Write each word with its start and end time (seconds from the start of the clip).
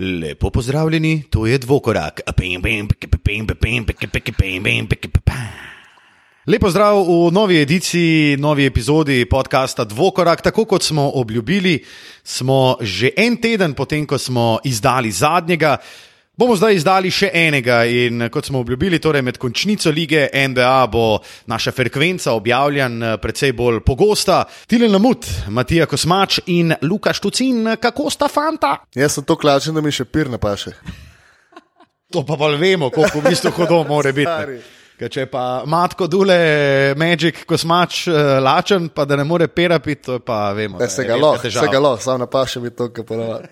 Lepo 0.00 0.50
pozdravljeni, 0.50 1.22
to 1.30 1.46
je 1.46 1.58
dvokorak. 1.58 2.20
Lepo 6.46 6.70
zdrav 6.70 7.02
v 7.02 7.32
novi 7.32 7.56
ediciji, 7.60 8.36
novi 8.36 8.66
epizodi 8.66 9.26
podcasta 9.26 9.84
Dvokorak. 9.84 10.42
Tako 10.42 10.64
kot 10.64 10.82
smo 10.82 11.10
obljubili, 11.14 11.84
smo 12.24 12.76
že 12.80 13.10
en 13.16 13.36
teden 13.36 13.74
potem, 13.74 14.06
ko 14.06 14.18
smo 14.18 14.58
izdali 14.64 15.10
zadnjega, 15.10 15.76
bomo 16.38 16.54
zdaj 16.56 16.78
izdali 16.78 17.10
še 17.10 17.30
enega. 17.34 17.82
In 17.84 18.28
kot 18.30 18.46
smo 18.46 18.62
obljubili, 18.62 19.00
torej 19.02 19.24
med 19.26 19.40
končnico 19.42 19.90
lige 19.90 20.28
NBA 20.48 20.86
bo 20.92 21.18
naša 21.50 21.72
frekvenca 21.74 22.32
objavljena 22.38 23.16
precej 23.18 23.52
bolj 23.58 23.82
pogosta. 23.86 24.44
Tilen 24.66 24.92
Lamut, 24.94 25.26
Matija 25.48 25.86
Kosmač 25.90 26.40
in 26.46 26.74
Luka 26.82 27.12
Štucin, 27.12 27.74
kako 27.80 28.10
sta 28.14 28.30
fanta? 28.30 28.76
Jaz 28.94 29.18
sem 29.18 29.26
to 29.26 29.36
klačen, 29.36 29.74
da 29.74 29.82
mi 29.82 29.92
še 29.92 30.06
pir 30.06 30.30
ne 30.30 30.38
paše. 30.38 30.76
To 32.14 32.24
pa 32.24 32.38
bolj 32.40 32.56
vemo, 32.56 32.88
koliko 32.90 33.20
v 33.20 33.30
bistvu 33.34 33.52
hodov 33.58 33.88
mora 33.90 34.14
biti. 34.16 34.77
Ker 34.98 35.12
če 35.14 35.28
pa 35.30 35.62
matko 35.70 36.08
dule, 36.10 36.34
Magic, 36.98 37.44
kosmač, 37.46 38.00
uh, 38.10 38.38
lačen, 38.42 38.88
pa 38.90 39.04
da 39.06 39.14
ne 39.20 39.22
more 39.22 39.46
perapiti, 39.46 40.02
to 40.08 40.16
pa 40.18 40.48
vemo. 40.58 40.74
Ne, 40.80 40.88
da 40.88 40.90
se 40.90 41.04
ga 41.06 41.14
lahko, 41.14 41.50
se 41.54 41.68
ga 41.70 41.78
lahko, 41.78 42.02
samo 42.02 42.24
ne 42.24 42.26
paše 42.30 42.62
mi 42.64 42.72
to, 42.74 42.88
kar 42.90 43.06
ponavadi. 43.06 43.46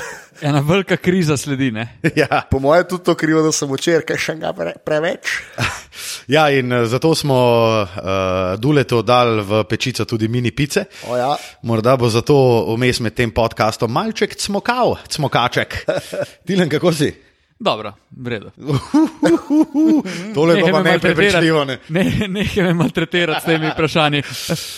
Ena 0.40 0.60
velika 0.60 0.96
kriza 0.96 1.36
sledi. 1.36 1.70
Ne? 1.70 1.98
Ja. 2.16 2.42
Po 2.50 2.58
mojem 2.58 2.80
je 2.80 2.88
tudi 2.88 3.04
to 3.04 3.14
krivo, 3.14 3.42
da 3.42 3.52
sem 3.52 3.68
včeraj 3.68 4.06
kaj 4.08 4.18
še 4.20 4.34
ga 4.40 4.54
pre, 4.56 4.72
preveč. 4.84 5.34
ja, 6.36 6.46
in 6.50 6.72
eh, 6.72 6.86
zato 6.88 7.12
smo 7.14 7.36
uh, 7.84 8.56
Duleto 8.60 9.02
dali 9.02 9.44
v 9.44 9.64
pečico 9.68 10.04
tudi 10.08 10.28
mini 10.32 10.54
pice. 10.56 10.86
O 11.08 11.16
ja. 11.16 11.34
Morda 11.68 11.96
bo 12.00 12.08
zato 12.08 12.38
vmes 12.72 13.00
med 13.04 13.16
tem 13.16 13.36
podcastom 13.36 13.92
malček 13.92 14.36
cmokal, 14.40 14.96
cmokaček. 15.12 15.82
Tilen, 16.48 16.72
kako 16.72 16.92
si? 16.92 17.12
Dobro, 17.58 17.92
v 18.10 18.28
redu. 18.28 18.50
Tole 20.34 20.56
je 20.58 20.72
pa 20.72 20.82
me 20.82 20.90
neprepričljivo. 20.92 21.64
Ne? 21.64 21.78
Ne, 21.88 22.28
nehaj 22.28 22.64
me 22.64 22.74
maltretirati 22.74 23.40
s 23.40 23.44
temi 23.44 23.70
vprašanji. 23.70 24.22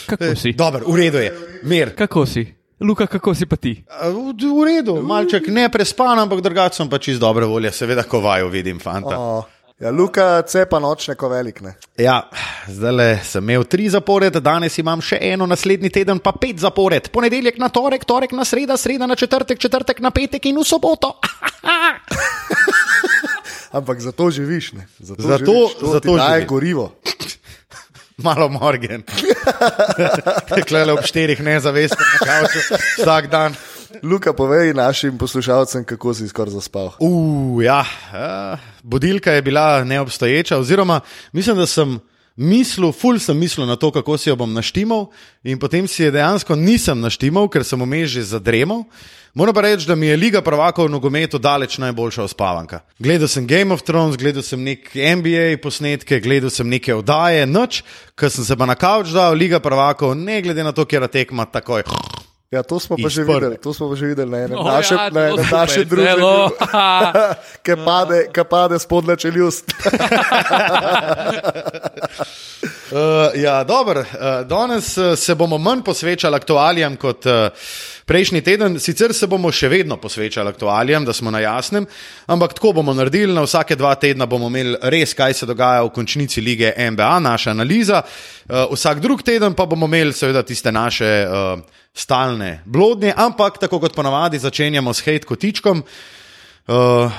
Kako 0.07 0.35
si? 0.35 0.53
Dober, 0.53 0.83
v 0.87 0.97
redu 0.97 1.19
je, 1.19 1.33
mir. 1.63 1.95
Kako 1.95 2.27
si? 2.27 2.47
Luka, 2.81 3.07
kako 3.07 3.35
si 3.35 3.47
pa 3.47 3.57
ti? 3.57 3.85
V 4.03 4.39
v 4.39 4.65
redu, 4.65 5.03
malček 5.03 5.49
ne 5.51 5.67
prespan, 5.69 6.19
ampak 6.19 6.41
drugače 6.41 6.79
sem 6.79 6.91
pač 6.91 7.09
iz 7.09 7.19
dobre 7.19 7.47
volje, 7.47 7.73
seveda, 7.75 8.05
ko 8.07 8.21
vaju 8.23 8.49
vidim, 8.49 8.79
fanta. 8.79 9.19
O, 9.19 9.43
ja, 9.81 9.91
Luka 9.91 10.43
cepa 10.43 10.79
nočne, 10.83 11.15
ko 11.15 11.29
velik 11.29 11.61
ne. 11.61 11.75
Ja, 11.99 12.23
zdaj 12.69 13.21
sem 13.25 13.45
imel 13.45 13.65
tri 13.65 13.89
zapored, 13.91 14.35
danes 14.43 14.79
imam 14.79 15.01
še 15.01 15.19
eno, 15.21 15.47
naslednji 15.47 15.91
teden 15.91 16.19
pa 16.19 16.33
pet 16.33 16.59
zapored. 16.59 17.09
Ponedeljek 17.15 17.59
na 17.59 17.69
torek, 17.69 18.05
torek 18.05 18.33
na 18.33 18.45
sreda, 18.45 18.77
sreda 18.77 19.07
na 19.07 19.17
četrtek, 19.17 19.59
četrtek 19.59 20.01
na 20.01 20.11
petek 20.11 20.47
in 20.51 20.59
v 20.59 20.65
soboto. 20.67 21.15
Ampak 23.73 24.01
zato 24.01 24.31
živiš, 24.31 24.73
ne. 24.73 24.87
Zato, 24.99 25.23
Zato- 25.23 25.45
živiš, 25.45 25.75
to 25.81 25.87
zato 25.93 26.17
daje 26.17 26.41
živim. 26.41 26.49
gorivo. 26.49 26.93
Malo 28.25 28.49
morgen. 28.49 29.03
Klele 30.69 30.93
ob 30.93 31.05
štirih 31.07 31.39
nezavestnih 31.43 32.07
na 32.15 32.27
kavču 32.27 32.59
vsak 32.99 33.29
dan. 33.31 33.55
Luka, 34.03 34.33
povej 34.33 34.75
našim 34.77 35.19
poslušalcem, 35.19 35.85
kako 35.85 36.15
si 36.15 36.29
skoraj 36.29 36.53
zaspal. 36.53 36.93
Uh, 37.01 37.65
ja, 37.65 37.81
uh, 37.81 38.61
budilka 38.83 39.33
je 39.33 39.43
bila 39.43 39.85
neobstoječa, 39.85 40.59
oziroma 40.59 41.01
mislim, 41.33 41.57
da 41.57 41.67
sem 41.67 42.01
mislil, 42.37 42.93
ful 42.93 43.19
sem 43.19 43.39
mislil 43.39 43.67
na 43.67 43.77
to, 43.77 43.91
kako 43.91 44.19
si 44.19 44.29
jo 44.29 44.37
bom 44.37 44.53
naštimal, 44.53 45.09
in 45.43 45.59
potem 45.59 45.89
si 45.89 46.03
je 46.03 46.11
dejansko 46.11 46.57
nisem 46.57 47.01
naštimal, 47.01 47.49
ker 47.49 47.65
sem 47.65 47.81
vmes 47.81 48.11
že 48.11 48.23
zadremal. 48.23 48.85
Moram 49.35 49.55
pa 49.55 49.61
reči, 49.61 49.87
da 49.87 49.95
mi 49.95 50.07
je 50.07 50.17
Liga 50.17 50.43
prvakov 50.43 50.89
v 50.89 50.93
nogometu 50.93 51.39
daleč 51.39 51.79
najboljša 51.79 52.25
uspavanka. 52.25 52.81
Gledal 52.99 53.29
sem 53.29 53.47
Game 53.47 53.75
of 53.75 53.83
Thrones, 53.83 54.17
gledal 54.17 54.43
sem 54.43 54.63
neke 54.63 55.17
NBA 55.17 55.59
posnetke, 55.63 56.21
gledal 56.21 56.51
sem 56.51 56.69
neke 56.69 56.95
oddaje, 56.95 57.47
noč, 57.47 57.83
ker 58.19 58.31
sem 58.31 58.45
se 58.45 58.57
pa 58.57 58.67
na 58.67 58.75
kavč 58.75 59.13
dal, 59.15 59.35
Liga 59.35 59.61
prvakov, 59.61 60.17
ne 60.17 60.43
glede 60.43 60.65
na 60.65 60.73
to, 60.73 60.85
kjer 60.85 61.09
tekma 61.09 61.47
takoj. 61.47 61.87
Ja, 62.49 62.63
to 62.63 62.81
smo 62.81 62.97
pa 62.97 63.09
že 63.13 63.29
videli, 63.29 63.61
to 63.61 63.77
smo 63.77 63.93
pa 63.93 63.97
že 63.97 64.07
videli 64.07 64.31
na 64.31 64.39
enem 64.39 64.57
O, 64.57 64.65
našem, 64.65 64.97
ja, 64.97 65.11
na 65.13 65.21
enem 65.29 65.49
našem 65.53 65.85
zelo. 65.85 66.49
ki 67.65 67.75
pade, 67.85 68.19
ki 68.33 68.45
pade 68.49 68.79
spodle 68.81 69.17
čeljust. 69.21 69.69
Uh, 72.89 73.37
ja, 73.45 73.65
dobro. 73.69 74.01
Uh, 74.01 74.49
danes 74.49 74.97
uh, 74.97 75.13
se 75.13 75.35
bomo 75.35 75.59
manj 75.59 75.85
posvečali 75.85 76.37
aktualijam 76.37 76.97
kot 76.97 77.27
uh, 77.29 77.53
prejšnji 78.09 78.41
teden. 78.41 78.81
Sicer 78.81 79.13
se 79.13 79.29
bomo 79.29 79.53
še 79.53 79.69
vedno 79.69 80.01
posvečali 80.01 80.49
aktualijam, 80.49 81.05
da 81.05 81.13
smo 81.13 81.29
na 81.31 81.45
jasnem, 81.45 81.85
ampak 82.33 82.57
tako 82.57 82.73
bomo 82.81 82.95
naredili. 82.97 83.35
Na 83.37 83.45
vsake 83.45 83.77
dva 83.77 83.93
tedna 84.01 84.25
bomo 84.25 84.49
imeli 84.49 84.73
res, 84.89 85.13
kaj 85.13 85.37
se 85.37 85.47
dogaja 85.47 85.85
v 85.85 85.93
končnici 85.93 86.41
lige 86.41 86.73
NBA, 86.73 87.19
naša 87.29 87.53
analiza. 87.53 88.01
Uh, 88.49 88.73
vsak 88.73 89.05
drug 89.05 89.21
teden 89.21 89.53
pa 89.53 89.69
bomo 89.69 89.85
imeli 89.85 90.17
seveda 90.17 90.41
tiste 90.49 90.73
naše 90.73 91.13
uh, 91.29 91.85
stalne 91.99 92.61
blodnje, 92.65 93.13
ampak 93.17 93.59
tako 93.59 93.81
kot 93.83 93.97
ponavadi 93.97 94.39
začenjamo 94.39 94.95
s 94.95 95.03
hate 95.03 95.27
kotičkom. 95.27 95.83
Uh, 96.69 97.11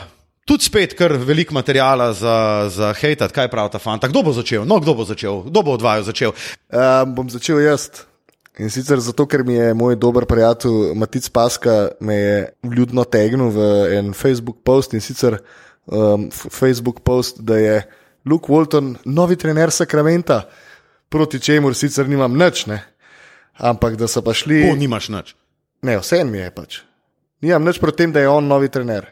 Tudi 0.50 0.66
spet 0.66 0.95
kar 0.97 1.13
veliko 1.13 1.53
materijala 1.53 2.07
za, 2.17 2.66
za 2.73 2.88
hejtat, 2.97 3.29
kaj 3.35 3.51
pravi 3.51 3.69
ta 3.69 3.78
fanta. 3.78 4.07
Kdo 4.09 4.23
bo 4.25 4.31
začel? 4.34 4.63
No, 4.66 4.79
kdo 4.81 4.95
bo 4.97 5.06
začel? 5.06 5.44
Kdo 5.45 5.62
bo 5.62 5.75
od 5.78 5.84
vaju 5.85 6.07
začel? 6.07 6.34
Um, 6.73 7.12
bom 7.13 7.29
začel 7.29 7.62
jaz. 7.62 8.07
In 8.57 8.73
sicer 8.73 8.97
zato, 8.97 9.28
ker 9.29 9.44
mi 9.45 9.59
je 9.59 9.75
moj 9.78 9.94
dober 9.95 10.25
prijatelj 10.25 10.96
Matic 10.97 11.29
Paska 11.29 11.75
me 12.01 12.16
je 12.16 12.40
vljudno 12.66 13.06
tegnil 13.06 13.53
v 13.53 13.67
en 14.00 14.09
Facebook 14.17 14.63
post 14.66 14.97
in 14.97 15.06
sicer 15.06 15.38
um, 15.85 16.31
Facebook 16.34 17.03
post, 17.06 17.46
da 17.46 17.57
je 17.61 17.84
Luke 18.25 18.50
Walton 18.50 18.96
novi 19.06 19.38
trener 19.38 19.72
Sakramenta, 19.72 20.41
proti 21.09 21.40
čemur 21.40 21.78
sicer 21.78 22.09
nimam 22.09 22.34
nič, 22.34 22.66
ne. 22.66 22.81
Ampak 23.59 24.00
da 24.00 24.08
so 24.08 24.24
pa 24.24 24.34
šli. 24.34 24.64
O, 24.72 24.75
nimaš 24.80 25.09
nič. 25.12 25.36
Ne, 25.84 26.00
vse 26.00 26.24
mi 26.28 26.40
je 26.40 26.52
pač. 26.52 26.81
Nimam 27.44 27.68
nič 27.68 27.80
proti 27.80 28.03
tem, 28.03 28.12
da 28.16 28.24
je 28.24 28.31
on 28.31 28.47
novi 28.47 28.72
trener. 28.72 29.12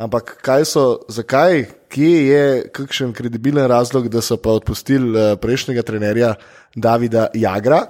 Ampak 0.00 0.38
kaj 0.40 0.64
so, 0.64 0.84
zakaj, 1.12 1.66
kje 1.92 2.12
je 2.26 2.44
kakšen 2.72 3.12
kredibilen 3.12 3.66
razlog, 3.68 4.08
da 4.08 4.22
so 4.24 4.38
pa 4.40 4.54
odpustili 4.56 5.12
uh, 5.12 5.34
prejšnjega 5.36 5.84
trenerja 5.84 6.34
Davida 6.74 7.28
Jagra, 7.36 7.84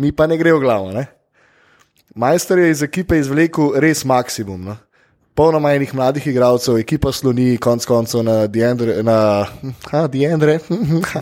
mi 0.00 0.14
pa 0.16 0.26
ne 0.30 0.38
gre 0.40 0.54
v 0.56 0.62
glavo. 0.62 0.88
Ne? 0.94 1.04
Majster 2.14 2.58
je 2.58 2.70
iz 2.70 2.82
ekipe 2.82 3.18
izvlekel 3.20 3.74
res 3.82 4.06
maksimum. 4.08 4.70
No? 4.70 4.78
Polnoma 5.40 5.70
enih 5.72 5.94
mladih 5.96 6.26
igralcev, 6.26 6.76
ekipa 6.76 7.08
sloni, 7.16 7.54
konc 7.56 7.84
koncev 7.88 8.20
na 8.20 8.46
Diendre, 8.46 8.98
na 9.02 9.46
ha, 9.88 10.02
Diendre, 10.06 10.58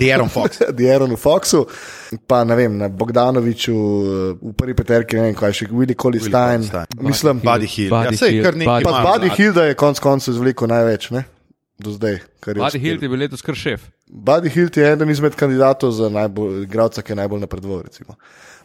De'Aaron 0.00 0.28
Fox. 0.28 0.58
Dieronu 0.78 1.14
Foxu, 1.16 1.60
pa 2.26 2.42
ne 2.44 2.56
vem, 2.58 2.74
na 2.80 2.88
Bogdanoviču, 2.88 3.76
eh, 3.76 4.34
v 4.42 4.52
prvi 4.58 4.74
peterki, 4.74 5.16
ne 5.16 5.28
vem, 5.28 5.36
kaj 5.38 5.54
še, 5.60 5.68
Willy. 5.70 5.94
Stein. 6.18 6.66
Mislim, 6.98 7.38
Buddy 7.44 7.70
Hill. 7.70 7.94
Buddy 7.94 8.18
ja, 8.18 8.18
sej, 8.18 8.32
Hill, 8.32 8.42
kar 8.42 8.58
nekaj 8.58 8.82
Buddy- 8.82 8.90
Pa 8.90 8.90
Buddy 9.06 9.30
mladi. 9.30 9.36
Hilda 9.38 9.64
je 9.70 9.78
konec 9.78 10.02
koncev 10.02 10.34
izvlekel 10.34 10.66
največ, 10.74 11.10
ne? 11.14 11.24
Do 11.78 11.90
zdaj. 11.90 12.18
kar 12.40 12.56
je 12.56 12.62
Buddy. 12.62 12.78
Hilt 12.78 13.02
je 13.02 13.08
bil 13.08 13.18
letos 13.18 13.42
kar 13.42 13.54
šef. 13.54 13.82
Buddy 14.06 14.50
Hilt 14.50 14.76
je 14.76 14.92
eden 14.92 15.10
izmed 15.10 15.34
kandidatov 15.34 15.92
za 15.92 16.08
najbolj 16.08 16.62
igralca, 16.62 17.02
ki 17.02 17.12
je 17.12 17.16
najbolj 17.16 17.40
napredoval. 17.40 17.82
recimo. 17.82 18.16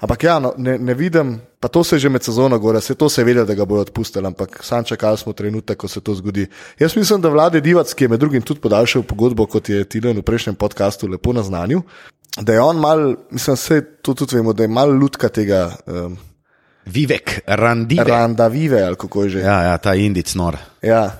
Ampak 0.03 0.23
ja, 0.23 0.39
no, 0.39 0.53
ne, 0.57 0.75
ne 0.77 0.93
vidim, 0.93 1.37
pa 1.59 1.67
to 1.67 1.83
se 1.83 1.95
je 1.95 1.99
že 1.99 2.09
med 2.09 2.23
sezono 2.23 2.59
gore, 2.59 2.81
se 2.81 2.95
to 2.95 3.09
se 3.09 3.21
je 3.21 3.25
vedelo, 3.25 3.45
da 3.45 3.53
ga 3.55 3.65
bodo 3.65 3.81
odpustili, 3.81 4.27
ampak 4.27 4.59
sam 4.63 4.83
čakali 4.83 5.17
smo 5.17 5.33
trenutek, 5.33 5.77
ko 5.77 5.87
se 5.87 6.01
to 6.01 6.15
zgodi. 6.15 6.47
Jaz 6.79 6.95
mislim, 6.95 7.21
da 7.21 7.29
vlade 7.29 7.61
Divac, 7.61 7.93
ki 7.93 8.03
je 8.03 8.07
med 8.07 8.19
drugim 8.19 8.41
tudi 8.41 8.59
podaljšal 8.59 9.03
pogodbo, 9.03 9.45
kot 9.45 9.69
je 9.69 9.85
Tilen 9.85 10.17
v 10.17 10.25
prejšnjem 10.27 10.55
podkastu 10.55 11.07
lepo 11.07 11.33
naznanil, 11.33 11.81
da 12.41 12.53
je 12.53 12.61
on 12.61 12.79
mal, 12.79 13.15
mislim, 13.31 13.55
vse 13.55 13.81
to 14.01 14.13
tudi 14.13 14.35
vemo, 14.35 14.53
da 14.53 14.63
je 14.63 14.67
mal 14.67 14.91
lutka 14.91 15.29
tega 15.29 15.69
um, 15.87 16.17
Vivek, 16.85 17.39
Randive. 17.47 18.03
Randa 18.03 18.47
Vive 18.47 18.83
ali 18.83 18.95
kako 18.95 19.23
je 19.23 19.29
že. 19.29 19.39
Ja, 19.39 19.61
ja, 19.63 19.77
ta 19.77 19.95
indic 19.95 20.35
nor. 20.35 20.57
Ja. 20.81 21.11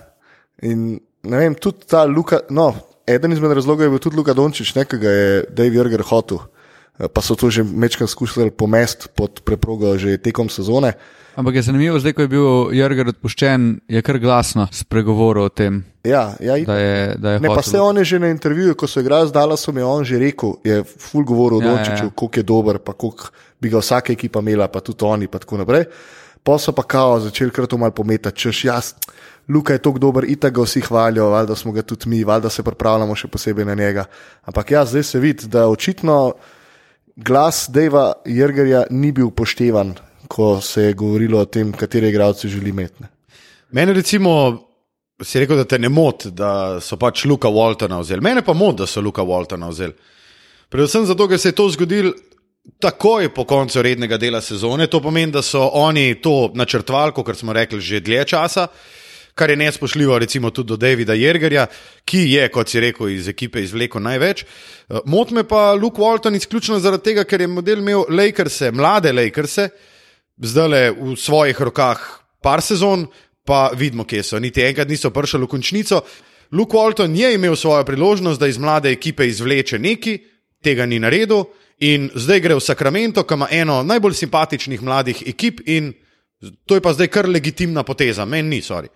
In 0.62 1.00
ne 1.24 1.38
vem, 1.38 1.56
tudi 1.56 1.86
ta 1.88 2.04
Luka, 2.04 2.40
no, 2.50 2.74
eden 3.08 3.32
izmed 3.32 3.52
razlogov 3.52 3.84
je 3.84 3.90
bil 3.90 4.00
tudi 4.00 4.18
Luka 4.18 4.34
Dončić, 4.34 4.76
nekega 4.76 5.10
je 5.10 5.44
Dave 5.50 5.76
Jurger 5.76 6.02
hotel, 6.02 6.38
Eh, 6.94 7.08
pa 7.08 7.22
so 7.22 7.34
to 7.34 7.50
že 7.50 7.64
večkrat 7.66 8.06
skušali 8.06 8.52
pomest 8.52 9.10
pod 9.16 9.42
preprogo 9.42 9.98
že 9.98 10.18
tekom 10.18 10.46
sezone. 10.46 10.94
Ampak 11.36 11.56
je 11.56 11.62
zanimivo, 11.64 11.98
zdaj 11.98 12.14
ko 12.14 12.22
je 12.22 12.28
bil 12.28 12.46
Jurgen 12.72 13.08
odpuščen, 13.10 13.80
je 13.88 14.02
kar 14.02 14.20
glasno 14.20 14.68
spregovoril 14.70 15.44
o 15.44 15.50
tem, 15.50 15.82
Ja, 16.04 16.36
ja, 16.40 16.54
da 16.60 16.78
je, 16.78 17.16
da 17.18 17.32
je 17.32 17.40
Ne, 17.40 17.48
pa 17.48 17.56
hotel- 17.56 17.72
se 17.72 17.80
on 17.80 17.98
je 17.98 18.04
že 18.04 18.20
na 18.20 18.30
intervjuju, 18.30 18.76
ko 18.76 18.86
so 18.86 19.00
igrali 19.00 19.26
z 19.28 19.32
Dallasom, 19.32 19.78
je 19.78 19.84
on 19.84 20.04
že 20.04 20.20
rekel, 20.20 20.54
je 20.64 20.84
ful 20.84 21.24
govoril 21.24 21.58
o 21.58 21.62
Ja, 21.62 21.66
ja, 21.66 21.74
Dončiću, 21.74 22.06
ja. 22.06 22.12
koliko 22.16 22.40
je 22.40 22.44
dober, 22.44 22.78
pa 22.78 22.94
koliko 22.94 23.26
bi 23.58 23.70
ga 23.70 23.78
vsaka 23.80 24.14
ekipa 24.14 24.40
imela, 24.40 24.68
pa 24.68 24.80
tudi 24.80 25.02
oni, 25.02 25.28
pa 25.28 25.40
tako 25.40 25.58
naprej. 25.58 25.86
Pa 26.44 26.60
so 26.60 26.72
pa 26.72 26.84
kao 26.84 27.20
začeli 27.20 27.50
kar 27.50 27.66
to 27.66 27.78
malo 27.78 27.92
pometati, 27.92 28.38
češ 28.38 28.66
jaz, 28.66 28.94
Luka 29.50 29.74
je 29.74 29.82
tako 29.84 30.00
dober, 30.00 30.26
itak 30.28 30.54
ga 30.54 30.64
vsi 30.64 30.82
hvalijo, 30.82 31.30
valjda 31.30 31.56
smo 31.56 31.72
ga 31.72 31.82
tudi 31.82 32.10
mi, 32.10 32.24
valjda 32.24 32.50
se 32.50 32.64
pripravljamo 32.64 33.16
še 33.16 33.28
posebej 33.28 33.66
na 33.66 33.76
njega. 33.76 34.06
Ampak 34.48 34.72
ja, 34.72 34.86
zdaj 34.86 35.04
se 35.04 35.20
vidi, 35.20 35.48
da 35.52 35.68
očitno 35.68 36.34
glas 37.16 37.66
Deva 37.70 38.14
Jrgerja 38.26 38.86
ni 38.90 39.12
bil 39.12 39.28
upoštevan, 39.28 39.94
ko 40.28 40.62
se 40.62 40.90
je 40.90 40.94
govorilo 40.94 41.42
o 41.42 41.46
tem, 41.46 41.74
katere 41.74 42.10
igralce 42.10 42.48
želi 42.48 42.70
imeti. 42.70 43.04
ne. 43.04 43.10
Mene 43.72 43.94
recimo 43.94 44.34
si 45.24 45.40
rekel, 45.40 45.58
da 45.58 45.66
te 45.66 45.80
ne 45.80 45.90
moti, 45.90 46.32
da 46.32 46.80
so 46.82 46.98
pač 46.98 47.26
Luka 47.26 47.48
Waltona 47.48 48.00
vzeli. 48.00 48.22
Mene 48.22 48.42
pa 48.42 48.54
moti, 48.54 48.78
da 48.78 48.88
so 48.88 49.02
Luka 49.02 49.22
Waltona 49.22 49.70
vzeli. 49.70 49.94
Predvsem 50.70 51.06
zato, 51.06 51.28
ker 51.28 51.40
se 51.40 51.50
je 51.50 51.56
to 51.58 51.70
zgodilo 51.70 52.14
takoj 52.80 53.30
po 53.34 53.46
koncu 53.46 53.82
rednega 53.82 54.18
dela 54.18 54.42
sezone. 54.42 54.88
To 54.88 55.02
pomeni, 55.02 55.32
da 55.32 55.42
so 55.42 55.70
oni 55.74 56.16
to 56.22 56.52
načrtovali, 56.56 57.14
kot 57.14 57.38
smo 57.38 57.54
rekli, 57.54 57.82
že 57.82 58.00
dlje 58.00 58.26
časa. 58.26 58.68
Kar 59.34 59.50
je 59.50 59.56
nespošljivo, 59.58 60.20
recimo, 60.20 60.50
tudi 60.54 60.68
do 60.68 60.78
Davida 60.78 61.14
Jrgerja, 61.14 61.66
ki 62.06 62.20
je, 62.32 62.50
kot 62.54 62.70
si 62.70 62.80
rekel, 62.80 63.10
iz 63.10 63.28
ekipe 63.28 63.64
izvlekel 63.64 64.02
največ. 64.02 64.44
Motme 65.10 65.44
pa 65.44 65.72
Luke 65.74 66.02
Walton 66.02 66.38
izključno 66.38 66.78
zaradi 66.80 67.04
tega, 67.10 67.24
ker 67.26 67.42
je 67.42 67.48
model 67.50 67.82
imel 67.82 68.06
Lakerse, 68.10 68.72
mlade 68.72 69.14
Lakerse, 69.14 69.70
zdaj 70.38 70.70
le 70.70 70.84
v 70.92 71.18
svojih 71.18 71.62
rokah 71.62 72.04
par 72.46 72.62
sezon, 72.62 73.08
pa 73.46 73.72
vidimo, 73.74 74.06
kje 74.06 74.24
so. 74.24 74.40
Niti 74.40 74.62
enkrat 74.62 74.88
niso 74.88 75.10
prišli 75.10 75.42
v 75.42 75.50
končnico. 75.50 76.04
Luke 76.54 76.78
Walton 76.78 77.16
je 77.18 77.34
imel 77.34 77.56
svojo 77.56 77.84
priložnost, 77.84 78.40
da 78.40 78.48
iz 78.48 78.58
mlade 78.58 78.92
ekipe 78.92 79.26
izvleče 79.28 79.80
neki, 79.80 80.20
tega 80.64 80.86
ni 80.86 81.00
naredil. 81.00 81.48
In 81.80 82.12
zdaj 82.16 82.40
gre 82.40 82.56
v 82.56 82.62
Sacramento, 82.62 83.24
ki 83.26 83.34
ima 83.34 83.48
eno 83.52 83.82
najbolj 83.84 84.14
simpatičnih 84.14 84.82
mladih 84.82 85.24
ekip, 85.28 85.66
in 85.66 85.94
to 86.66 86.78
je 86.78 86.82
pa 86.82 86.94
zdaj 86.94 87.08
kar 87.08 87.30
legitimna 87.30 87.84
poteza, 87.84 88.26
meni 88.26 88.50
ni, 88.50 88.62
sorry. 88.62 88.94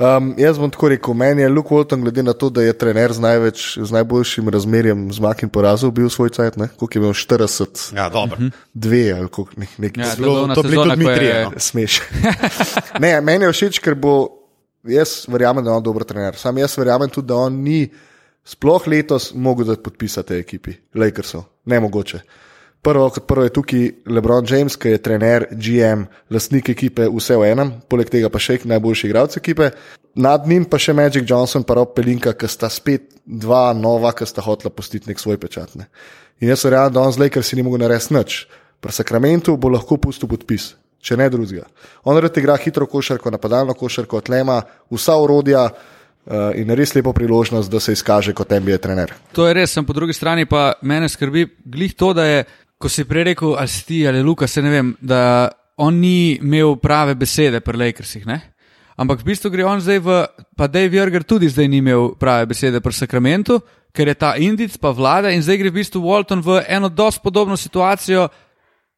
Um, 0.00 0.30
jaz 0.38 0.56
bom 0.56 0.70
tako 0.70 0.88
rekel, 0.88 1.12
meni 1.14 1.42
je 1.42 1.48
Luke 1.48 1.68
Walton, 1.68 2.00
glede 2.00 2.22
na 2.22 2.32
to, 2.32 2.48
da 2.48 2.62
je 2.62 2.72
trener 2.72 3.12
z, 3.12 3.20
največ, 3.20 3.78
z 3.78 3.90
najboljšim 3.92 4.48
razmerjem 4.48 5.12
zmag 5.12 5.42
in 5.42 5.48
porazov, 5.48 5.90
bil 5.92 6.08
svoj 6.08 6.30
cajt, 6.30 6.54
koliko 6.54 6.88
je 6.88 7.00
imel 7.00 7.12
40, 7.12 7.82
Ja, 7.92 8.08
dobro. 8.08 8.36
Mhm. 8.36 8.48
dve 8.74 9.12
ali 9.12 9.28
koliko 9.28 9.52
nek, 9.56 9.78
nek 9.78 9.98
Ja, 9.98 10.04
Zelo- 10.06 10.16
to 10.16 10.30
je 10.30 10.42
bila 10.42 10.54
to 10.54 10.62
bili 10.62 10.72
sezona, 10.72 10.94
tudi 10.94 11.04
mi 11.04 11.14
trije, 11.14 11.44
no. 11.44 11.50
smeš. 11.58 12.00
ne, 13.00 13.20
meni 13.20 13.44
je 13.44 13.52
všeč, 13.52 13.78
ker 13.78 13.94
bo, 13.94 14.28
jaz 14.84 15.26
verjamem, 15.28 15.64
da 15.64 15.70
je 15.70 15.76
on 15.76 15.82
dober 15.82 16.04
trener. 16.04 16.32
Sam 16.34 16.58
jaz 16.58 16.78
verjamem 16.78 17.08
tudi, 17.08 17.28
da 17.28 17.36
on 17.36 17.60
ni 17.60 17.90
sploh 18.44 18.88
letos 18.88 19.34
mogel 19.34 19.76
podpisati 19.76 20.34
ekipi, 20.34 20.78
Lakersov. 20.94 21.44
Ne 21.64 21.80
mogoče. 21.80 22.20
Prvo, 22.82 23.10
kot 23.12 23.26
prvo 23.28 23.44
je 23.44 23.52
tukaj 23.52 23.88
LeBron 24.08 24.46
James, 24.48 24.76
ki 24.80 24.94
je 24.94 25.00
trener, 25.04 25.44
GM, 25.52 26.06
lastnik 26.32 26.70
ekipe, 26.72 27.04
vse 27.12 27.36
v 27.36 27.50
enem, 27.52 27.74
poleg 27.92 28.08
tega 28.08 28.30
pa 28.32 28.40
še 28.40 28.62
najboljši 28.64 29.10
igralec 29.10 29.36
ekipe. 29.36 29.68
Nad 30.16 30.48
njim 30.48 30.64
pa 30.64 30.80
še 30.80 30.94
Magic 30.96 31.28
Johnson, 31.28 31.66
pa 31.68 31.76
Rob 31.76 31.92
Pelinka, 31.94 32.32
ki 32.32 32.48
sta 32.48 32.70
spet 32.72 33.10
dva 33.24 33.68
nova, 33.76 34.14
ki 34.16 34.24
sta 34.24 34.40
hotela 34.42 34.72
postiti 34.72 35.12
nek 35.12 35.20
svoj 35.20 35.36
pečat. 35.42 35.76
Ne. 35.76 35.90
In 36.40 36.48
jaz 36.48 36.64
verjamem, 36.64 36.94
da 36.96 37.04
on 37.04 37.12
z 37.12 37.20
Lakers 37.20 37.52
si 37.52 37.58
ni 37.58 37.62
mogel 37.66 37.84
narediti 37.84 38.16
nič. 38.16 38.40
Pri 38.80 38.96
Sakramentu 38.96 39.58
bo 39.60 39.68
lahko 39.68 39.98
pustil 40.00 40.30
podpis, 40.30 40.72
če 41.04 41.18
ne 41.20 41.28
drugega. 41.28 41.66
On 42.08 42.16
rad 42.16 42.36
igra 42.40 42.56
hitro 42.56 42.88
košarko, 42.88 43.28
napadalno 43.30 43.76
košarko, 43.76 44.22
tlema 44.24 44.56
vsa 44.88 45.18
urodja 45.20 45.66
uh, 45.68 46.56
in 46.56 46.72
res 46.72 46.94
lepo 46.96 47.12
priložnost, 47.12 47.68
da 47.68 47.80
se 47.80 47.92
izkaže 47.92 48.32
kot 48.32 48.56
NBA 48.56 48.80
trener. 48.80 49.12
To 49.36 49.44
je 49.44 49.58
res, 49.60 49.76
sem 49.76 49.84
po 49.84 49.92
drugi 49.92 50.16
strani 50.16 50.48
pa 50.48 50.72
mene 50.80 51.12
skrbi 51.12 51.44
glih 51.60 51.92
to, 51.92 52.14
da 52.16 52.24
je, 52.24 52.48
ko 52.80 52.88
si 52.88 53.04
prej 53.04 53.34
rekel, 53.34 53.56
ali 53.60 53.68
si 53.68 53.84
ti 53.84 53.98
ali 54.08 54.22
Luka, 54.24 54.48
se 54.48 54.62
ne 54.64 54.70
vem, 54.72 54.94
da 55.00 55.50
on 55.76 56.00
ni 56.00 56.38
imel 56.40 56.78
prave 56.80 57.14
besede 57.14 57.60
pri 57.60 57.76
Lakersih. 57.76 58.24
Ne? 58.26 58.40
Ampak 58.96 59.20
v 59.20 59.32
bistvu 59.32 59.52
gre 59.52 59.64
on 59.68 59.80
zdaj 59.80 60.00
v, 60.00 60.16
pa 60.56 60.68
Dave 60.68 60.96
Jurger 60.96 61.24
tudi 61.24 61.48
zdaj 61.48 61.68
ni 61.68 61.80
imel 61.84 62.14
prave 62.16 62.48
besede 62.48 62.80
pri 62.80 62.96
Sakramentu, 62.96 63.60
ker 63.92 64.08
je 64.08 64.16
ta 64.16 64.36
Indic 64.40 64.76
pa 64.80 64.92
vlada 64.96 65.32
in 65.32 65.44
zdaj 65.44 65.60
gre 65.60 65.72
v 65.72 65.80
bistvu 65.80 66.00
Walton 66.04 66.40
v 66.40 66.64
eno 66.68 66.88
dosti 66.88 67.20
podobno 67.20 67.56
situacijo. 67.56 68.28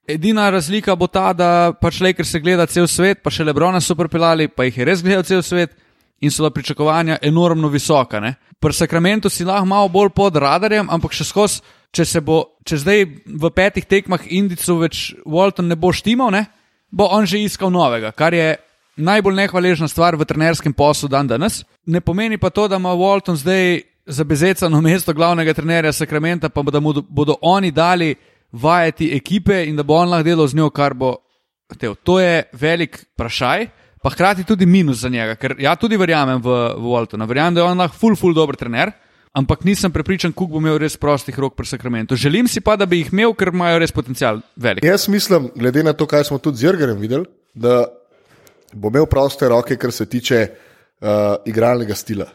Edina 0.07 0.51
razlika 0.51 0.95
bo 0.99 1.07
ta, 1.07 1.33
da 1.35 1.73
pač 1.75 2.01
Lakers 2.03 2.31
se 2.31 2.43
gleda 2.43 2.67
cel 2.67 2.87
svet, 2.87 3.23
pa 3.23 3.31
še 3.31 3.47
Lebrona 3.47 3.81
so 3.83 3.95
pripeljali, 3.99 4.51
pa 4.51 4.67
jih 4.67 4.79
je 4.79 4.87
res 4.87 5.03
gledal 5.03 5.27
cel 5.27 5.43
svet 5.43 5.75
in 6.23 6.31
so 6.31 6.43
bila 6.43 6.55
pričakovanja 6.55 7.19
enormno 7.23 7.71
visoka. 7.71 8.21
Ne? 8.23 8.35
Pri 8.63 8.75
Sakramentu 8.75 9.31
si 9.31 9.47
lahko 9.47 9.67
malo 9.67 9.91
bolj 9.91 10.11
pod 10.15 10.39
radarjem, 10.39 10.91
ampak 10.91 11.15
še 11.15 11.27
skozi, 11.27 11.63
če 11.93 12.05
se 12.09 12.21
bo, 12.25 12.57
če 12.65 12.81
zdaj 12.81 13.05
v 13.27 13.51
petih 13.55 13.87
tekmah 13.87 14.25
Indicu 14.33 14.79
več 14.81 15.13
Walton 15.29 15.69
ne 15.69 15.77
bo 15.77 15.93
štimal, 15.93 16.33
ne? 16.33 16.47
bo 16.93 17.09
on 17.09 17.25
že 17.25 17.41
iskal 17.41 17.73
novega, 17.73 18.13
kar 18.13 18.35
je 18.37 18.57
najbolj 19.01 19.37
nehvaležna 19.37 19.89
stvar 19.89 20.17
v 20.21 20.29
trenerskem 20.29 20.75
poslu 20.77 21.09
dan 21.09 21.25
danes. 21.25 21.63
Ne 21.89 22.03
pomeni 22.05 22.37
pa 22.37 22.51
to, 22.53 22.69
da 22.69 22.77
ima 22.77 22.93
Walton 22.93 23.39
zdaj 23.41 23.81
zabezecano 24.07 24.81
mesto 24.85 25.15
glavnega 25.17 25.55
trenerja 25.55 25.93
Sakramenta, 25.93 26.49
pa 26.49 26.63
da 26.63 26.81
mu 26.81 26.93
bodo 27.09 27.39
oni 27.41 27.73
dali 27.73 28.15
vajeti 28.53 29.15
ekipe 29.17 29.65
in 29.65 29.77
da 29.77 29.83
bo 29.83 29.97
on 29.97 30.13
lahko 30.13 30.29
delal 30.29 30.49
z 30.49 30.57
njo, 30.57 30.71
kar 30.71 30.95
bo. 30.95 31.17
Tev. 31.73 31.95
To 32.05 32.19
je 32.21 32.43
velik 32.53 32.99
vprašaj, 33.15 33.63
pa 34.05 34.11
hkrati 34.13 34.45
tudi 34.45 34.67
minus 34.69 34.99
za 35.01 35.09
njega, 35.09 35.39
ker 35.41 35.55
ja 35.57 35.73
tudi 35.81 35.97
verjamem 35.97 36.43
v, 36.45 36.57
v 36.77 36.91
Waltona, 36.93 37.25
verjamem, 37.25 37.55
da 37.57 37.63
je 37.63 37.65
on 37.65 37.81
lahko 37.81 37.97
full, 37.97 38.17
full 38.21 38.37
dober 38.37 38.59
trener, 38.61 38.93
ampak 39.33 39.65
nisem 39.65 39.93
prepričan, 39.93 40.33
koliko 40.33 40.59
bo 40.59 40.63
imel 40.63 40.79
res 40.81 40.97
prostih 41.01 41.39
rok 41.39 41.57
pri 41.57 41.67
Sakramentu. 41.67 42.17
Želim 42.17 42.49
si 42.49 42.61
pa, 42.61 42.77
da 42.77 42.87
bi 42.87 43.01
jih 43.03 43.13
imel, 43.13 43.35
ker 43.35 43.53
imajo 43.53 43.81
res 43.81 43.93
potencial 43.93 44.43
velik. 44.57 44.85
Jaz 44.85 45.09
mislim, 45.09 45.51
glede 45.57 45.85
na 45.85 45.93
to, 45.97 46.07
kaj 46.07 46.29
smo 46.29 46.39
tudi 46.39 46.61
z 46.61 46.69
Jrgerjem 46.69 47.01
videli, 47.01 47.27
da 47.55 47.87
bo 48.73 48.93
imel 48.93 49.07
proste 49.07 49.49
roke, 49.49 49.77
kar 49.77 49.93
se 49.93 50.07
tiče 50.07 50.47
uh, 50.49 51.09
igralnega 51.49 51.97
stila, 51.97 52.29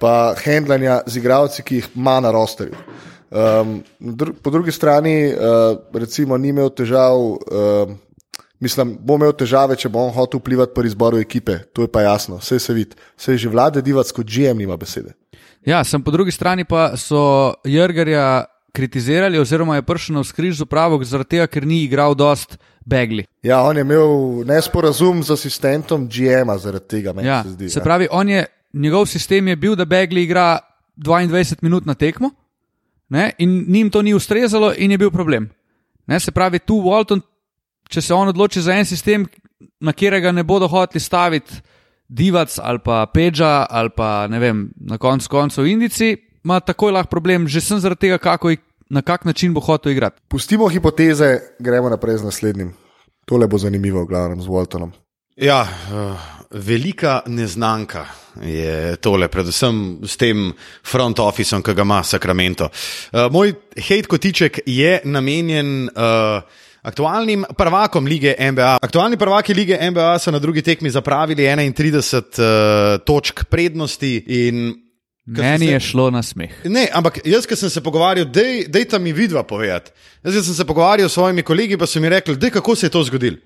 pa 0.00 0.34
handlanja 0.44 1.02
z 1.06 1.22
igralci, 1.22 1.62
ki 1.62 1.80
jih 1.80 1.90
ima 1.94 2.20
na 2.20 2.34
rosterju. 2.34 2.74
Um, 3.30 3.76
dru 4.00 4.34
po 4.34 4.50
drugi 4.50 4.72
strani, 4.74 5.30
uh, 5.30 5.78
recimo, 5.94 6.38
ni 6.38 6.50
imel 6.54 6.70
težav. 6.74 7.18
Uh, 7.18 7.98
Mislim, 8.60 8.90
bo 9.00 9.14
imel 9.16 9.30
težave, 9.32 9.72
če 9.80 9.88
bo 9.88 10.02
on 10.04 10.10
hotel 10.12 10.36
vplivati 10.42 10.74
pri 10.76 10.90
izboru 10.90 11.16
ekipe, 11.16 11.54
to 11.72 11.86
je 11.86 11.88
pa 11.88 12.02
jasno, 12.04 12.36
vse 12.42 12.58
se 12.60 12.74
vidi. 12.76 12.98
Vse 13.16 13.38
že 13.40 13.48
vlade 13.48 13.80
divac 13.80 14.10
kot 14.12 14.28
GM 14.28 14.60
nima 14.60 14.76
besede. 14.76 15.14
Ja, 15.70 15.84
sem 15.84 16.02
po 16.02 16.10
drugi 16.10 16.32
strani 16.34 16.64
pa 16.64 16.96
so 16.98 17.54
Jrgerja 17.64 18.44
kritizirali, 18.74 19.38
oziroma 19.38 19.76
je 19.78 19.84
prišel 19.86 20.16
na 20.18 20.24
skriž 20.24 20.56
z 20.58 20.66
upravo, 20.66 20.98
zaradi 21.04 21.36
tega, 21.36 21.46
ker 21.46 21.66
ni 21.66 21.84
igral 21.84 22.14
dost 22.18 22.56
begli. 22.86 23.22
Ja, 23.46 23.62
on 23.62 23.78
je 23.78 23.84
imel 23.86 24.42
nesporazum 24.46 25.22
z 25.22 25.30
asistentom 25.30 26.08
GM-a 26.10 26.58
zaradi 26.58 26.88
tega, 26.88 27.14
Ja, 27.22 27.42
se 27.42 27.54
zdi. 27.54 27.70
se 27.70 27.78
ja. 27.78 27.84
pravi, 27.84 28.08
on 28.10 28.28
je, 28.28 28.46
njegov 28.72 29.06
sistem 29.06 29.48
je 29.48 29.56
bil, 29.56 29.76
da 29.76 29.84
begli 29.84 30.22
igra 30.22 30.58
22 30.96 31.62
minut 31.62 31.86
na 31.86 31.94
tekmo 31.94 32.30
ne, 33.08 33.32
in 33.38 33.64
njim 33.68 33.90
to 33.90 34.02
ni 34.02 34.14
ustrezalo 34.14 34.72
in 34.76 34.90
je 34.90 34.98
bil 34.98 35.10
problem. 35.10 35.50
Ne, 36.06 36.20
se 36.20 36.30
pravi, 36.30 36.58
tu 36.58 36.82
Walton, 36.82 37.20
če 37.88 38.00
se 38.00 38.14
on 38.14 38.28
odloči 38.28 38.62
za 38.62 38.74
en 38.74 38.86
sistem, 38.86 39.26
na 39.80 39.92
katerega 39.92 40.32
ne 40.32 40.42
bodo 40.42 40.68
hoteli 40.68 41.00
staviti 41.00 41.62
Divac 42.10 42.58
ali 42.58 42.78
pa 42.84 43.06
Peča 43.06 43.66
ali 43.70 43.90
pa 43.96 44.26
ne 44.26 44.38
vem, 44.42 44.64
na 44.80 44.98
koncu 44.98 45.28
koncev 45.30 45.66
Indici, 45.66 46.16
ima 46.44 46.60
takoj 46.60 46.92
lahko 46.92 47.10
problem, 47.10 47.46
že 47.48 47.60
sem 47.60 47.78
zaradi 47.78 48.00
tega, 48.08 48.18
kako, 48.18 48.50
i- 48.50 48.58
na 48.90 49.02
kak 49.02 49.24
način 49.24 49.54
bo 49.54 49.60
hotel 49.60 49.92
igrati. 49.92 50.20
Pustimo 50.28 50.68
hipoteze, 50.68 51.38
gremo 51.58 51.88
naprej 51.88 52.16
z 52.18 52.24
naslednjim. 52.24 52.72
Tole 53.24 53.46
bo 53.46 53.58
zanimivo, 53.58 54.02
v 54.02 54.08
glavnem 54.10 54.42
z 54.42 54.46
Waltonom. 54.50 54.90
Ja, 55.36 55.62
uh, 55.62 56.18
velika 56.50 57.20
neznanka 57.26 58.06
je 58.42 58.96
tole, 58.96 59.28
predvsem 59.28 60.00
s 60.02 60.16
tem 60.16 60.52
front 60.82 61.18
officem, 61.18 61.62
ki 61.62 61.74
ga 61.74 61.82
ima 61.82 62.02
Sacramento. 62.02 62.64
Uh, 63.12 63.30
moj 63.30 63.54
hate 63.78 64.10
kotiček 64.10 64.60
je 64.66 65.00
namenjen. 65.04 65.88
Uh, 65.94 66.42
Aktualnim 66.82 67.44
prvakom 67.58 68.06
lige 68.06 68.34
NBA. 68.52 68.78
Aktualni 68.82 69.16
prvaki 69.16 69.54
lige 69.54 69.90
NBA 69.90 70.18
so 70.18 70.30
na 70.30 70.38
drugi 70.38 70.62
tekmi 70.62 70.90
zapravili 70.90 71.42
31 71.44 72.16
uh, 72.16 73.04
točk 73.04 73.44
prednosti 73.44 74.24
in 74.26 74.74
Ko 75.36 75.42
Meni 75.42 75.66
sem 75.66 75.74
je 75.74 75.80
se- 75.80 75.86
šlo 75.88 76.10
na 76.10 76.22
smeh. 76.22 76.50
Ne, 76.64 76.88
ampak 76.92 77.20
jaz, 77.24 77.46
ki 77.46 77.54
sem 77.56 77.70
se 77.70 77.80
pogovarjal, 77.80 78.24
dej, 78.26 78.64
dejta 78.68 78.98
mi 78.98 79.12
vidva 79.12 79.42
povedati. 79.42 79.92
Jaz 80.24 80.34
ki 80.34 80.42
sem 80.42 80.54
se 80.54 80.64
pogovarjal 80.64 81.08
s 81.08 81.12
svojimi 81.12 81.42
kolegi, 81.42 81.76
pa 81.78 81.86
so 81.86 82.00
mi 82.00 82.08
rekli, 82.08 82.34
dej, 82.36 82.50
kako 82.50 82.74
se 82.74 82.86
je 82.86 82.90
to 82.90 83.02
zgodilo. 83.04 83.36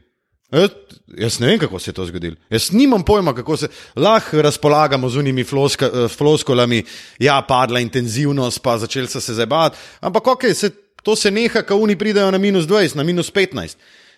Jaz, 0.52 0.70
jaz 1.18 1.40
ne 1.40 1.46
vem, 1.46 1.58
kako 1.58 1.78
se 1.78 1.90
je 1.90 1.94
to 1.94 2.06
zgodilo. 2.06 2.36
Jaz 2.50 2.70
nimam 2.72 3.02
pojma, 3.02 3.34
kako 3.34 3.56
se 3.56 3.68
lahko 3.96 4.42
razpolagamo 4.42 5.08
z 5.08 5.16
unimi 5.18 5.44
floska, 5.44 5.86
eh, 5.86 6.08
floskolami. 6.08 6.84
Ja, 7.18 7.42
padla 7.48 7.80
intenzivnost, 7.80 8.62
pa 8.62 8.78
začeli 8.78 9.08
so 9.10 9.20
se 9.20 9.34
zabavati. 9.34 9.76
Ampak 10.00 10.26
ok, 10.26 10.42
se, 10.54 10.70
to 11.04 11.16
se 11.16 11.30
neha, 11.30 11.62
ko 11.62 11.76
oni 11.84 11.96
pridejo 12.00 12.30
na 12.32 12.40
minus 12.40 12.64
20, 12.66 12.96
na 12.96 13.04
minus 13.04 13.30
15. 13.32 13.76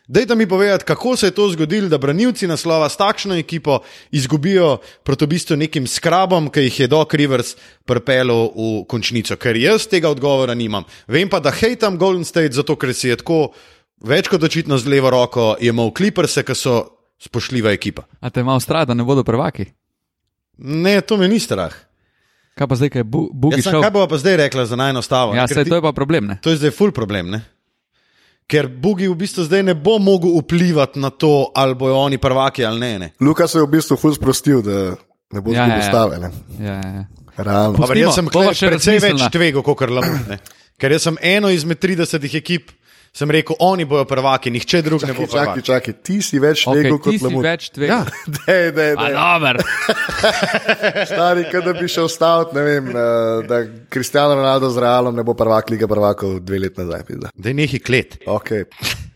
Dajte 0.09 0.35
mi 0.35 0.47
povedati, 0.47 0.85
kako 0.85 1.16
se 1.16 1.26
je 1.26 1.35
to 1.35 1.49
zgodilo, 1.50 1.88
da 1.88 1.99
branilci 1.99 2.47
naslova 2.47 2.88
s 2.88 2.97
takšno 2.97 3.35
ekipo 3.35 3.81
izgubijo 4.11 4.76
proti 5.02 5.25
v 5.25 5.28
bistvu 5.28 5.57
nekim 5.57 5.87
skrabom, 5.87 6.47
ki 6.50 6.69
jih 6.69 6.81
je 6.81 6.87
Doc 6.87 7.14
Rivers 7.14 7.57
pripeljal 7.85 8.52
v 8.55 8.85
končnico. 8.87 9.37
Ker 9.37 9.59
jaz 9.59 9.88
tega 9.90 10.11
odgovora 10.11 10.55
nimam. 10.55 10.87
Vem 11.11 11.28
pa, 11.28 11.40
da 11.43 11.50
hejtam 11.50 11.99
Golden 11.99 12.25
State, 12.25 12.55
zato 12.55 12.76
ker 12.78 12.95
si 12.95 13.11
je 13.11 13.16
tako 13.19 13.50
več 14.07 14.31
kot 14.31 14.47
očitno 14.47 14.78
z 14.78 14.87
levo 14.87 15.11
roko 15.11 15.57
imel 15.59 15.90
kliprse, 15.90 16.47
ki 16.47 16.55
so 16.55 16.76
spoštljiva 17.19 17.75
ekipa. 17.75 18.07
A 18.21 18.31
te 18.31 18.47
ima 18.47 18.55
strah, 18.61 18.87
da 18.87 18.95
ne 18.95 19.02
bodo 19.02 19.25
prvaki? 19.26 19.66
Ne, 20.59 21.00
to 21.00 21.19
me 21.19 21.26
ni 21.28 21.40
strah. 21.43 21.75
Kaj 22.56 22.66
pa 22.66 22.75
zdaj, 22.75 22.90
kaj 22.90 23.04
Bugi 23.04 23.54
Jaz 23.54 23.64
sem, 23.64 23.72
šel? 23.72 23.82
kaj 23.82 23.92
bova 23.92 24.08
pa 24.08 24.16
zdaj 24.16 24.36
rekla 24.38 24.64
za 24.64 24.76
najnostavo? 24.76 25.34
Ja, 25.34 25.44
sej, 25.44 25.64
to 25.64 25.76
je 25.76 25.82
pa 25.82 25.92
problem. 25.92 26.26
Ne? 26.26 26.38
To 26.40 26.48
je 26.48 26.56
zdaj 26.56 26.72
full 26.72 26.88
problem. 26.90 27.28
Ne? 27.28 27.42
Ker 28.46 28.68
Bugi 28.70 29.08
v 29.08 29.16
bistvu 29.16 29.44
zdaj 29.44 29.62
ne 29.62 29.75
bo 29.75 29.98
mogel 29.98 30.32
vplivati 30.38 30.96
na 30.96 31.10
to, 31.10 31.50
ali 31.52 31.75
bojo 31.75 31.98
oni 31.98 32.16
prvaki 32.16 32.64
ali 32.64 32.80
ne. 32.80 32.92
ne. 32.98 33.08
Luka 33.20 33.44
se 33.44 33.58
je 33.58 33.62
v 33.62 33.70
bistvu 33.70 33.96
ful 33.96 34.14
sprostil, 34.14 34.62
da 34.62 34.94
ne 35.28 35.40
bo 35.40 35.52
Ja, 35.52 35.66
zgubil 35.66 35.75
ja, 35.75 35.76
ja. 35.76 35.82
stave. 35.84 36.14
ne. 36.18 36.30
Ja, 36.58 36.75
ja, 36.75 36.90
ja. 36.94 37.04
Realno. 37.36 37.76
Dobar, 37.76 37.96
jaz 37.98 38.14
sem 38.14 38.28
precej 38.30 38.98
več 38.98 39.20
tvegal 39.28 39.60
kot 39.60 39.90
Lamut. 39.90 40.25
ne. 40.26 40.38
Ker 40.78 40.92
jaz 40.92 41.04
sem 41.04 41.16
eno 41.20 41.50
izmed 41.52 41.76
30 41.76 42.25
ekip, 42.32 42.72
sem 43.16 43.30
rekel, 43.30 43.56
oni 43.64 43.87
bojo 43.88 44.04
prvaki, 44.04 44.50
nihče 44.50 44.82
drug 44.85 45.06
ne 45.08 45.14
bo 45.16 45.25
Čakaj, 45.26 45.62
čakaj, 45.62 45.94
ti 46.04 46.18
si 46.23 46.38
več 46.38 46.66
Okay, 46.66 46.85
ti 46.85 46.99
kot 46.99 47.14
si 47.14 47.25
lamut. 47.25 47.44
več 47.44 47.70
tvega. 47.73 47.92
Ja. 47.94 48.04
Dej, 48.38 48.66
dej, 48.73 48.92
A 48.92 49.06
dej. 49.06 49.16
dober. 49.16 49.61
Stari, 51.11 51.46
kot 51.49 51.64
da 51.64 51.73
bi 51.73 51.88
šel 51.88 52.08
staviti, 52.08 52.56
ne 52.56 52.62
vem, 52.62 52.88
eh, 52.88 53.00
da 53.49 53.62
Kristijano 53.88 54.35
Ronaldo 54.35 54.70
z 54.70 54.78
Realom 54.78 55.16
ne 55.16 55.25
bo 55.25 55.35
prvak 55.35 55.70
lige 55.70 55.88
prvakov 55.88 56.40
dve 56.40 56.58
leti 56.58 56.80
nazaj. 56.80 57.08
Da 57.35 57.49
je 57.49 57.54
neki 57.54 57.78
klet. 57.78 58.18
Okay. 58.26 58.64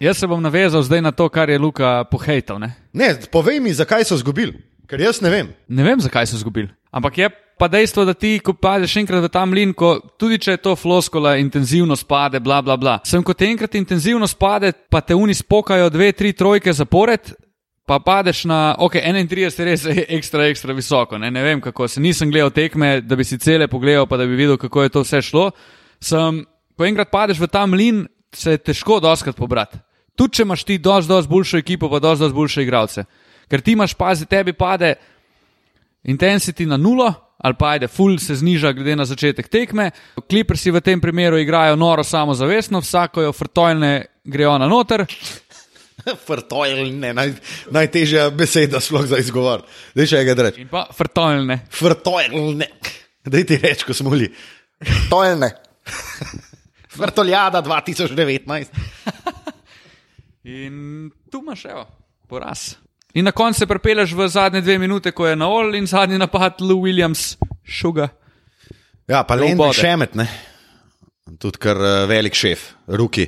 Jaz 0.00 0.16
se 0.16 0.26
bom 0.26 0.42
navezal 0.42 0.82
zdaj 0.82 1.02
na 1.02 1.12
to, 1.12 1.28
kar 1.28 1.50
je 1.50 1.58
Luka 1.58 2.04
pohejtal. 2.04 2.58
Ne? 2.58 2.72
Ne, 2.92 3.14
povej 3.30 3.60
mi, 3.60 3.74
zakaj 3.74 4.04
so 4.04 4.16
izgubili, 4.16 4.56
ker 4.90 5.00
jaz 5.06 5.22
ne 5.22 5.30
vem. 5.30 5.54
ne 5.68 5.86
vem, 5.86 6.02
zakaj 6.02 6.26
so 6.26 6.40
izgubili. 6.40 6.68
Ampak 6.90 7.18
je 7.18 7.30
pa 7.60 7.68
dejstvo, 7.68 8.06
da 8.08 8.14
ti, 8.16 8.38
ko 8.40 8.54
padeš 8.56 8.96
enkrat 9.02 9.20
v 9.20 9.28
ta 9.28 9.42
mlin, 9.44 9.74
ko, 9.76 9.98
tudi 10.16 10.38
če 10.40 10.56
je 10.56 10.62
to 10.64 10.72
floskola, 10.80 11.34
intenzivno 11.36 11.92
spade, 11.92 12.40
bla, 12.40 12.62
bla, 12.64 12.78
bla. 12.80 12.94
Sem 13.04 13.20
kot 13.20 13.42
enkrat 13.44 13.76
intenzivno 13.76 14.24
spade, 14.30 14.72
pa 14.88 15.02
te 15.04 15.12
uni 15.12 15.36
spokajo 15.36 15.90
dve, 15.92 16.08
tri 16.16 16.32
trojke 16.32 16.72
zapored. 16.72 17.34
Pa 17.84 17.98
padeš 18.00 18.44
na, 18.48 18.76
ok, 18.78 18.96
31 19.02 19.60
je 19.60 19.66
res 19.66 19.84
ekstra, 20.16 20.46
ekstra 20.48 20.72
visoko. 20.72 21.20
Ne, 21.20 21.28
ne 21.34 21.42
vem, 21.44 21.60
kako 21.60 21.88
se 21.90 22.00
nisem 22.00 22.32
gledal 22.32 22.52
tekme, 22.54 23.02
da 23.04 23.18
bi 23.18 23.28
si 23.28 23.36
cele 23.38 23.68
pogledal, 23.68 24.08
pa 24.08 24.16
da 24.16 24.24
bi 24.24 24.38
videl, 24.40 24.56
kako 24.56 24.86
je 24.86 24.94
to 24.96 25.04
vse 25.04 25.20
šlo. 25.28 25.50
Sem, 26.00 26.40
ko 26.78 26.88
enkrat 26.88 27.12
padeš 27.12 27.42
v 27.44 27.50
ta 27.50 27.66
mlin, 27.68 28.06
se 28.32 28.56
je 28.56 28.64
težko 28.70 29.02
doskrat 29.04 29.36
pobrati. 29.36 29.82
Tudi 30.16 30.38
če 30.38 30.48
imaš 30.48 30.64
ti 30.64 30.78
dosti, 30.80 31.10
dosti 31.12 31.32
boljšo 31.32 31.60
ekipo, 31.60 31.90
pa 31.92 32.00
dosti, 32.00 32.24
dosti 32.24 32.36
boljše 32.36 32.64
igralce. 32.64 33.04
Ker 33.50 33.64
ti 33.66 33.74
imaš, 33.74 33.96
pazi, 33.98 34.28
tebi 34.30 34.54
pade 34.54 34.94
intensity 36.06 36.66
na 36.66 36.78
nulo, 36.78 37.10
ali 37.38 37.56
pa 37.58 37.74
ajde, 37.74 37.88
full 37.88 38.18
se 38.18 38.36
zniža 38.38 38.72
glede 38.72 38.96
na 38.96 39.04
začetek 39.04 39.48
tekme. 39.48 39.90
Kliprsi 40.28 40.70
v 40.70 40.80
tem 40.84 41.00
primeru 41.00 41.38
igrajo 41.40 41.76
noro 41.76 42.04
samozavestno, 42.04 42.80
vsako 42.80 43.26
jo 43.26 43.32
frtojne 43.32 44.06
grejo 44.24 44.58
na 44.58 44.68
noter. 44.68 45.04
Frtojlne, 46.28 47.12
naj, 47.12 47.32
najtežja 47.70 48.30
beseda 48.32 48.80
sploh 48.80 49.04
za 49.08 49.18
izgovor. 49.20 49.66
Dej 49.96 50.08
še 50.12 50.22
enkrat 50.22 50.44
reči. 50.46 50.64
In 50.64 50.70
pa 50.70 50.86
frtojne. 50.96 51.58
Frtojlne. 51.76 52.68
Dej 53.28 53.44
ti 53.44 53.58
reči, 53.60 53.84
ko 53.84 53.96
smo 53.96 54.14
bili. 54.14 54.30
To 55.10 55.20
je 55.24 55.34
ne. 55.36 55.50
Vrtoljada 56.96 57.60
2019. 57.62 58.80
In 60.44 61.10
tu 61.28 61.42
imaš, 61.44 61.64
evo, 61.68 61.84
poraz. 62.28 62.79
In 63.14 63.24
na 63.24 63.32
koncu 63.32 63.58
se 63.58 63.66
prepeleš 63.66 64.12
v 64.14 64.28
zadnje 64.28 64.60
dve 64.60 64.78
minute, 64.78 65.10
ko 65.12 65.26
je 65.26 65.36
na 65.36 65.48
ol 65.48 65.74
in 65.74 65.86
zadnji 65.86 66.18
napad, 66.18 66.60
Lou 66.60 66.82
Williams, 66.84 67.36
šuga. 67.64 68.08
Ja, 69.08 69.24
pa 69.26 69.36
Do 69.36 69.42
Len 69.44 69.58
vode. 69.58 69.74
Šemet, 69.74 70.14
ne. 70.14 70.28
Tudi 71.38 71.58
kar 71.58 71.76
uh, 71.76 72.08
velik 72.08 72.34
šef, 72.34 72.62
Ruki. 72.86 73.26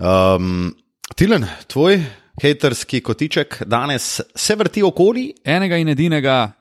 Um, 0.00 0.70
Tilen, 1.16 1.44
tvoj 1.68 2.00
haterski 2.42 3.00
kotiček 3.00 3.62
danes 3.66 4.20
se 4.36 4.56
vrti 4.56 4.82
okoli. 4.82 5.34
Enega 5.44 5.76
in 5.76 5.88
edinega 5.92 6.52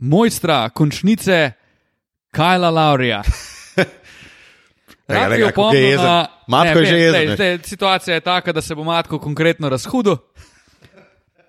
mojstra, 0.00 0.68
končnice, 0.72 1.52
Kajla 2.32 2.70
Laurija. 2.70 3.22
Rad 5.08 5.36
bi 5.36 5.44
opomnil 5.44 6.00
na- 6.02 6.26
Matko 6.48 6.78
je 6.78 6.86
že 6.86 6.98
jezen, 6.98 7.62
Situacija 7.64 8.14
je 8.14 8.20
taka, 8.20 8.52
da 8.52 8.60
se 8.60 8.74
bo 8.74 8.84
Matko 8.84 9.18
konkretno 9.18 9.68
razhudil. 9.68 10.16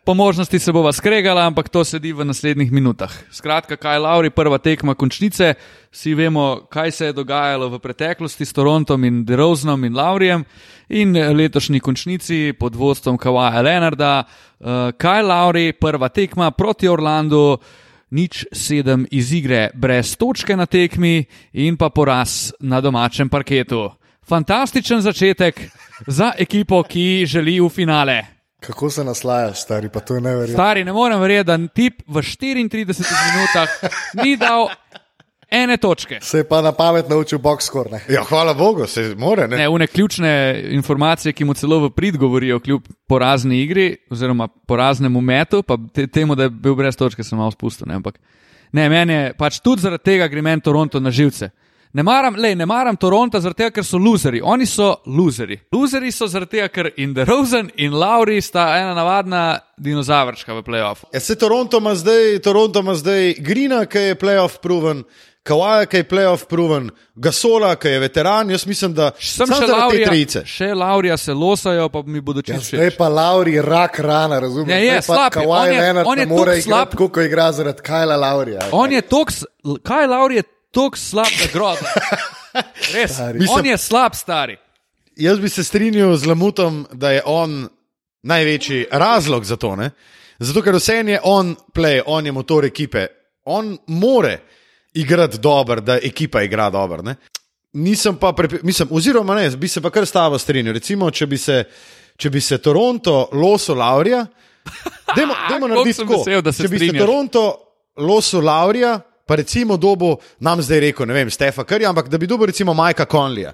Po 0.08 0.14
možnosti 0.14 0.60
se 0.60 0.72
bova 0.72 0.94
skregala, 0.94 1.44
ampak 1.48 1.68
to 1.70 1.84
sedi 1.84 2.14
v 2.16 2.24
naslednjih 2.24 2.72
minutah. 2.72 3.12
Skratka, 3.28 3.76
kaj 3.76 4.00
Lauri, 4.00 4.30
prva 4.32 4.56
tekma 4.56 4.94
končnice, 4.96 5.50
vsi 5.92 6.14
vemo, 6.16 6.62
kaj 6.72 6.92
se 6.92 7.06
je 7.10 7.14
dogajalo 7.14 7.68
v 7.70 7.80
preteklosti 7.84 8.46
s 8.48 8.56
Torontom 8.56 9.04
in 9.04 9.26
DeRozanom 9.28 9.84
in 9.84 9.96
Laurijem 9.96 10.46
in 10.88 11.12
letošnji 11.12 11.84
končnici 11.84 12.54
pod 12.56 12.76
vodstvom 12.76 13.18
Kawaja 13.20 13.60
Leonarda. 13.60 14.24
Kaj 14.98 15.24
Lauri, 15.28 15.74
prva 15.76 16.08
tekma 16.08 16.54
proti 16.56 16.88
Orlandu, 16.88 17.58
nič 18.16 18.46
sedem 18.56 19.04
iz 19.12 19.34
igre, 19.36 19.76
brez 19.76 20.16
točke 20.16 20.56
na 20.56 20.72
tekmi 20.72 21.26
in 21.52 21.76
pa 21.76 21.90
poraz 21.90 22.54
na 22.64 22.80
domačem 22.80 23.28
parketu. 23.28 23.92
Fantastičen 24.24 25.04
začetek 25.04 25.68
za 26.08 26.32
ekipo, 26.40 26.80
ki 26.88 27.28
želi 27.28 27.60
v 27.60 27.68
finale. 27.68 28.37
Kako 28.60 28.90
se 28.90 29.04
naslajaš, 29.04 29.62
stari, 29.62 29.90
pa 29.90 30.00
to 30.00 30.16
je 30.16 30.22
neverjetno. 30.22 30.56
Stari, 30.56 30.84
ne 30.84 30.94
morem 30.94 31.20
verjeti, 31.22 31.48
da 31.48 31.58
tip 31.68 32.02
v 32.08 32.22
34 32.22 33.06
minutah 33.34 33.70
ni 34.24 34.38
dal 34.38 34.70
ene 35.52 35.78
točke. 35.78 36.18
Se 36.22 36.38
je 36.38 36.48
pa 36.48 36.62
na 36.62 36.72
pamet 36.72 37.10
naučil 37.10 37.40
boxscore. 37.40 37.92
ne. 37.92 38.02
Ja, 38.10 38.24
hvala 38.24 38.54
Bogu, 38.54 38.88
se 38.88 39.16
more. 39.18 39.48
Ne? 39.48 39.58
Ne, 39.58 39.70
une 39.70 39.88
ključne 39.88 40.64
informacije, 40.72 41.34
ki 41.34 41.46
mu 41.46 41.54
celo 41.54 41.80
v 41.80 41.90
prid 41.90 42.18
govorijo, 42.18 42.60
kljub 42.60 42.82
porazni 43.08 43.62
igri, 43.62 43.98
oziroma 44.10 44.48
poraznemu 44.48 45.22
metu, 45.22 45.64
pa 45.64 45.78
te, 45.94 46.08
temu, 46.08 46.36
da 46.36 46.44
je 46.44 46.50
bil 46.50 46.76
brez 46.76 46.98
točke, 46.98 47.24
sem 47.24 47.38
malo 47.38 47.52
spustil. 47.52 47.88
Ne, 47.88 47.96
ampak, 47.96 48.20
ne 48.72 48.90
meni 48.90 49.14
je 49.14 49.34
pač 49.38 49.60
tudi 49.60 49.82
zaradi 49.82 50.04
tega 50.04 50.28
gre 50.28 50.42
meni 50.42 50.62
Toronto 50.62 51.00
na 51.00 51.12
živce. 51.12 51.50
Ne 51.98 52.04
maram, 52.04 52.36
lej, 52.38 52.54
ne 52.56 52.66
maram 52.66 52.96
Toronta 52.96 53.39
zaradi 53.42 53.58
tega, 53.58 53.72
ker 53.72 53.84
so 53.84 53.98
loseri. 53.98 54.38
Oni 54.44 54.66
so 54.66 54.92
loseri. 55.08 55.56
Loseri 55.74 56.12
so 56.12 56.27
zaradi 56.27 56.51
tega, 56.51 56.68
ker 56.70 56.92
in 56.96 57.13
DeRozan 57.13 57.72
in 57.75 57.94
Lauri 57.94 58.38
sta 58.39 58.68
ena 58.77 58.92
navadna 58.94 59.46
dinozavrčka 59.77 60.54
v 60.54 60.62
playoffu. 60.63 61.08
Ja, 61.10 61.20
se 61.20 61.36
Toronto 61.36 61.77
ima 61.77 61.96
zdaj, 61.96 62.38
Toronto 62.39 62.80
ima 62.80 62.94
zdaj 62.96 63.34
Grina, 63.39 63.86
ki 63.86 63.98
je 64.04 64.16
playoff 64.16 64.60
proven. 64.60 65.01
Kawaja, 65.44 65.86
ki 65.86 65.98
je 65.98 66.06
playoff 66.06 66.44
proven, 66.46 66.89
Gasola, 67.16 67.75
ki 67.75 67.88
je 67.88 68.00
veteran, 68.00 68.50
jaz 68.51 68.66
mislim, 68.68 68.92
da 68.94 69.12
Sem 69.18 69.48
še 69.48 69.54
zaradi 69.54 69.66
te 69.66 69.74
Laurija, 69.74 70.08
trice. 70.10 70.42
še 70.46 70.68
Laurija 70.75 71.18
se 71.18 71.34
losajo, 71.34 71.86
pa 71.89 72.01
mi 72.04 72.20
bodo 72.22 72.42
Ja, 72.42 72.44
čisto 72.51 72.75
zdaj 72.75 72.89
všeč. 72.89 72.98
pa 72.98 73.08
Lauri 73.10 73.62
rak 73.62 74.00
rana, 74.00 74.39
razumeš? 74.39 74.68
Ne, 74.68 74.82
je, 74.86 74.96
pa 74.98 75.01
slab 75.04 75.32
je. 75.32 75.36
Kawhi 75.38 75.48
On 75.50 75.68
je- 75.68 75.80
Leonard 75.80 76.08
on 76.08 76.20
je 76.20 76.25
ne 76.25 76.30
more 76.30 76.38
toliko 76.38 76.51
igrati 76.51 76.70
slab. 76.70 76.89
tako, 76.92 77.08
kot 77.10 77.24
igra 77.24 77.51
zaradi 77.51 77.82
Kajla 77.82 78.16
Laurija. 78.18 78.60
On 78.74 78.92
je 78.92 79.01
toks, 79.04 79.44
kaj 79.84 80.08
Lauri 80.08 80.36
je 80.36 80.44
toks 80.78 81.10
slab, 81.10 81.34
da 81.42 81.48
groza. 81.54 81.90
Res, 82.94 83.12
Stari. 83.18 83.46
on 83.50 83.66
je 83.66 83.78
slab, 83.78 84.14
stari. 84.16 84.58
Jaz 85.18 85.40
bi 85.42 85.50
se 85.50 85.64
strinjal 85.64 86.14
z 86.18 86.30
Lamutom, 86.30 86.84
da 86.94 87.12
je 87.12 87.22
on 87.26 87.66
največji 88.24 88.86
razlog 88.92 89.46
za 89.46 89.58
to. 89.58 89.76
Ne? 89.76 89.90
Zato, 90.40 90.62
ker 90.62 90.78
vse 90.78 91.02
je 91.02 91.20
on 91.24 91.56
play, 91.74 92.02
on 92.06 92.26
je 92.26 92.32
motor 92.32 92.66
ekipe. 92.66 93.08
On 93.46 93.78
more 93.88 94.38
igrati 94.94 95.38
dobro, 95.38 95.82
da 95.82 95.98
ekipa 95.98 96.44
igra 96.44 96.70
dobro. 96.70 97.02
ne. 97.02 97.16
Nisem 97.74 98.16
pa, 98.18 98.32
prepi- 98.34 98.60
mislim, 98.64 98.88
oziroma 98.92 99.36
ne, 99.36 99.50
bi 99.50 99.68
se 99.68 99.82
pa 99.82 99.90
kar 99.90 100.06
stavo 100.06 100.38
strinjal. 100.40 100.74
Recimo, 100.74 101.12
če 101.12 101.26
bi 101.26 101.38
se, 101.38 101.64
če 102.18 102.30
bi 102.30 102.42
se 102.42 102.58
Toronto 102.58 103.30
loso 103.34 103.74
Laurija, 103.76 104.26
dajmo, 105.16 105.68
narediti 105.68 106.00
tako. 106.00 106.18
vesel, 106.18 106.42
da 106.42 106.52
se 106.52 106.64
Če 106.64 106.70
bi 106.70 106.80
se. 106.80 106.98
Toronto 106.98 107.44
loso 107.98 108.42
Laurija, 108.42 109.00
pa 109.28 109.36
recimo 109.36 109.78
dobo, 109.78 110.16
nam 110.40 110.62
zdaj 110.62 110.80
rekel, 110.80 111.08
ne 111.08 111.14
vem, 111.14 111.32
Stefa 111.32 111.64
Krja, 111.68 111.90
ampak 111.90 112.10
da 112.10 112.18
bi 112.18 112.28
dobil 112.28 112.48
recimo 112.54 112.74
Majka 112.74 113.06
Conleya. 113.06 113.54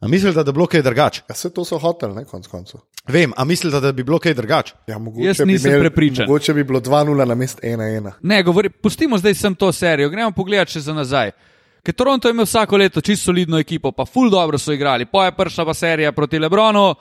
A 0.00 0.08
mislite, 0.08 0.44
da 0.44 0.52
bi 0.52 0.56
bilo 0.56 0.66
kaj 0.66 0.82
drugače? 0.82 1.22
Ja, 1.28 1.34
vse 1.34 1.50
to 1.52 1.64
so 1.64 1.78
hoteli, 1.78 2.14
ne, 2.14 2.24
konc 2.24 2.46
koncev. 2.48 2.80
Vem, 3.08 3.32
a 3.36 3.44
mislite, 3.44 3.80
da 3.80 3.92
bi 3.92 4.04
bilo 4.04 4.18
kaj 4.18 4.34
drugače? 4.34 4.74
Ja, 4.88 4.98
mogoče 4.98 5.26
Jaz 5.26 5.42
bi 5.44 5.52
nisem 5.52 5.80
prepričan. 5.80 6.26
Mogoče 6.28 6.54
bi 6.54 6.64
bilo 6.64 6.80
2-0 6.80 7.28
na 7.28 7.34
mest 7.34 7.60
1-1. 7.62 8.12
Ne, 8.22 8.42
govori, 8.42 8.70
pustimo 8.70 9.18
zdaj 9.18 9.34
sem 9.34 9.54
to 9.54 9.72
serijo, 9.72 10.08
gremo 10.08 10.32
pogledat 10.32 10.72
še 10.72 10.80
za 10.80 10.94
nazaj. 10.96 11.34
Ker 11.84 11.94
Toronto 11.94 12.28
je 12.28 12.32
imel 12.32 12.48
vsako 12.48 12.76
leto 12.80 13.00
čisto 13.00 13.30
solidno 13.30 13.58
ekipo, 13.60 13.92
pa 13.92 14.04
ful 14.08 14.30
dobro 14.30 14.58
so 14.58 14.72
igrali. 14.72 15.04
Po 15.06 15.24
je 15.24 15.36
prišla 15.36 15.64
pa 15.64 15.74
serija 15.74 16.12
proti 16.12 16.38
Lebronu, 16.38 16.94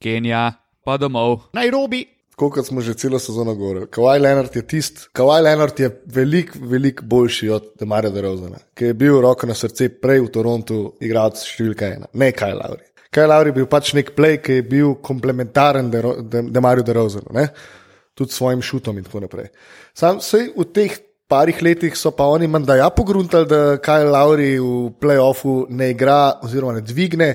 Kenija, 0.00 0.52
pa 0.84 0.96
domov. 0.96 1.50
Nairobi. 1.52 2.06
Tako 2.38 2.52
kot 2.54 2.66
smo 2.66 2.80
že 2.80 2.94
celo 2.94 3.18
sezono 3.18 3.54
govorili. 3.54 3.86
Kawhi 3.90 4.20
Leonard 4.22 4.56
je 4.56 4.62
tisti, 4.62 5.08
Kawhi 5.12 5.42
Leonard 5.42 5.80
je 5.80 5.88
veliko, 6.06 6.58
veliko 6.62 7.02
boljši 7.02 7.48
od 7.50 7.64
Demarja 7.80 8.12
DeRozana, 8.14 8.60
ki 8.78 8.92
je 8.92 8.94
bil 8.94 9.18
roko 9.20 9.46
na 9.46 9.56
srce 9.58 9.88
prej 9.88 10.20
v 10.22 10.30
Torontu 10.30 10.76
igralec 11.02 11.42
številka 11.42 11.88
ena, 11.96 12.06
ne 12.14 12.30
Kaj 12.30 12.54
Lauri. 12.54 12.86
Kaj 13.10 13.26
Lauri 13.26 13.50
je 13.50 13.56
bil 13.56 13.66
pač 13.66 13.90
nek 13.98 14.14
play, 14.14 14.38
ki 14.38 14.60
je 14.60 14.68
bil 14.70 14.94
komplementaren 15.02 15.90
Dero- 15.90 16.14
De- 16.22 16.44
Demarju 16.46 16.86
DeRozanu, 16.86 17.48
tudi 18.14 18.30
s 18.30 18.38
svojim 18.38 18.62
šutom 18.62 19.02
in 19.02 19.10
tako 19.10 19.26
naprej. 19.26 19.50
Sam 19.94 20.22
sej 20.22 20.52
v 20.54 20.70
teh 20.70 20.94
parih 21.26 21.58
letih 21.62 21.98
so 21.98 22.14
pa 22.14 22.30
oni 22.30 22.46
menda 22.46 22.78
ja 22.78 22.86
pogruntali, 22.90 23.50
da 23.50 23.78
Kaj 23.82 24.06
Lauri 24.06 24.60
v 24.62 24.92
playoffu 24.94 25.64
ne 25.74 25.90
igra 25.90 26.38
oziroma 26.46 26.78
ne 26.78 26.86
dvigne 26.86 27.34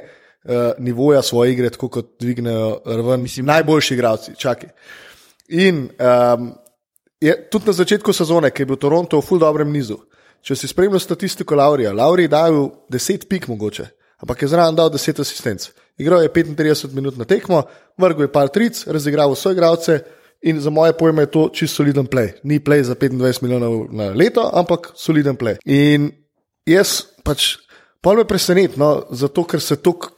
nivoja 0.80 1.22
svoje 1.22 1.54
igre, 1.54 1.70
tako 1.70 1.88
kot 1.90 2.10
dvignejo 2.20 2.82
raven 2.86 3.22
Mislim, 3.22 3.46
najboljši 3.46 3.94
igralci. 3.94 4.36
Čakaj. 4.36 4.70
In 5.48 5.90
um, 6.00 6.52
je 7.22 7.50
tudi 7.50 7.68
na 7.68 7.74
začetku 7.74 8.14
sezone, 8.14 8.52
ki 8.52 8.62
je 8.62 8.66
bil 8.66 8.80
Toronto 8.80 9.20
v 9.20 9.26
ful 9.26 9.40
dobrem 9.40 9.72
nizu. 9.72 10.00
Če 10.44 10.56
si 10.60 10.68
spremljal 10.68 11.00
statistiko 11.00 11.56
Laurija, 11.56 11.94
Lauri 11.96 12.28
je 12.28 12.34
dal 12.34 12.58
10 12.92 13.28
pik 13.30 13.48
mogoče, 13.48 13.86
ampak 14.20 14.42
je 14.42 14.50
zraven 14.52 14.76
dal 14.76 14.92
10 14.92 15.22
asistenc. 15.24 15.70
Igral 15.98 16.24
je 16.24 16.34
35 16.34 16.92
minut 16.92 17.18
na 17.18 17.26
tekmo, 17.26 17.64
vrgel 17.98 18.28
je 18.28 18.32
par 18.32 18.52
tric, 18.52 18.84
razigral 18.88 19.32
vse 19.32 19.54
igralce 19.56 20.02
In 20.44 20.60
za 20.60 20.70
moje 20.70 20.94
pojme 20.94 21.24
je 21.24 21.32
to 21.32 21.50
čisto 21.54 21.76
soliden 21.76 22.08
play. 22.08 22.34
Ni 22.44 22.60
play 22.60 22.84
za 22.84 22.96
25 22.96 23.44
milijonov 23.44 23.88
na 23.92 24.12
leto, 24.12 24.50
ampak 24.54 24.92
soliden 24.96 25.38
play. 25.40 25.56
In 25.64 26.12
jaz 26.68 27.08
pač, 27.24 27.56
pol 28.04 28.20
me 28.20 28.28
preseneti, 28.28 28.76
no, 28.80 29.06
zato 29.12 29.46
ker 29.48 29.64
se 29.64 29.80
tok 29.80 30.12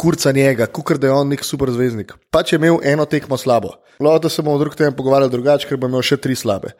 kurca 0.00 0.32
njega, 0.32 0.66
kukar 0.66 0.98
da 0.98 1.10
je 1.10 1.12
on 1.12 1.28
nek 1.28 1.44
super 1.44 1.70
zvezdnik. 1.70 2.14
Pač 2.32 2.52
je 2.52 2.56
imel 2.56 2.78
eno 2.82 3.04
tekmo 3.04 3.36
slabo. 3.36 3.74
Lahko 4.00 4.18
da 4.24 4.28
se 4.32 4.42
bomo 4.42 4.58
drug 4.58 4.74
teden 4.74 4.94
pogovarjali 4.96 5.30
drugače, 5.30 5.68
ker 5.68 5.76
bo 5.76 5.90
imel 5.90 6.00
še 6.02 6.16
tri 6.16 6.32
slabe. 6.36 6.70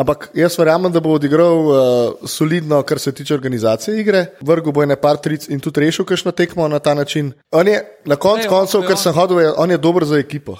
Ampak 0.00 0.30
jaz 0.34 0.56
verjamem, 0.56 0.88
da 0.92 1.00
bo 1.04 1.12
odigral 1.12 1.58
uh, 1.66 1.74
solidno, 2.24 2.78
kar 2.88 2.98
se 2.98 3.12
tiče 3.12 3.34
organizacije 3.36 4.00
igre, 4.00 4.22
vrgel 4.40 4.72
bo 4.72 4.84
ene 4.86 4.96
par 4.96 5.20
tric 5.20 5.44
in 5.52 5.60
tudi 5.60 5.84
rešil 5.84 6.06
kakšno 6.08 6.32
tekmo 6.32 6.68
na 6.72 6.78
ta 6.80 6.94
način. 6.96 7.34
On 7.52 7.68
je 7.68 7.82
na 8.08 8.16
koncu 8.16 8.48
koncev, 8.48 8.80
on- 8.80 8.86
ker 8.88 8.96
sem 8.96 9.12
hodil, 9.12 9.42
je, 9.44 9.52
on 9.60 9.70
je 9.70 9.78
dober 9.78 10.08
za 10.08 10.16
ekipo. 10.16 10.56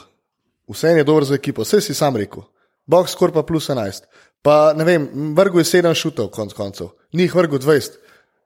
Vse 0.69 0.93
je 0.93 1.05
dober 1.05 1.25
za 1.25 1.35
ekipo, 1.41 1.65
vse 1.65 1.81
si 1.81 1.95
sam 1.97 2.17
rekel. 2.21 2.45
Box 2.87 3.17
score 3.17 3.33
pa 3.33 3.43
plus 3.43 3.71
11. 3.71 4.05
Pa 4.43 4.75
ne 4.77 4.85
vem, 4.85 5.09
vrgel 5.37 5.65
je 5.65 5.71
7 5.73 5.95
šutov, 5.95 6.29
konc 6.37 6.53
koncev. 6.53 6.93
Ni 7.13 7.23
jih 7.23 7.35
vrgel 7.35 7.59
20. 7.59 7.97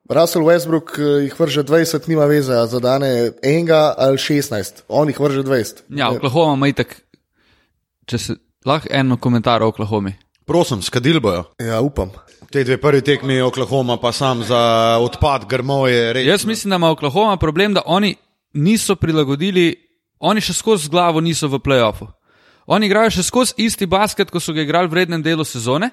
Russell 0.09 0.45
Westbrook 0.45 0.99
eh, 0.99 1.03
jih 1.25 1.41
vrže 1.41 1.65
20, 1.65 2.09
nima 2.09 2.25
veze, 2.25 2.53
a 2.53 2.67
zadane 2.67 3.33
enega 3.43 3.95
ali 3.99 4.19
16, 4.19 4.85
on 4.89 5.09
jih 5.09 5.21
vrže 5.21 5.43
20. 5.43 5.83
Ja, 5.89 6.11
Oklahoma 6.11 6.55
ima 6.55 6.69
itak, 6.69 6.97
če 8.07 8.19
se 8.19 8.37
lahko 8.67 8.89
eno 8.91 9.17
komentar 9.17 9.63
o 9.63 9.71
Oklahomi. 9.73 10.13
Prosim, 10.45 10.83
skadil 10.83 11.21
bojo. 11.25 11.47
Ja, 11.59 11.81
upam. 11.81 12.11
Te 12.53 12.65
dve 12.65 12.77
prvi 12.81 13.01
tekmi 13.03 13.41
Oklahoma, 13.41 13.97
pa 13.97 14.13
sam 14.13 14.43
za 14.45 14.99
odpad 15.01 15.49
grmoje. 15.49 16.27
Jaz 16.27 16.45
mislim, 16.45 16.71
da 16.71 16.77
ima 16.77 16.91
Oklahoma 16.91 17.37
problem, 17.37 17.75
da 17.75 17.83
oni 17.87 18.15
niso 18.53 18.97
prilagodili, 18.97 19.75
oni 20.19 20.41
še 20.41 20.53
skozi 20.53 20.87
z 20.87 20.93
glavo 20.93 21.21
niso 21.21 21.49
v 21.49 21.59
playoffu. 21.59 22.07
Oni 22.67 22.87
igrajo 22.87 23.11
še 23.11 23.23
skozi 23.23 23.57
isti 23.65 23.87
basket, 23.87 24.31
kot 24.31 24.43
so 24.43 24.53
ga 24.53 24.63
igrali 24.65 24.89
v 24.89 24.97
vrednem 24.97 25.23
delu 25.23 25.45
sezone. 25.45 25.91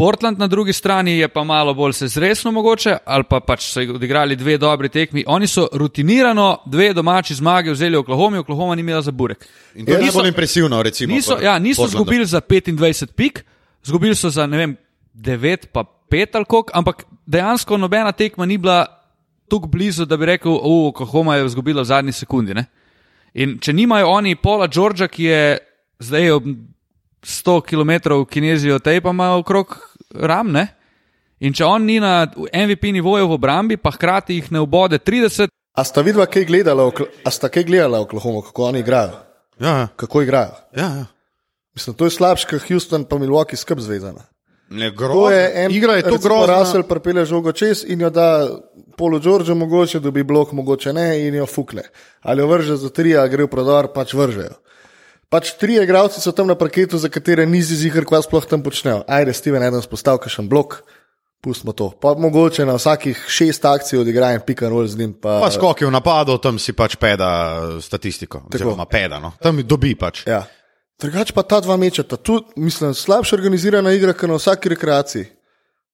Portland 0.00 0.38
na 0.38 0.46
drugi 0.46 0.72
strani 0.72 1.18
je 1.18 1.28
pa 1.28 1.44
malo 1.44 1.74
bolj 1.74 1.92
se 1.92 2.08
zresno 2.08 2.50
mogoče, 2.50 2.96
ali 3.04 3.24
pa 3.28 3.40
pač 3.40 3.66
so 3.68 3.80
odigrali 3.80 4.36
dve 4.36 4.58
dobri 4.58 4.88
tekmi. 4.88 5.24
Oni 5.26 5.46
so 5.46 5.66
rutinirano 5.72 6.62
dve 6.66 6.94
domači 6.96 7.34
zmage 7.34 7.70
vzeli 7.70 7.96
v 7.96 8.00
Oklahomi, 8.00 8.38
Oklahoma 8.38 8.74
ni 8.74 8.80
imela 8.80 9.02
za 9.02 9.12
burek. 9.12 9.44
In 9.74 9.86
to 9.86 9.92
je 9.92 9.98
najbolj 10.00 10.28
impresivno, 10.28 10.82
recimo. 10.82 11.14
Niso, 11.14 11.36
ja, 11.42 11.58
niso 11.58 11.84
izgubili 11.84 12.26
za 12.26 12.40
25 12.40 13.12
pik, 13.12 13.44
izgubili 13.84 14.14
so 14.14 14.30
za 14.30 14.46
ne 14.46 14.56
vem, 14.56 14.76
9 15.14 15.66
pa 15.72 15.84
5 16.10 16.26
ali 16.32 16.44
koliko, 16.44 16.70
ampak 16.74 17.04
dejansko 17.26 17.76
nobena 17.76 18.12
tekma 18.12 18.46
ni 18.46 18.58
bila 18.58 18.86
tako 19.50 19.66
blizu, 19.66 20.04
da 20.04 20.16
bi 20.16 20.26
rekel, 20.26 20.52
da 20.52 20.88
Oklahoma 20.88 21.36
je 21.36 21.46
izgubila 21.46 21.82
v 21.82 21.84
zadnji 21.84 22.12
sekundi. 22.12 22.54
Ne? 22.54 22.64
In 23.34 23.58
če 23.60 23.72
nimajo 23.72 24.08
oni 24.08 24.36
Paula 24.36 24.66
Georgea, 24.66 25.08
ki 25.08 25.24
je 25.24 25.58
zdaj 25.98 26.30
ob 26.30 26.44
100 27.22 27.60
km 27.68 28.24
kinezijo 28.30 28.78
tej, 28.78 29.00
pa 29.00 29.10
ima 29.10 29.34
okrog 29.36 29.89
ram, 30.14 30.52
ne? 30.52 30.66
In 31.40 31.52
če 31.56 31.64
on 31.64 31.86
ni 31.88 32.00
na 32.00 32.26
MVP 32.52 32.92
nivoju 32.92 33.28
v 33.28 33.36
obrambi, 33.38 33.76
pa 33.76 33.90
hkrati 33.90 34.34
jih 34.34 34.52
ne 34.52 34.60
obode 34.60 34.98
30, 34.98 35.48
A 35.78 35.84
sta 35.86 36.02
vidva 36.02 36.26
kaj 36.26 36.44
gledala, 36.44 36.90
a 37.24 37.30
sta 37.30 37.48
kaj 37.48 37.64
gledala 37.64 38.00
Oklahoma, 38.02 38.42
kako 38.42 38.64
oni 38.64 38.80
igrajo? 38.82 39.12
Ja, 39.60 39.68
ja, 39.78 39.88
Kako 39.96 40.22
igrajo? 40.22 40.52
ja. 40.76 40.82
ja. 40.84 41.06
Mislim, 41.74 41.94
to 41.96 42.04
je 42.04 42.10
slabše, 42.10 42.46
kot 42.50 42.66
Houston 42.68 43.04
pa 43.04 43.16
Milwaukee 43.16 43.56
skrb 43.56 43.78
zvezana. 43.78 44.24
Ne, 44.70 44.90
To 44.96 45.30
je 45.30 45.52
en, 45.54 45.72
Igra 45.72 45.94
je 45.94 46.02
to 46.02 46.18
grozno. 46.18 46.46
Russell 46.46 46.82
pripelje 46.82 47.24
žogo 47.24 47.52
čez 47.52 47.84
in 47.88 48.00
jo 48.00 48.10
da 48.10 48.48
Polo 48.96 49.18
George, 49.18 49.54
mogoče 49.54 50.00
dobi 50.00 50.22
blok, 50.22 50.52
mogoče 50.52 50.92
ne 50.92 51.26
in 51.26 51.34
jo 51.34 51.46
fukne. 51.46 51.82
Ali 52.22 52.42
jo 52.42 52.46
vrže 52.46 52.76
za 52.76 52.90
tri, 52.90 53.16
ali 53.16 53.30
gre 53.30 53.44
v 53.44 53.48
prodor, 53.50 53.92
pač 53.94 54.14
vržejo. 54.14 54.54
Pač 55.30 55.52
tri 55.54 55.78
igralci 55.78 56.18
so 56.18 56.32
tam 56.34 56.48
na 56.50 56.56
parketu, 56.58 56.98
za 56.98 57.06
katere 57.06 57.46
nisi 57.46 57.76
zihar, 57.78 58.02
kva 58.02 58.18
sploh 58.18 58.42
tam 58.50 58.64
počnejo. 58.66 59.04
Ajde, 59.06 59.30
Steven, 59.30 59.62
eden 59.62 59.82
spostavka 59.84 60.26
še 60.26 60.42
blok, 60.42 60.80
pustimo 61.38 61.70
to. 61.70 61.92
Pa 62.02 62.16
mogoče 62.18 62.66
na 62.66 62.74
vsakih 62.74 63.14
šest 63.30 63.62
akcij 63.62 64.02
odigra 64.02 64.32
in 64.34 64.42
pika 64.42 64.66
roll 64.66 64.90
z 64.90 64.98
njim. 64.98 65.12
Pa, 65.14 65.38
Pa 65.46 65.52
skoki 65.54 65.86
v 65.86 65.94
napadu, 65.94 66.34
tam 66.42 66.58
si 66.58 66.74
pač 66.74 66.98
peda 66.98 67.30
statistiko. 67.78 68.42
Oziroma 68.50 68.88
peda, 68.90 69.22
no. 69.22 69.30
Tam 69.38 69.62
dobi 69.62 69.94
pač. 69.94 70.26
Ja. 70.26 70.42
Drugače 71.00 71.32
pa 71.32 71.46
ta 71.46 71.62
dva 71.62 71.78
mečata, 71.78 72.18
tu 72.18 72.42
mislim, 72.58 72.90
slabše 72.90 73.38
organizirana 73.38 73.94
igra, 73.94 74.12
kot 74.12 74.28
na 74.28 74.36
vsaki 74.36 74.74
rekreaciji. 74.74 75.30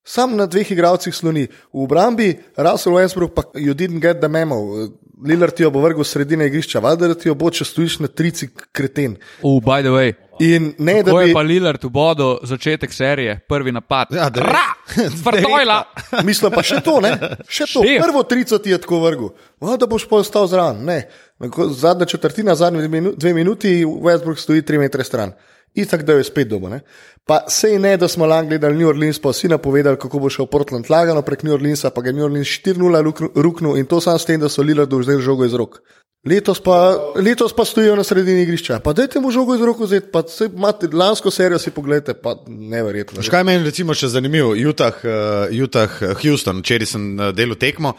Sam 0.06 0.36
na 0.38 0.46
dveh 0.46 0.70
igralcih 0.70 1.14
sloni. 1.14 1.48
V 1.74 1.82
obrambi 1.82 2.30
Russell 2.56 2.94
Westbrook 2.94 3.34
pa 3.34 3.42
you 3.58 3.74
didn't 3.74 3.98
get 4.00 4.20
the 4.22 4.28
memo. 4.28 4.86
Lillard 5.24 5.54
ti 5.56 5.64
jo 5.64 5.70
bo 5.72 5.80
vrgel 5.80 6.04
sredine 6.04 6.46
igrišča, 6.46 6.80
da 6.80 7.14
ti 7.14 7.28
jo 7.28 7.34
bo, 7.34 7.50
če 7.50 7.64
stojiš 7.64 7.98
na 8.04 8.08
trici 8.08 8.48
kreten. 8.72 9.16
oh, 9.42 9.58
by 9.62 9.82
the 9.82 9.90
way. 9.90 10.12
In 10.38 10.74
ne, 10.78 11.02
da 11.02 11.10
Ko 11.10 11.20
je 11.20 11.26
bi, 11.26 11.32
pa 11.32 11.40
Lillard 11.40 11.84
v 11.84 11.88
bodu 11.90 12.36
začetek 12.44 12.92
serije, 12.92 13.38
prvi 13.48 13.72
napad. 13.72 14.12
Ja, 14.12 14.28
direkt- 14.30 14.52
Ra! 14.52 14.66
Vrtojla! 15.24 15.78
mislim 16.24 16.52
pa 16.52 16.62
še 16.62 16.82
to, 16.84 17.00
ne? 17.00 17.16
Še 17.48 17.64
to. 17.72 17.80
Šef. 17.82 18.02
Prvo 18.04 18.22
trico 18.28 18.58
ti 18.58 18.70
je 18.70 18.78
tako 18.78 19.00
vrgel, 19.00 19.32
Va, 19.60 19.78
da 19.80 19.88
boš 19.88 20.04
pa 20.04 20.20
ostal 20.20 20.46
zraven. 20.46 20.84
Ne. 20.84 21.08
Zadnja 21.72 22.04
četrtina, 22.04 22.54
zadnji 22.54 22.84
dve 23.16 23.32
minuti, 23.34 23.84
Westbrook 23.84 24.36
stoji 24.38 24.62
tri 24.62 24.78
metre 24.78 25.04
stran. 25.04 25.32
Itak, 25.74 26.02
da 26.08 26.12
je 26.12 26.24
spet 26.24 26.48
doma. 26.48 26.68
Ne? 26.68 26.80
Pa 27.26 27.40
sej 27.50 27.78
ne, 27.78 27.96
da 27.96 28.08
smo 28.08 28.26
lani 28.26 28.48
gledali 28.48 28.78
New 28.78 28.88
Orleans, 28.88 29.18
pa 29.18 29.32
vsi 29.34 29.48
napovedali, 29.48 29.98
kako 29.98 30.18
bo 30.18 30.30
šel 30.30 30.46
Portland 30.46 30.86
lagano 30.90 31.22
prek 31.22 31.42
New 31.42 31.54
Orleansa, 31.54 31.90
pa 31.90 32.00
ga 32.00 32.08
je 32.08 32.16
New 32.16 32.24
Orleans 32.24 32.48
4-0 32.48 33.02
luknu- 33.02 33.30
ruknil 33.34 33.76
in 33.76 33.86
to 33.86 34.00
sam 34.00 34.18
s 34.18 34.24
tem, 34.24 34.40
da 34.40 34.48
so 34.48 34.62
Lillardu 34.62 34.98
vzeli 34.98 35.22
žogo 35.22 35.44
iz 35.44 35.54
rok. 35.54 35.80
Letos 36.26 36.60
pa, 36.60 36.96
letos 37.16 37.52
pa 37.52 37.64
stojijo 37.64 37.96
na 37.96 38.04
sredini 38.04 38.42
igrišča. 38.42 38.80
Pa 38.82 38.92
dajte 38.92 39.20
mu 39.20 39.30
žogo 39.30 39.54
iz 39.54 39.60
rok 39.60 39.80
vzeti, 39.80 40.08
pa 40.12 40.22
saj 40.28 40.48
imate 40.54 40.88
lansko 40.92 41.30
serijo 41.30 41.58
si 41.58 41.70
pogledajte, 41.70 42.14
pa 42.14 42.34
neverjetno. 42.46 43.22
Škaj 43.22 43.44
meni 43.44 43.64
recimo 43.64 43.94
še 43.94 44.10
zanimivo, 44.10 44.54
Utah, 44.68 45.02
uh, 45.04 45.54
Utah, 45.54 46.00
uh, 46.02 46.16
Houston, 46.22 46.64
včeraj 46.64 46.90
sem 46.94 47.12
uh, 47.14 47.30
delal 47.34 47.58
tekmo. 47.58 47.94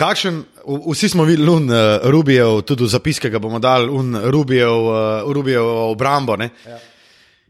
Kakšen, 0.00 0.44
vsi 0.66 1.08
smo 1.08 1.24
videli 1.24 1.50
un 1.50 1.70
uh, 1.70 1.76
Rubijev, 2.02 2.62
tudi 2.62 2.84
v 2.84 2.88
zapiske 2.88 3.30
ga 3.30 3.38
bomo 3.38 3.58
dali, 3.58 3.90
un 3.90 4.16
Rubijev, 4.30 4.86
uh, 4.86 5.32
Rubijev 5.32 5.66
obrambo. 5.66 6.36
Ne? 6.36 6.50
Ja. 6.66 6.78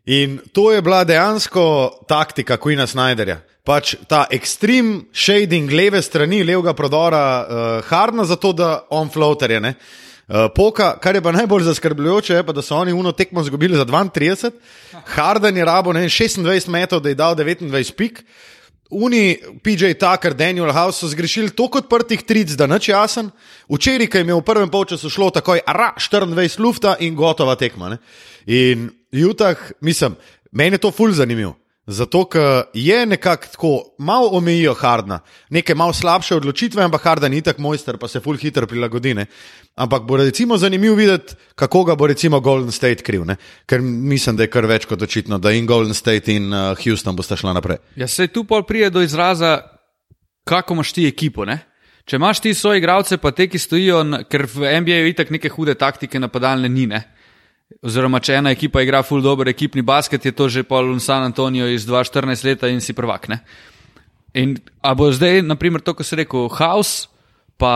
In 0.06 0.38
to 0.52 0.72
je 0.72 0.82
bila 0.82 1.04
dejansko 1.04 1.90
taktika 2.08 2.56
Queena 2.56 2.86
Snyderja. 2.86 3.38
Pač 3.62 3.94
ta 4.10 4.24
ekstrem 4.30 5.04
shading 5.14 5.70
leve 5.70 6.02
strani, 6.02 6.42
levega 6.42 6.74
prodora, 6.74 7.24
uh, 7.42 7.84
Hardna, 7.86 8.24
zato 8.24 8.52
da 8.52 8.86
on 8.90 9.10
floaterje. 9.10 9.60
ne. 9.60 9.74
Uh, 10.28 10.48
Poka, 10.54 10.96
kar 10.98 11.14
je 11.14 11.22
pa 11.22 11.32
najbolj 11.32 11.62
zaskrbljujoče, 11.62 12.34
je 12.34 12.46
pa, 12.46 12.52
da 12.52 12.62
so 12.62 12.76
oni 12.76 12.92
uno 12.92 13.12
tekmo 13.12 13.40
izgubili 13.40 13.76
za 13.76 13.84
32, 13.84 14.50
Harden 15.04 15.56
je 15.56 15.64
rabo 15.64 15.92
ne, 15.92 16.00
vem, 16.00 16.08
26 16.08 16.68
metrov, 16.68 17.00
da 17.02 17.08
je 17.08 17.14
dal 17.14 17.34
29 17.34 17.94
pik. 17.94 18.24
Uni, 18.92 19.38
PJ 19.64 19.94
Tucker, 19.96 20.34
Daniel 20.36 20.72
House 20.72 21.00
so 21.00 21.08
zgrešili 21.08 21.50
toliko 21.56 21.80
odprtih 21.80 22.22
tric, 22.28 22.52
da 22.60 22.66
nič 22.68 22.90
jasen. 22.92 23.30
Včeraj, 23.72 24.10
ki 24.12 24.20
jim 24.20 24.32
je 24.34 24.36
v 24.36 24.44
prvem 24.44 24.68
polčasu 24.68 25.10
šlo 25.10 25.30
takoj, 25.32 25.62
ara, 25.66 25.94
24 25.96 26.60
lufta 26.60 26.96
in 27.00 27.16
gotova 27.16 27.56
tekma. 27.56 27.94
Ne? 27.94 27.98
In 28.46 28.90
Utah, 29.12 29.56
mislim, 29.80 30.16
meni 30.52 30.76
je 30.76 30.84
to 30.84 30.90
ful 30.92 31.12
zanimivo. 31.16 31.56
Zato, 31.92 32.24
ker 32.24 32.70
je 32.74 33.06
nekako 33.06 33.46
tako, 33.52 33.72
malo 33.98 34.28
omejijo 34.32 34.74
Hardna, 34.74 35.20
neke 35.50 35.74
malo 35.74 35.92
slabše 35.92 36.36
odločitve, 36.36 36.82
ampak 36.82 37.02
Harden 37.04 37.32
je 37.32 37.38
itak 37.38 37.58
mojster, 37.58 37.98
pa 37.98 38.08
se 38.08 38.20
ful 38.20 38.36
hitro 38.36 38.66
prilagodi. 38.66 39.14
Ne? 39.14 39.26
Ampak 39.74 40.02
bo 40.08 40.16
recimo 40.16 40.56
zanimivo 40.58 40.94
videti, 40.96 41.34
kako 41.54 41.84
ga 41.84 41.94
bo 41.94 42.06
recimo 42.06 42.40
Golden 42.40 42.72
State 42.72 43.02
kriv, 43.02 43.24
ne? 43.24 43.36
ker 43.66 43.80
mislim, 43.80 44.36
da 44.36 44.46
je 44.46 44.50
kar 44.50 44.66
več 44.66 44.86
kot 44.88 45.02
očitno, 45.02 45.38
da 45.38 45.52
in 45.52 45.66
Golden 45.66 45.94
State 45.94 46.32
in 46.32 46.52
uh, 46.52 46.72
Houston 46.84 47.16
bosta 47.16 47.36
šla 47.36 47.52
naprej. 47.52 47.78
Ja, 47.96 48.08
se 48.08 48.26
tu 48.26 48.44
pol 48.44 48.64
pride 48.66 48.90
do 48.90 49.02
izraza, 49.02 49.60
kako 50.44 50.74
imaš 50.74 50.92
ti 50.92 51.06
ekipo. 51.06 51.44
Ne? 51.44 51.58
Če 52.04 52.16
imaš 52.18 52.40
ti 52.40 52.54
svoje 52.54 52.80
igralce, 52.82 53.16
pa 53.22 53.30
te, 53.30 53.46
ki 53.46 53.58
stojijo, 53.58 54.02
ker 54.30 54.46
v 54.50 54.72
NBA-ju 54.82 55.12
itak 55.12 55.30
neke 55.30 55.50
hude 55.52 55.74
taktike 55.78 56.20
napadalne 56.20 56.68
ni. 56.68 56.86
Ne? 56.90 57.04
Oziroma, 57.82 58.20
če 58.20 58.40
ena 58.40 58.52
ekipa 58.52 58.82
igra 58.82 59.02
full 59.06 59.22
dobro 59.24 59.50
ekipni 59.50 59.82
basket, 59.86 60.24
je 60.24 60.32
to 60.36 60.48
že 60.48 60.64
pol 60.68 60.98
San 61.00 61.24
Antonijo 61.24 61.68
iz 61.70 61.86
2014 61.86 62.44
leta 62.44 62.68
in 62.68 62.80
si 62.80 62.92
prvak. 62.92 63.28
Ne? 63.28 63.38
In 64.34 64.56
a 64.80 64.94
bo 64.94 65.10
zdaj, 65.12 65.42
naprimer, 65.44 65.80
to, 65.84 65.94
ko 65.94 66.04
si 66.04 66.16
rekel, 66.16 66.48
House, 66.58 67.08
pa 67.60 67.74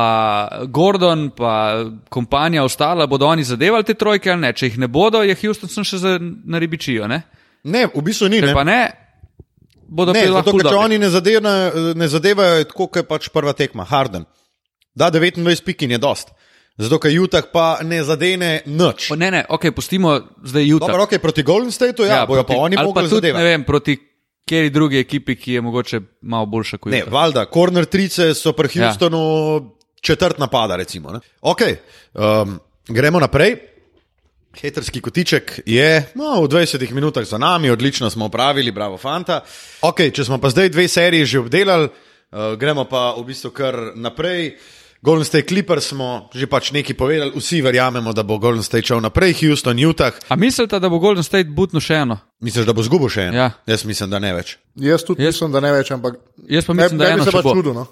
Gordon, 0.73 1.31
pa 1.37 1.87
kompanija 2.09 2.65
ostala, 2.65 3.07
bodo 3.07 3.29
oni 3.29 3.45
zadevali 3.45 3.85
te 3.85 3.95
trojke 3.95 4.33
ali 4.33 4.41
ne? 4.41 4.53
Če 4.57 4.73
jih 4.73 4.79
ne 4.83 4.89
bodo, 4.89 5.23
je 5.23 5.37
Houston 5.43 5.85
še 5.85 6.01
za, 6.03 6.17
na 6.21 6.59
ribičijo. 6.59 7.07
Ne? 7.09 7.23
Ne, 7.67 7.87
v 7.93 8.03
bistvu 8.03 8.31
ni. 8.33 8.41
Če 8.43 8.51
Ne? 8.51 8.57
pa 8.57 8.65
ne, 8.67 8.81
bodo 9.87 10.17
Ne, 10.17 10.27
zato, 10.33 10.57
ker 10.57 10.71
če 10.71 10.81
oni 10.81 10.99
ne, 10.99 11.11
zadevna, 11.13 11.55
ne 11.95 12.09
zadevajo, 12.11 12.59
je 12.63 12.69
tako 12.73 12.89
kot 12.89 13.03
je 13.03 13.07
pač 13.07 13.31
prva 13.35 13.55
tekma, 13.55 13.87
Harden. 13.87 14.27
Da, 14.97 15.11
29 15.13 15.65
pik 15.67 15.85
in 15.85 15.97
je 15.97 16.03
dost. 16.03 16.33
Zato, 16.77 16.99
ker 17.01 17.13
Utah 17.17 17.45
pa 17.53 17.79
ne 17.83 18.03
zadene 18.05 18.61
nič. 18.67 19.09
Pa 19.09 19.17
Ne, 19.17 19.31
ne, 19.31 19.45
ok, 19.49 19.71
pustimo 19.73 20.21
zdaj 20.45 20.73
Utah. 20.77 20.93
Dobro, 20.93 21.07
ok, 21.09 21.17
proti 21.23 21.43
Golden 21.43 21.73
Stateu, 21.73 22.05
ja, 22.05 22.23
ja 22.23 22.27
bojo 22.29 22.45
pa 22.45 22.55
oni 22.57 22.77
pa 22.77 22.85
mogli 22.85 23.09
tudi, 23.09 23.33
ne 23.33 23.45
vem, 23.45 23.65
proti 23.65 23.97
kateri 24.47 24.71
drugi 24.71 24.99
ekipi, 25.01 25.35
ki 25.37 25.53
je 25.53 25.61
mogoče 25.61 26.01
malo 26.23 26.47
boljša 26.47 26.79
kot 26.79 26.93
Ne, 26.93 27.01
Utah. 27.03 27.13
valjda, 27.13 27.47
corner 27.55 27.85
trice 27.85 28.35
so 28.35 28.53
pri 28.53 28.69
Ja. 28.75 28.87
Houstonu 28.87 29.73
četrt 30.01 30.39
napada, 30.39 30.77
recimo. 30.77 31.13
Ne? 31.13 31.21
Ok, 31.41 31.61
um, 32.15 32.61
gremo 32.89 33.21
naprej. 33.21 33.57
Heterski 34.61 35.01
kotiček 35.01 35.61
je 35.67 36.13
no, 36.15 36.43
v 36.43 36.49
20 36.49 36.93
minutah 36.93 37.25
za 37.25 37.39
nami, 37.39 37.71
odlično 37.71 38.11
smo 38.11 38.25
opravili, 38.25 38.71
bravo, 38.71 38.97
fanta. 38.97 39.41
Okay, 39.83 40.13
če 40.13 40.25
smo 40.25 40.39
pa 40.39 40.49
zdaj 40.49 40.69
dve 40.69 40.89
seriji 40.89 41.27
že 41.27 41.39
obdelali, 41.39 41.89
uh, 41.89 42.55
gremo 42.57 42.85
pa 42.85 43.15
v 43.19 43.25
bistvu 43.25 43.51
kar 43.51 43.93
naprej. 43.95 44.57
Golden 45.03 45.25
State 45.25 45.49
Clippers 45.49 45.87
smo 45.87 46.29
že 46.35 46.47
pač 46.47 46.73
nekaj 46.73 46.97
povedali, 46.97 47.33
vsi 47.37 47.61
verjamemo, 47.63 48.13
da 48.13 48.23
bo 48.23 48.39
Golden 48.39 48.63
State 48.63 48.87
šel 48.87 49.01
naprej, 49.01 49.35
Houston, 49.41 49.77
Utah. 49.79 50.13
A 50.29 50.37
mislite, 50.37 50.81
da 50.81 50.89
bo 50.89 50.99
Golden 50.99 51.23
State 51.23 51.49
butno 51.49 51.81
še 51.81 51.95
eno? 51.95 52.19
Misliš, 52.41 52.67
da 52.67 52.73
bo 52.73 52.83
zgubil 52.83 53.09
še 53.09 53.29
en? 53.29 53.35
Ja. 53.35 53.51
Jaz 53.67 53.85
mislim, 53.85 54.11
da 54.11 54.19
ne 54.19 54.33
več. 54.35 54.57
Jaz 54.75 55.05
tudi 55.05 55.23
Jaz- 55.23 55.37
mislim, 55.37 55.53
da 55.53 55.61
ne 55.61 55.73
več, 55.73 55.91
ampak 55.91 56.17
Jaz 56.49 56.65
pa 56.65 56.73
ne, 56.75 56.83
mislim, 56.83 56.99
da 56.99 57.05
ne 57.05 57.11
eno 57.13 57.25
bi 57.25 57.25
se 57.25 57.31
še 57.31 57.37
pa 57.37 57.43
bo. 57.43 57.55
čudil. 57.55 57.75
No? 57.75 57.87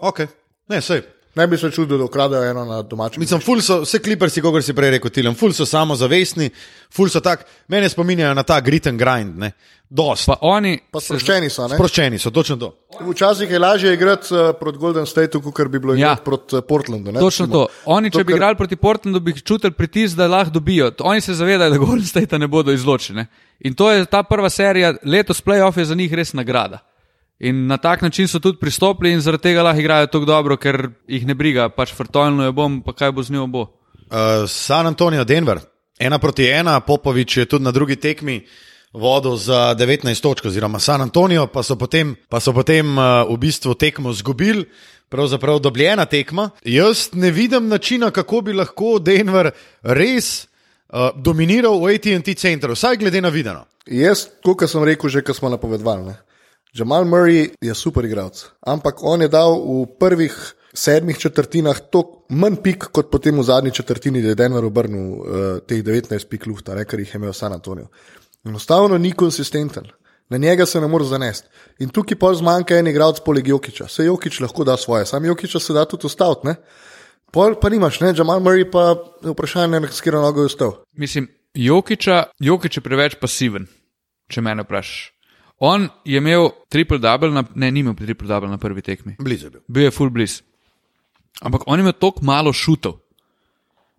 Okay. 0.00 0.26
Ne, 0.68 0.80
sej. 0.82 1.02
Ne 1.36 1.46
bi 1.46 1.58
se 1.58 1.70
čudil, 1.70 1.98
da 1.98 2.04
ukradejo 2.04 2.42
eno 2.44 2.64
na 2.64 2.82
domačem. 2.82 3.20
Mislim, 3.20 3.40
ful 3.40 3.60
so, 3.60 3.82
vse 3.82 3.98
klipersi, 3.98 4.40
kot 4.40 4.64
si 4.64 4.72
prej 4.72 4.90
rekel, 4.90 5.10
tilem, 5.10 5.34
ful 5.34 5.52
so 5.52 5.66
samozavestni, 5.66 6.48
ful 6.90 7.08
so 7.08 7.20
tak, 7.20 7.42
mene 7.68 7.88
spominjajo 7.88 8.34
na 8.34 8.42
ta 8.42 8.60
grit 8.60 8.86
and 8.86 8.98
grind, 8.98 9.36
ne. 9.36 9.52
Dost. 9.88 10.26
Pa 10.26 10.34
oni, 10.42 10.78
Pa 10.90 10.98
sproščeni 10.98 11.46
so. 11.46 11.68
Ne? 11.68 11.76
Sproščeni 11.76 12.18
so, 12.18 12.30
točno 12.30 12.56
to. 12.56 12.70
Včasih 13.02 13.50
je 13.50 13.58
lažje 13.58 13.92
igrati 13.94 14.32
uh, 14.34 14.48
proti 14.58 14.78
Golden 14.78 15.06
Stateu, 15.06 15.38
kot 15.42 15.68
bi 15.68 15.78
bilo 15.78 15.94
Ja. 15.94 16.16
proti 16.16 16.56
uh, 16.56 16.62
Portlandu. 16.62 17.12
Ne? 17.12 17.20
točno 17.20 17.46
to. 17.46 17.66
Oni, 17.86 18.10
če 18.10 18.18
To, 18.18 18.24
bi 18.24 18.32
kar- 18.32 18.36
igrali 18.36 18.56
proti 18.56 18.76
Portlandu, 18.76 19.20
bi 19.20 19.36
čutili 19.36 19.70
pritisk, 19.70 20.16
da 20.16 20.26
lahko 20.26 20.50
dobijo. 20.50 20.90
Oni 21.00 21.20
se 21.20 21.34
zavedajo, 21.34 21.70
da 21.70 21.78
Golden 21.78 22.06
State 22.06 22.38
ne 22.38 22.48
bodo 22.48 22.72
izločili. 22.72 23.26
In 23.60 23.74
to 23.74 23.92
je 23.92 24.04
ta 24.06 24.22
prva 24.22 24.50
serija, 24.50 24.94
letos 25.04 25.38
playoff 25.40 25.78
je 25.78 25.84
za 25.84 25.94
njih 25.94 26.12
res 26.14 26.32
nagrada. 26.32 26.78
In 27.38 27.66
na 27.66 27.76
tak 27.76 28.02
način 28.02 28.28
so 28.28 28.38
tudi 28.40 28.58
pristopili 28.58 29.12
in 29.12 29.20
zaradi 29.20 29.42
tega 29.42 29.62
lahko 29.62 29.80
igrajo 29.80 30.06
tako 30.06 30.24
dobro, 30.24 30.56
ker 30.56 30.88
jih 31.08 31.26
ne 31.26 31.34
briga, 31.34 31.68
pač 31.68 31.92
vrtoljno 31.98 32.44
jo 32.44 32.52
bom, 32.52 32.80
pa 32.82 32.94
kaj 32.96 33.12
bo 33.12 33.22
z 33.22 33.32
njo 33.32 33.46
bo. 33.46 33.66
Uh, 34.06 34.46
San 34.48 34.86
Antonijo, 34.86 35.24
Denver, 35.24 35.60
ena 35.98 36.18
proti 36.18 36.48
ena, 36.48 36.80
Popovič 36.80 37.36
je 37.36 37.44
tudi 37.44 37.64
na 37.64 37.70
drugi 37.70 37.96
tekmi 37.96 38.40
vodil 38.92 39.36
za 39.36 39.74
19 39.78 40.22
točk, 40.22 40.46
oziroma 40.46 40.78
San 40.78 41.00
Antonijo, 41.00 41.46
pa 41.46 41.62
so 41.62 41.76
potem, 41.76 42.16
pa 42.28 42.40
so 42.40 42.52
potem 42.52 42.98
uh, 42.98 43.28
v 43.28 43.36
bistvu 43.36 43.74
tekmo 43.74 44.10
izgubili. 44.10 44.64
Pravzaprav 45.08 45.60
dobljena 45.62 46.04
tekma. 46.04 46.50
Jaz 46.64 47.12
ne 47.12 47.30
vidim 47.30 47.68
načina, 47.68 48.10
kako 48.10 48.40
bi 48.40 48.52
lahko 48.52 48.98
Denver 48.98 49.52
res 49.82 50.48
uh, 50.90 51.12
dominiral 51.14 51.78
v 51.78 51.94
ATT 51.94 52.32
centru, 52.34 52.74
vsaj 52.74 52.96
glede 52.96 53.20
na 53.22 53.30
videno. 53.30 53.68
Jaz, 53.86 54.24
kot 54.42 54.66
sem 54.66 54.82
rekel, 54.82 55.10
že 55.10 55.22
ko 55.22 55.34
smo 55.34 55.52
napovedovali. 55.52 56.16
Jamal 56.76 57.04
Murray 57.04 57.50
je 57.60 57.74
super 57.74 58.04
igralec, 58.04 58.44
ampak 58.60 59.00
on 59.02 59.22
je 59.22 59.28
dal 59.32 59.54
v 59.56 59.86
prvih 60.00 60.34
sedmih 60.76 61.18
četrtinah 61.18 61.78
toliko 61.90 62.26
manj 62.28 62.58
pik, 62.62 62.90
kot 62.92 63.10
potem 63.10 63.38
v 63.38 63.44
zadnji 63.46 63.72
četrtini, 63.72 64.22
da 64.22 64.28
je 64.28 64.34
Denver 64.34 64.64
obrnil 64.64 65.00
uh, 65.00 65.22
teh 65.66 65.80
19 65.84 66.28
pik 66.28 66.46
lufta, 66.46 66.74
ne, 66.74 66.84
kar 66.84 67.00
jih 67.00 67.14
je 67.14 67.20
imel 67.20 67.32
San 67.32 67.52
Antonijo. 67.52 67.88
Enostavno 68.44 68.98
ni 68.98 69.12
konsistenten. 69.12 69.88
Na 70.28 70.38
njega 70.38 70.66
se 70.66 70.80
ne 70.80 70.88
more 70.90 71.04
zanesti. 71.04 71.48
In 71.78 71.88
tukaj 71.88 72.18
pa 72.18 72.32
zmanjka 72.34 72.76
en 72.76 72.90
igralec 72.90 73.20
poleg 73.24 73.48
Jokiča. 73.48 73.86
Se 73.88 74.04
Jokič 74.04 74.40
lahko 74.40 74.64
da 74.64 74.76
svoje, 74.76 75.06
sam 75.06 75.24
Jokiča 75.24 75.60
se 75.60 75.72
da 75.72 75.84
tudi 75.84 76.06
ustaviti. 76.06 76.58
Pol 77.32 77.54
pa 77.60 77.68
nimaš, 77.68 78.00
ne, 78.00 78.12
Jamal 78.16 78.40
Murray 78.40 78.66
pa 78.70 78.88
je 79.22 79.30
vprašanje, 79.30 79.80
na 79.80 79.86
katero 79.86 80.20
nogo 80.20 80.42
je 80.42 80.46
ustal. 80.46 80.72
Mislim, 80.92 81.28
Jokiča, 81.54 82.24
Jokič 82.38 82.76
je 82.76 82.82
preveč 82.82 83.20
pasiven, 83.20 83.66
če 84.28 84.42
me 84.42 84.54
vprašaš. 84.62 85.15
On 85.58 85.88
je 86.04 86.18
imel 86.20 86.50
triple-double, 86.68 87.32
na, 87.32 87.44
ne, 87.54 87.70
ni 87.72 87.80
imel 87.80 87.96
triple-double 87.96 88.50
na 88.50 88.58
prvi 88.60 88.82
tekmi. 88.84 89.16
Blizu 89.18 89.46
je 89.46 89.50
bil. 89.50 89.62
Bil 89.68 89.88
je 89.88 89.94
full 89.94 90.12
bliz. 90.12 90.40
Ampak 91.40 91.64
on 91.66 91.80
ima 91.80 91.92
toliko 91.92 92.24
malo 92.24 92.52
šutov. 92.52 93.00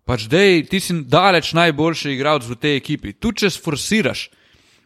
Pač 0.08 0.24
dej, 0.30 0.64
ti 0.70 0.80
si 0.80 0.94
daleč 1.04 1.52
najboljši 1.52 2.14
igralec 2.14 2.46
v 2.48 2.56
tej 2.56 2.78
ekipi. 2.78 3.12
Tu 3.12 3.32
če 3.32 3.50
sforsiraš. 3.52 4.28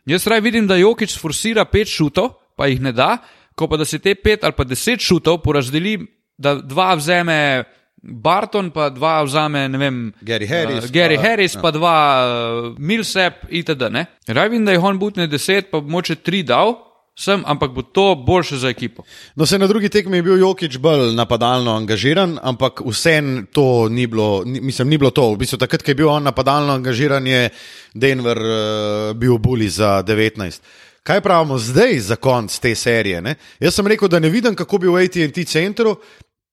Jaz 0.08 0.26
raj 0.26 0.40
vidim, 0.42 0.66
da 0.66 0.80
Jokič 0.80 1.14
sforsira 1.14 1.64
pet 1.70 1.86
šutov, 1.86 2.32
pa 2.58 2.66
jih 2.66 2.80
ne 2.82 2.90
da, 2.92 3.20
ko 3.54 3.68
pa 3.70 3.78
da 3.78 3.86
se 3.86 4.00
te 4.02 4.16
pet 4.18 4.42
ali 4.42 4.56
pa 4.56 4.64
deset 4.66 5.04
šutov 5.04 5.38
porazdeli, 5.44 6.00
da 6.38 6.56
dva 6.58 6.94
vzame 6.98 7.64
Barton, 8.02 8.70
pa 8.74 8.88
dva 8.90 9.22
vzame, 9.22 9.68
ne 9.70 9.78
vem, 9.78 9.98
Gary 10.26 10.46
Harris, 10.50 10.84
uh, 10.84 10.90
Gary 10.90 11.16
pa- 11.16 11.22
Harris, 11.22 11.54
pa 11.54 11.70
dva 11.70 11.96
uh, 12.26 12.78
Millsap 12.78 13.46
itd. 13.48 13.90
ne. 13.94 14.06
Raj 14.26 14.48
vidim, 14.50 14.64
da 14.66 14.74
jih 14.74 14.82
on 14.82 14.98
butne 14.98 15.26
deset, 15.30 15.70
pa 15.70 15.78
moče 15.80 16.16
tri 16.18 16.42
dal, 16.42 16.74
sem, 17.14 17.42
ampak 17.46 17.70
bo 17.70 17.82
to 17.82 18.14
boljše 18.26 18.56
za 18.56 18.68
ekipo. 18.68 19.04
No, 19.36 19.46
se 19.46 19.58
na 19.58 19.66
drugi 19.66 19.88
tekmi 19.88 20.16
je 20.18 20.22
bil 20.22 20.38
Jokič 20.38 20.78
bolj 20.82 21.14
napadalno 21.14 21.76
angažiran, 21.76 22.38
ampak 22.42 22.80
vsem 22.86 23.46
to 23.52 23.88
ni 23.88 24.06
bilo, 24.06 24.42
ni, 24.44 24.60
mislim, 24.60 24.88
ni 24.88 24.98
bilo 24.98 25.10
to. 25.10 25.30
V 25.34 25.44
bistvu 25.44 25.58
takrat, 25.60 25.84
ko 25.84 25.90
je 25.90 25.94
bil 25.94 26.08
on 26.08 26.24
napadalno 26.24 26.72
angažiran, 26.72 27.26
je 27.26 27.50
Denver 27.94 28.38
uh, 28.38 29.12
bil 29.14 29.38
bully 29.38 29.68
za 29.68 30.02
19. 30.02 30.58
Kaj 31.02 31.20
pravimo 31.20 31.58
zdaj 31.58 31.98
za 31.98 32.16
konc 32.16 32.58
te 32.58 32.74
serije? 32.74 33.20
Ne? 33.22 33.34
Jaz 33.60 33.74
sem 33.74 33.86
rekel, 33.86 34.08
da 34.08 34.18
ne 34.18 34.30
vidim, 34.30 34.54
kako 34.54 34.78
bi 34.78 34.88
v 34.90 35.04
ATT 35.04 35.44
centru. 35.46 35.96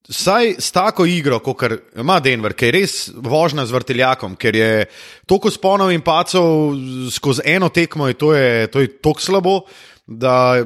Saj 0.10 0.56
s 0.60 0.72
tako 0.72 1.06
igro, 1.06 1.40
kot 1.40 1.64
ima 1.96 2.20
Denver, 2.20 2.54
ki 2.58 2.66
je 2.66 2.72
res 2.72 2.94
vožna 3.14 3.66
z 3.66 3.76
vrteljakom, 3.76 4.36
ker 4.36 4.56
je 4.56 4.86
toliko 5.30 5.52
sponov 5.54 5.92
in 5.94 6.02
pacov 6.02 6.74
skozi 7.14 7.46
eno 7.46 7.70
tekmo, 7.70 8.08
in 8.10 8.18
to 8.18 8.34
je, 8.34 8.68
to 8.74 8.82
je 8.82 8.90
tako 8.98 9.22
slabo, 9.22 9.60
da 10.08 10.66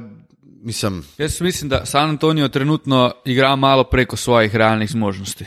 mislim. 0.63 1.03
Jaz 1.17 1.41
mislim, 1.41 1.69
da 1.69 1.85
San 1.85 2.09
Antonijo 2.09 2.47
trenutno 2.47 3.11
igra 3.25 3.55
malo 3.55 3.83
preko 3.83 4.17
svojih 4.17 4.55
realnih 4.55 4.89
zmožnosti. 4.91 5.45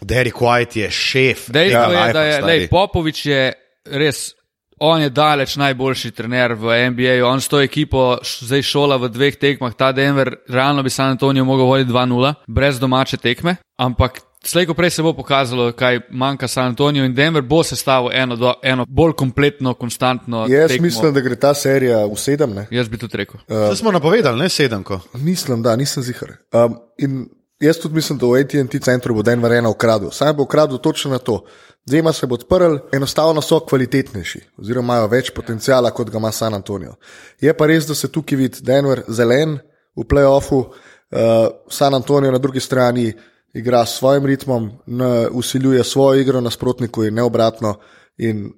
Derek 0.00 0.34
White 0.34 0.78
je 0.78 0.90
šef. 0.90 1.48
Dejstvo 1.48 1.86
tega 1.86 2.04
je, 2.04 2.12
da 2.12 2.22
je 2.22 2.32
stari. 2.32 2.46
lej, 2.46 2.68
Popovič 2.68 3.26
je 3.26 3.52
res, 3.84 4.34
on 4.80 5.02
je 5.02 5.10
daleč 5.10 5.56
najboljši 5.56 6.10
trener 6.10 6.52
v 6.54 6.90
NBA, 6.90 7.18
on 7.26 7.40
s 7.40 7.48
to 7.48 7.60
ekipo 7.60 8.18
zdaj 8.22 8.62
šola 8.62 8.96
v 8.96 9.08
dveh 9.08 9.36
tekmah, 9.36 9.74
ta 9.74 9.92
Denver, 9.92 10.34
realno 10.48 10.82
bi 10.82 10.90
San 10.90 11.10
Antonijo 11.10 11.44
mogel 11.44 11.66
voditi 11.66 11.92
2-0, 11.92 12.34
brez 12.46 12.80
domače 12.80 13.16
tekme, 13.16 13.56
ampak 13.76 14.20
slejko 14.44 14.74
prej 14.74 14.90
se 14.90 15.02
bo 15.02 15.12
pokazalo, 15.12 15.72
kaj 15.72 16.00
manjka 16.10 16.48
San 16.48 16.66
Antonijo 16.66 17.04
in 17.04 17.14
Denver 17.14 17.42
bo 17.42 17.62
sestavil 17.62 18.10
eno, 18.12 18.36
do, 18.36 18.54
eno 18.62 18.86
bolj 18.88 19.12
kompletno, 19.12 19.74
konstantno 19.74 20.46
Jaz 20.48 20.68
tekmo. 20.68 20.84
mislim, 20.84 21.14
da 21.14 21.20
gre 21.20 21.36
ta 21.36 21.54
serija 21.54 22.04
v 22.06 22.16
sedem. 22.16 22.54
Ne? 22.54 22.66
Jaz 22.70 22.88
bi 22.88 22.98
tudi 22.98 23.16
rekel. 23.16 23.40
To 23.48 23.76
smo 23.76 23.92
napovedali, 23.92 24.38
ne 24.38 24.48
sedemko. 24.48 25.00
Mislim, 25.14 25.62
da 25.62 25.76
nisem 25.76 26.02
zihar. 26.02 26.36
Um, 26.52 26.78
in 26.98 27.26
jaz 27.60 27.78
tudi 27.78 27.94
mislim, 27.94 28.18
da 28.18 28.26
v 28.26 28.40
ATT 28.40 28.84
centru 28.84 29.14
bo 29.14 29.22
Denver 29.22 29.52
ena 29.52 29.68
ukradel. 29.68 30.10
Sam 30.10 30.36
bo 30.36 30.42
ukradel 30.42 30.78
točno 30.78 31.10
na 31.10 31.18
to. 31.18 31.44
Dvema 31.86 32.12
se 32.12 32.26
bo 32.26 32.34
odprl, 32.34 32.76
enostavno 32.92 33.40
so 33.40 33.60
kvalitetnejši, 33.60 34.40
oziroma 34.58 34.94
imajo 34.94 35.08
več 35.08 35.30
potencijala, 35.30 35.90
kot 35.90 36.10
ga 36.10 36.18
ima 36.18 36.32
San 36.32 36.54
Antonijo. 36.54 36.94
Je 37.40 37.54
pa 37.56 37.66
res, 37.66 37.86
da 37.86 37.94
se 37.94 38.10
tukaj 38.12 38.36
vidi 38.36 38.60
Denver 38.62 39.02
zelen 39.08 39.58
v 39.96 40.04
playoffu, 40.04 40.58
uh, 40.58 41.48
San 41.70 41.94
Antonijo 41.94 42.32
na 42.32 42.38
drugi 42.38 42.60
strani 42.60 43.12
igra 43.54 43.86
s 43.86 43.98
svojim 43.98 44.26
ritmom, 44.26 44.70
n- 44.86 45.28
usiljuje 45.32 45.84
svojo 45.84 46.20
igro 46.20 46.40
nasprotniku 46.40 47.04
in 47.04 47.14
ne 47.14 47.22
obratno. 47.22 47.78
In 48.18 48.50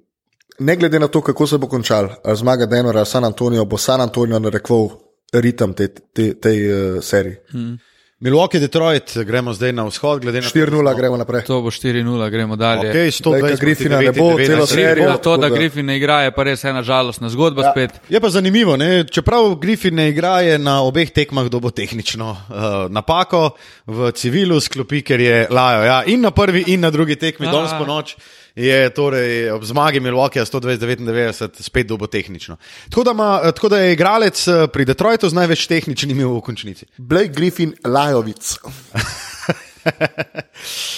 ne 0.59 0.75
glede 0.75 0.99
na 0.99 1.07
to, 1.07 1.21
kako 1.21 1.47
se 1.47 1.57
bo 1.57 1.67
končal, 1.67 2.09
ali 2.23 2.37
zmaga 2.37 2.65
Denver 2.65 2.97
ali 2.97 3.05
San 3.05 3.23
Antonijo, 3.25 3.65
bo 3.65 3.77
San 3.77 4.01
Antonijo 4.01 4.39
narekoval 4.39 4.89
ritem 5.33 5.73
tej 5.73 5.87
te, 5.87 6.33
te, 6.33 6.49
uh, 6.51 7.03
seriji. 7.03 7.35
Hmm. 7.51 7.77
Milwaukee, 8.21 8.59
Detroit, 8.59 9.17
gremo 9.25 9.53
zdaj 9.53 9.71
na 9.73 9.83
vzhod, 9.83 10.21
glede 10.21 10.41
na 10.41 10.47
4-0 10.47 10.95
gremo 10.95 11.17
naprej. 11.17 11.41
To 11.43 11.61
bo 11.61 11.69
4-0, 11.69 12.29
gremo 12.29 12.55
dalje. 12.55 12.91
Okay, 12.91 13.11
120 13.11 13.39
Zdaj, 13.39 13.51
ko 13.51 13.57
Griffina 13.61 13.99
ne 13.99 14.11
bo, 14.11 14.27
proti 14.29 14.45
celo 14.45 14.65
99. 14.65 14.73
serijo. 14.73 15.15
To, 15.17 15.37
da 15.37 15.49
Griffin 15.49 15.85
ne 15.85 15.95
igra, 15.97 16.19
je 16.21 16.31
pa 16.31 16.43
res 16.43 16.63
ena 16.63 16.83
žalostna 16.85 17.29
zgodba 17.33 17.63
ja. 17.63 17.71
spet. 17.71 17.97
Je 18.09 18.21
pa 18.21 18.29
zanimivo, 18.29 18.77
ne? 18.77 19.07
čeprav 19.09 19.55
Griffin 19.57 19.95
ne 19.97 20.09
igra, 20.13 20.35
je 20.45 20.59
na 20.61 20.83
obeh 20.85 21.09
tekmah 21.09 21.49
dobo 21.49 21.71
tehnično 21.73 22.29
uh, 22.29 22.67
napako 22.93 23.55
v 23.87 24.11
civilu, 24.13 24.59
sklopi, 24.61 25.01
ker 25.01 25.19
je 25.19 25.47
lajo. 25.49 25.81
Ja. 25.89 26.03
In 26.05 26.21
na 26.21 26.29
prvi, 26.31 26.63
in 26.67 26.85
na 26.85 26.93
drugi 26.93 27.17
tekmi, 27.17 27.49
danes 27.49 27.73
po 27.73 27.89
noč 27.89 28.13
je 28.55 28.89
torej 28.89 29.51
ob 29.51 29.63
zmagi 29.63 29.99
Milwaukee 29.99 30.41
129-99 30.45 31.61
spet 31.61 31.87
dobo 31.87 32.07
tehnično. 32.07 32.57
Tako 32.89 33.03
da, 33.03 33.11
ima, 33.11 33.51
tako 33.51 33.69
da 33.69 33.77
je 33.79 33.93
igralec 33.93 34.47
eh, 34.47 34.67
pri 34.67 34.85
Detroitu 34.85 35.29
z 35.29 35.33
največ 35.33 35.67
tehničnimi 35.67 36.25
v 36.25 36.41
končnici. 36.41 36.85
Blake 36.97 37.33
Griffin, 37.35 37.73
Lajovic. 37.83 38.57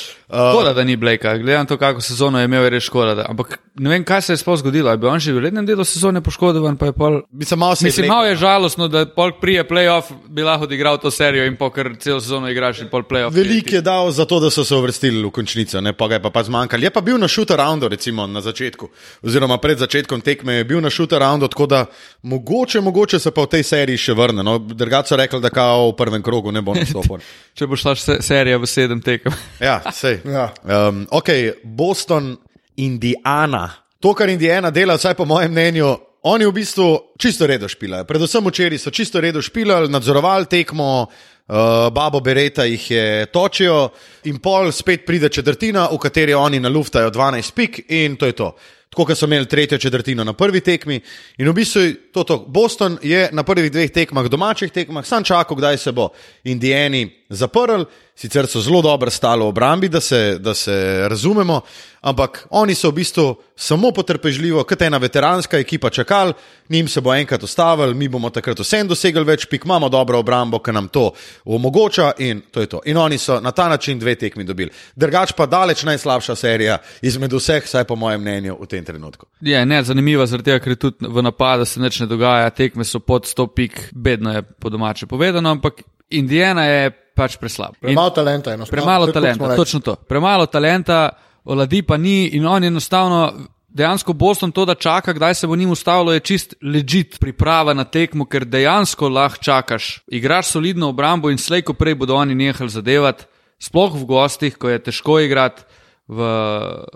Škoda, 0.34 0.74
da 0.74 0.84
ni 0.84 0.96
Blake, 0.96 1.38
glede 1.38 1.58
na 1.58 1.65
to, 1.65 1.78
kako 1.78 2.02
sezono 2.02 2.39
je 2.39 2.46
imel, 2.46 2.63
je 2.63 2.69
res 2.69 2.84
škoda. 2.84 3.15
Da. 3.15 3.26
Ampak 3.30 3.60
ne 3.76 3.89
vem, 3.89 4.04
kaj 4.04 4.22
se 4.22 4.34
je 4.34 4.38
sploh 4.38 4.58
zgodilo. 4.60 4.89
Ali 4.89 4.98
bi 4.98 5.08
on 5.08 5.19
že 5.19 5.34
v 5.34 5.43
rednem 5.46 5.65
delu 5.65 5.86
sezone 5.86 6.22
poškodovan, 6.22 6.78
pa 6.78 6.89
je 6.89 6.93
pol. 6.98 7.22
Mislim, 7.32 7.60
malo 7.60 7.76
se 7.76 7.86
je 7.86 7.88
Mislim, 7.88 8.04
vlekel, 8.04 8.15
malo 8.15 8.26
je 8.26 8.34
no. 8.34 8.39
žalostno, 8.39 8.88
da 8.88 9.06
pol 9.06 9.32
prije 9.41 9.67
playoff 9.67 10.12
bi 10.28 10.43
lahko 10.43 10.63
odigral 10.63 10.98
to 10.98 11.12
serijo 11.12 11.46
in 11.46 11.56
pokor 11.58 11.93
celo 12.00 12.19
sezono 12.22 12.50
igraš 12.50 12.82
in 12.82 12.89
pol 12.89 13.04
playoff. 13.04 13.36
Veliko 13.36 13.76
je 13.76 13.82
dal 13.82 14.12
za 14.12 14.26
to, 14.26 14.39
da 14.39 14.50
so 14.50 14.63
se 14.63 14.76
uvrstili 14.76 15.24
v 15.24 15.32
končnico, 15.32 15.82
ne 15.82 15.93
pa 15.93 16.08
ga 16.08 16.15
je 16.15 16.22
pa, 16.22 16.30
pa 16.30 16.43
zmanjkalo. 16.43 16.84
Je 16.84 16.89
pa 16.89 17.02
bil 17.02 17.17
na 17.17 17.28
shooter 17.28 17.58
roundu, 17.58 17.88
recimo 17.88 18.28
na 18.28 18.41
začetku, 18.41 18.89
oziroma 19.22 19.58
pred 19.58 19.78
začetkom 19.78 20.22
tekme 20.22 20.54
je 20.54 20.63
bil 20.63 20.82
na 20.82 20.89
shooter 20.89 21.22
roundu, 21.22 21.48
tako 21.48 21.65
da 21.65 21.86
mogoče, 22.22 22.82
mogoče 22.82 23.19
se 23.19 23.32
pa 23.32 23.41
v 23.41 23.48
tej 23.48 23.63
seriji 23.63 23.98
še 23.98 24.13
vrne. 24.13 24.43
No, 24.43 24.58
Drugače 24.60 25.13
so 25.13 25.15
rekli, 25.15 25.41
da 25.41 25.50
kao 25.50 25.91
v 25.91 25.96
prvem 25.96 26.24
krogu 26.24 26.52
ne 26.52 26.62
bo 26.62 26.74
nastopil. 26.74 27.22
Če 27.58 27.67
bo 27.67 27.78
šla 27.78 27.96
se, 27.96 28.17
serija 28.26 28.58
v 28.58 28.67
sedem 28.69 29.02
tekem. 29.02 29.34
Ja, 29.62 29.82
sej. 29.93 30.22
Ja. 30.25 30.53
Um, 30.63 31.07
ok, 31.12 31.29
Boston, 31.63 32.38
Indiana. 32.75 33.71
to, 33.99 34.13
kar 34.13 34.29
Indijana 34.29 34.71
dela, 34.71 34.97
vsaj 34.97 35.13
po 35.15 35.25
mojem 35.25 35.51
mnenju, 35.51 35.95
oni 36.23 36.45
v 36.45 36.51
bistvu 36.51 37.15
čisto 37.19 37.47
redo 37.47 37.67
špilajo. 37.67 38.03
Predvsem 38.07 38.45
včeraj 38.47 38.79
so 38.79 38.91
čisto 38.91 39.21
redo 39.21 39.41
špilali, 39.41 39.91
nadzorovali 39.91 40.45
tekmo. 40.45 41.07
Uh, 41.43 41.89
babo 41.91 42.19
Bereta 42.23 42.63
jih 42.63 42.91
je 42.91 43.25
točijo, 43.25 43.89
in 44.23 44.38
pol 44.39 44.71
spet 44.71 45.03
pride 45.05 45.27
četrtina, 45.29 45.89
v 45.91 45.97
kateri 45.99 46.33
oni 46.33 46.59
naluftajo 46.59 47.12
12 47.12 47.51
pik, 47.51 47.81
in 47.89 48.15
to 48.15 48.25
je 48.25 48.31
to. 48.31 48.55
Tako 48.93 49.05
kot 49.09 49.17
so 49.17 49.25
imeli 49.25 49.45
tretjo 49.49 49.77
četrtino 49.77 50.23
na 50.23 50.33
prvi 50.33 50.62
tekmi. 50.62 51.01
In 51.38 51.49
v 51.49 51.53
bistvu 51.53 51.81
to, 52.13 52.23
to. 52.23 52.38
Boston 52.47 52.97
je 53.01 53.29
na 53.31 53.43
prvih 53.43 53.71
dveh 53.71 53.91
tekmah, 53.91 54.29
domačih 54.29 54.71
tekmah, 54.71 55.05
sam 55.05 55.23
čakal, 55.23 55.57
kdaj 55.57 55.77
se 55.77 55.91
bo 55.91 56.09
Indijani 56.43 57.09
zaprl, 57.29 57.83
sicer 58.15 58.47
so 58.47 58.62
zelo 58.62 58.82
dobro 58.82 59.10
stali 59.10 59.41
v 59.41 59.47
obrambi, 59.47 59.89
da 59.89 60.02
se, 60.02 60.38
da 60.39 60.54
se 60.54 61.06
razumemo, 61.10 61.62
ampak 62.02 62.47
oni 62.49 62.76
so 62.76 62.89
v 62.89 62.93
bistvu 62.93 63.36
samo 63.56 63.91
potrpežljivo, 63.91 64.63
kot 64.63 64.82
ena 64.82 64.97
veteranska 64.97 65.58
ekipa 65.58 65.89
čakali, 65.89 66.34
njim 66.69 66.88
se 66.88 67.02
bo 67.02 67.13
enkrat 67.13 67.43
ustavili, 67.43 67.93
mi 67.93 68.08
bomo 68.08 68.30
takrat 68.30 68.60
vsem 68.60 68.88
dosegli 68.88 69.23
več 69.23 69.45
pik, 69.49 69.65
imamo 69.65 69.89
dobro 69.89 70.19
obrambo, 70.19 70.60
ki 70.60 70.71
nam 70.71 70.88
to 70.88 71.12
omogoča 71.45 72.12
in 72.17 72.41
to 72.52 72.62
je 72.62 72.67
to. 72.67 72.82
In 72.86 72.97
oni 72.97 73.17
so 73.17 73.39
na 73.41 73.52
ta 73.52 73.69
način 73.69 73.99
dve 73.99 74.15
tekmi 74.15 74.43
dobili. 74.43 74.71
Drugač 74.95 75.34
pa 75.38 75.45
daleč 75.45 75.84
najslabša 75.84 76.36
serija 76.36 76.78
izmed 77.02 77.34
vseh, 77.34 77.63
vsaj 77.65 77.84
po 77.84 77.95
mojem 77.95 78.21
mnenju, 78.21 78.58
v 78.62 78.67
tem 78.67 78.86
trenutku. 78.86 79.26
Je 79.41 79.65
ne, 79.65 79.84
zanimivo, 79.84 80.26
zaradi 80.26 80.52
tega, 80.52 80.60
ker 80.63 80.76
tudi 80.76 81.08
v 81.10 81.23
napadu 81.23 81.65
se 81.65 81.82
nič 81.82 81.99
ne 81.99 82.08
dogaja, 82.08 82.49
tekme 82.49 82.86
so 82.86 82.99
pod 82.99 83.26
100 83.26 83.47
pik, 83.56 83.80
bedno 83.91 84.34
je 84.34 84.41
po 84.43 84.69
domače 84.69 85.08
povedano, 85.08 85.49
ampak 85.49 85.82
Indijana 86.13 86.65
je 86.65 86.91
pač 87.15 87.38
preslab. 87.38 87.78
Premalo 87.82 88.10
talenta, 88.10 88.54
enostavno. 88.54 88.82
Premalo 88.82 89.08
talenta, 89.12 89.56
točno 89.56 89.80
to. 89.80 89.95
Premalo 89.95 90.45
talenta, 90.45 91.10
oladi 91.45 91.82
pa 91.82 91.97
ni 91.97 92.30
in 92.38 92.45
on 92.47 92.63
enostavno. 92.63 93.34
Dejansko 93.73 94.13
Boston 94.13 94.52
to, 94.54 94.67
da 94.69 94.76
čaka, 94.76 95.15
kdaj 95.17 95.34
se 95.34 95.47
bo 95.47 95.56
njim 95.56 95.71
ustavilo, 95.73 96.13
je 96.13 96.19
čist 96.19 96.54
ležit 96.62 97.17
priprava 97.19 97.73
na 97.73 97.84
tekmo, 97.84 98.28
ker 98.30 98.45
dejansko 98.45 99.10
lahko 99.10 99.41
čakaš. 99.41 100.04
Igraš 100.08 100.52
solidno 100.54 100.91
obrambo 100.93 101.32
in 101.34 101.41
slejko 101.41 101.73
prej 101.73 101.95
bodo 101.95 102.15
oni 102.15 102.36
nehali 102.36 102.69
zadevati, 102.69 103.26
sploh 103.58 103.95
v 103.97 104.06
gostih, 104.06 104.58
ko 104.58 104.69
je 104.69 104.84
težko 104.84 105.17
igrati 105.26 105.65
v, 106.13 106.19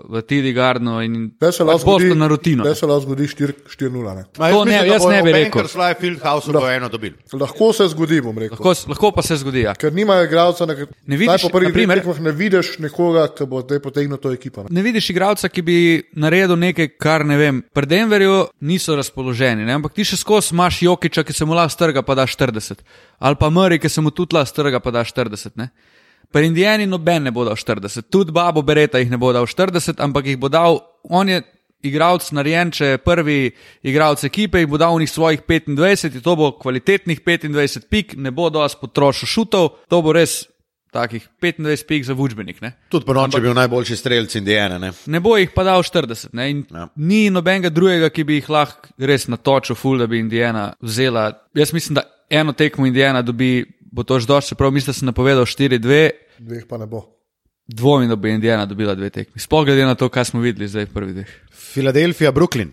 v 0.08 0.22
Tidi 0.22 0.52
Gardnu 0.52 1.00
in 1.00 1.14
Zdaj 1.36 1.52
se 1.52 1.58
pač 1.58 1.68
lahko 1.68 1.98
zgodi, 1.98 2.14
na 2.14 2.26
rutino. 2.26 2.62
zdaj 2.62 2.74
se 2.74 2.86
lahko 2.86 3.02
zgodi 3.04 3.26
4-0. 3.26 4.14
ne. 4.14 4.24
Ma, 4.32 4.50
To 4.50 4.64
ne, 4.64 4.78
jaz 4.84 5.04
ne 5.04 5.22
bi 5.22 5.32
rekel. 5.32 5.66
Dobil. 6.88 7.12
Lahko 7.34 7.72
se 7.72 7.88
zgodi, 7.88 8.20
bom 8.20 8.32
rekel. 8.34 8.54
Lahko, 8.54 8.72
lahko 8.88 9.12
pa 9.12 9.22
se 9.22 9.36
zgodi. 9.36 9.62
Ja. 9.62 9.74
Ker 9.74 9.92
nimajo 9.92 10.24
igralca, 10.24 10.66
na 10.66 10.74
kat- 10.74 10.94
Ne 11.06 11.16
vidiš, 11.16 11.28
Zdaj 11.28 11.42
po 11.42 11.48
prvih 11.50 11.68
na 11.68 11.74
primer- 11.74 11.96
dveh 11.96 12.04
tekmah 12.06 12.20
ne 12.20 12.32
vidiš 12.32 12.78
nekoga, 12.78 13.28
ki 13.28 13.44
bo 13.44 13.60
zdaj 13.60 13.80
potegnil 13.80 14.16
to 14.16 14.30
ekipo. 14.30 14.62
ne. 14.62 14.68
Ne 14.70 14.82
vidiš 14.82 15.10
igralca, 15.10 15.48
ki 15.48 15.62
bi 15.62 15.76
naredil 16.14 16.56
nekaj, 16.56 16.88
kar 16.96 17.24
ne 17.24 17.36
vem. 17.36 17.62
Pri 17.72 17.86
Denverju 17.86 18.48
niso 18.60 18.96
razpoloženi, 18.96 19.64
ne? 19.64 19.72
ampak 19.74 19.92
ti 19.92 20.04
še 20.04 20.16
skozi 20.16 20.54
imaš 20.54 20.82
Jokiča, 20.82 21.24
ki 21.24 21.32
se 21.32 21.44
mu 21.44 21.54
lahko 21.54 21.70
strga, 21.70 22.02
pa 22.02 22.14
da 22.14 22.26
40. 22.26 22.80
Ali 23.18 23.36
pa 23.36 23.48
Murray, 23.48 23.78
ki 23.78 23.88
se 23.88 24.00
mu 24.00 24.10
tudi 24.10 24.34
lahko 24.34 24.46
strga, 24.46 24.80
pa 24.80 24.90
da 24.90 25.04
40. 25.04 25.56
Ne? 25.56 25.70
Pri 26.32 26.46
Indijani 26.46 26.86
noben 26.86 27.22
ne 27.24 27.32
bo 27.32 27.44
dal 27.44 27.56
40, 27.56 28.10
tudi 28.12 28.32
Babo 28.32 28.62
Bereta 28.62 29.00
jih 29.00 29.10
ne 29.10 29.16
bo 29.16 29.32
dal 29.32 29.46
40, 29.48 30.00
ampak 30.04 30.26
jih 30.28 30.36
bo 30.38 30.50
dal, 30.52 30.80
on 31.08 31.28
je 31.28 31.40
igralec 31.88 32.26
narejen, 32.34 32.72
če 32.74 32.92
je 32.92 33.00
prvi 33.00 33.38
igralec 33.86 34.24
ekipe, 34.28 34.60
jih 34.60 34.68
bo 34.68 34.80
dal 34.80 34.96
v 34.96 35.04
njih 35.04 35.10
svojih 35.10 35.42
25 35.48 36.18
in 36.18 36.22
to 36.22 36.36
bo 36.36 36.52
kvalitetnih 36.58 37.22
25 37.24 37.88
pik, 37.88 38.16
ne 38.16 38.30
bo 38.34 38.50
dosti 38.50 38.80
potrošil 38.82 39.30
šutov, 39.30 39.70
to 39.88 40.02
bo 40.02 40.12
res 40.12 40.42
takih 40.92 41.28
25 41.42 41.86
pik 41.86 42.04
za 42.04 42.12
vučbenik. 42.12 42.60
ne. 42.60 42.72
Tudi 42.88 43.04
po 43.06 43.14
noči 43.14 43.36
je 43.36 43.40
bil 43.40 43.54
najboljši 43.54 43.96
strelec 43.96 44.34
Indijane. 44.34 44.78
Ne? 44.78 44.92
Ne 45.06 45.20
bo 45.20 45.36
jih 45.36 45.50
pa 45.54 45.64
dal 45.64 45.82
40. 45.82 46.32
Ne? 46.32 46.50
In 46.50 46.64
Ja. 46.74 46.88
Ni 46.96 47.30
nobenega 47.30 47.70
drugega, 47.70 48.10
ki 48.10 48.24
bi 48.24 48.40
jih 48.40 48.50
lahko 48.50 48.88
res 48.98 49.28
natočil, 49.28 49.76
ful, 49.76 49.98
da 49.98 50.06
bi 50.06 50.18
Indijana 50.18 50.72
vzela. 50.80 51.32
Jaz 51.54 51.72
mislim, 51.72 51.94
da 51.94 52.02
eno 52.30 52.52
tekmo 52.52 52.86
Indijana 52.86 53.22
dobi, 53.22 53.64
bo 53.92 54.04
to 54.04 54.20
že 54.20 54.26
dosti, 54.26 54.48
čeprav 54.48 54.72
mislim, 54.72 54.92
da 54.92 54.98
sem 54.98 55.06
napovedal 55.06 55.44
4-2. 55.44 56.10
Dveh 56.38 56.66
pa 56.68 56.78
ne 56.78 56.86
bo. 56.86 57.04
Dvomim, 57.68 58.08
da 58.08 58.16
bo 58.16 58.28
Indijana 58.28 58.66
dobila 58.66 58.94
dve 58.94 59.10
tekmi. 59.10 59.40
Sploh 59.40 59.66
glede 59.66 59.84
na 59.84 59.94
to, 59.94 60.08
kaj 60.08 60.24
smo 60.24 60.40
videli 60.40 60.68
zdaj 60.68 60.88
v 60.88 60.92
prvih 60.94 61.14
dveh. 61.14 61.32
Filadelfija, 61.52 62.32
Brooklyn. 62.32 62.72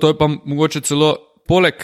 To 0.00 0.08
je 0.08 0.18
pa 0.18 0.28
mogoče 0.28 0.80
celo 0.80 1.16
poleg 1.48 1.74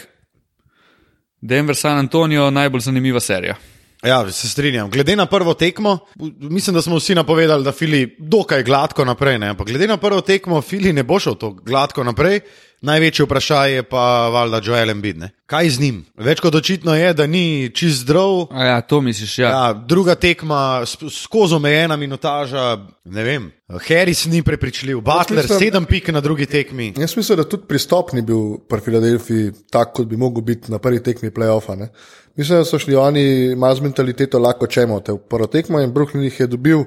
Denver, 1.41 1.75
San 1.75 1.97
Antonijo 1.97 2.49
najbolj 2.49 2.81
zanimiva 2.81 3.19
serija. 3.19 3.55
Ja, 4.03 4.31
se 4.31 4.49
strinjam. 4.49 4.89
Glede 4.91 5.15
na 5.15 5.25
prvo 5.25 5.53
tekmo, 5.53 5.99
mislim, 6.39 6.73
da 6.73 6.81
smo 6.81 6.97
vsi 6.97 7.15
napovedali, 7.15 7.63
da 7.63 7.71
Fili 7.71 8.15
dokaj 8.19 8.63
gladko 8.63 9.05
naprej. 9.05 9.39
Ne? 9.39 9.47
Ampak 9.49 9.67
glede 9.67 9.87
na 9.87 9.97
prvo 9.97 10.21
tekmo, 10.21 10.61
Fili 10.61 10.93
ne 10.93 11.03
bo 11.03 11.19
šel 11.19 11.35
to 11.35 11.51
gladko 11.51 12.03
naprej. 12.03 12.39
Največje 12.81 13.25
vprašanje 13.25 13.73
je 13.73 13.83
pa 13.83 14.29
valjda 14.29 14.61
Joel 14.63 14.89
Embiid. 14.89 15.17
Ne? 15.17 15.29
Kaj 15.49 15.69
z 15.69 15.79
njim? 15.81 16.03
Več 16.21 16.39
kot 16.43 16.55
očitno 16.55 16.93
je, 16.93 17.13
da 17.17 17.25
ni 17.27 17.71
čist 17.73 18.03
zdrav. 18.03 18.51
A 18.53 18.65
ja, 18.65 18.75
to 18.85 18.99
misliš, 19.01 19.37
ja. 19.39 19.49
Ja, 19.49 19.73
druga 19.73 20.13
tekma, 20.15 20.85
skozi 20.85 21.57
omejena 21.57 21.97
minutaža, 21.97 22.77
ne 23.05 23.23
vem. 23.25 23.49
Harris 23.87 24.25
ni 24.29 24.43
prepričljiv, 24.45 25.01
Butler 25.01 25.41
mislim- 25.41 25.59
sedem 25.59 25.85
pik 25.89 26.11
na 26.13 26.21
drugi 26.21 26.45
tekmi. 26.45 26.93
Jaz 26.97 27.17
mislim, 27.17 27.37
da 27.37 27.49
tudi 27.49 27.65
pristop 27.67 28.13
ni 28.13 28.21
bil 28.21 28.59
pri 28.69 28.81
Filadelfiji 28.85 29.51
tak, 29.71 29.93
kot 29.93 30.07
bi 30.07 30.17
mogel 30.17 30.43
biti 30.45 30.71
na 30.71 30.77
prvi 30.77 31.01
tekmi 31.03 31.31
playoffa. 31.31 31.75
Ne. 31.75 31.89
Mislim, 32.35 32.59
da 32.59 32.65
so 32.65 32.79
šli 32.79 32.95
oni 32.95 33.55
malo 33.57 33.75
z 33.75 33.81
mentaliteto 33.81 34.39
lahko 34.39 34.67
čemo. 34.67 34.99
Te 34.99 35.17
prvo 35.29 35.47
tekmo 35.47 35.81
in 35.81 35.93
Brooklyn 35.93 36.29
jih 36.29 36.39
je 36.39 36.47
dobil 36.47 36.83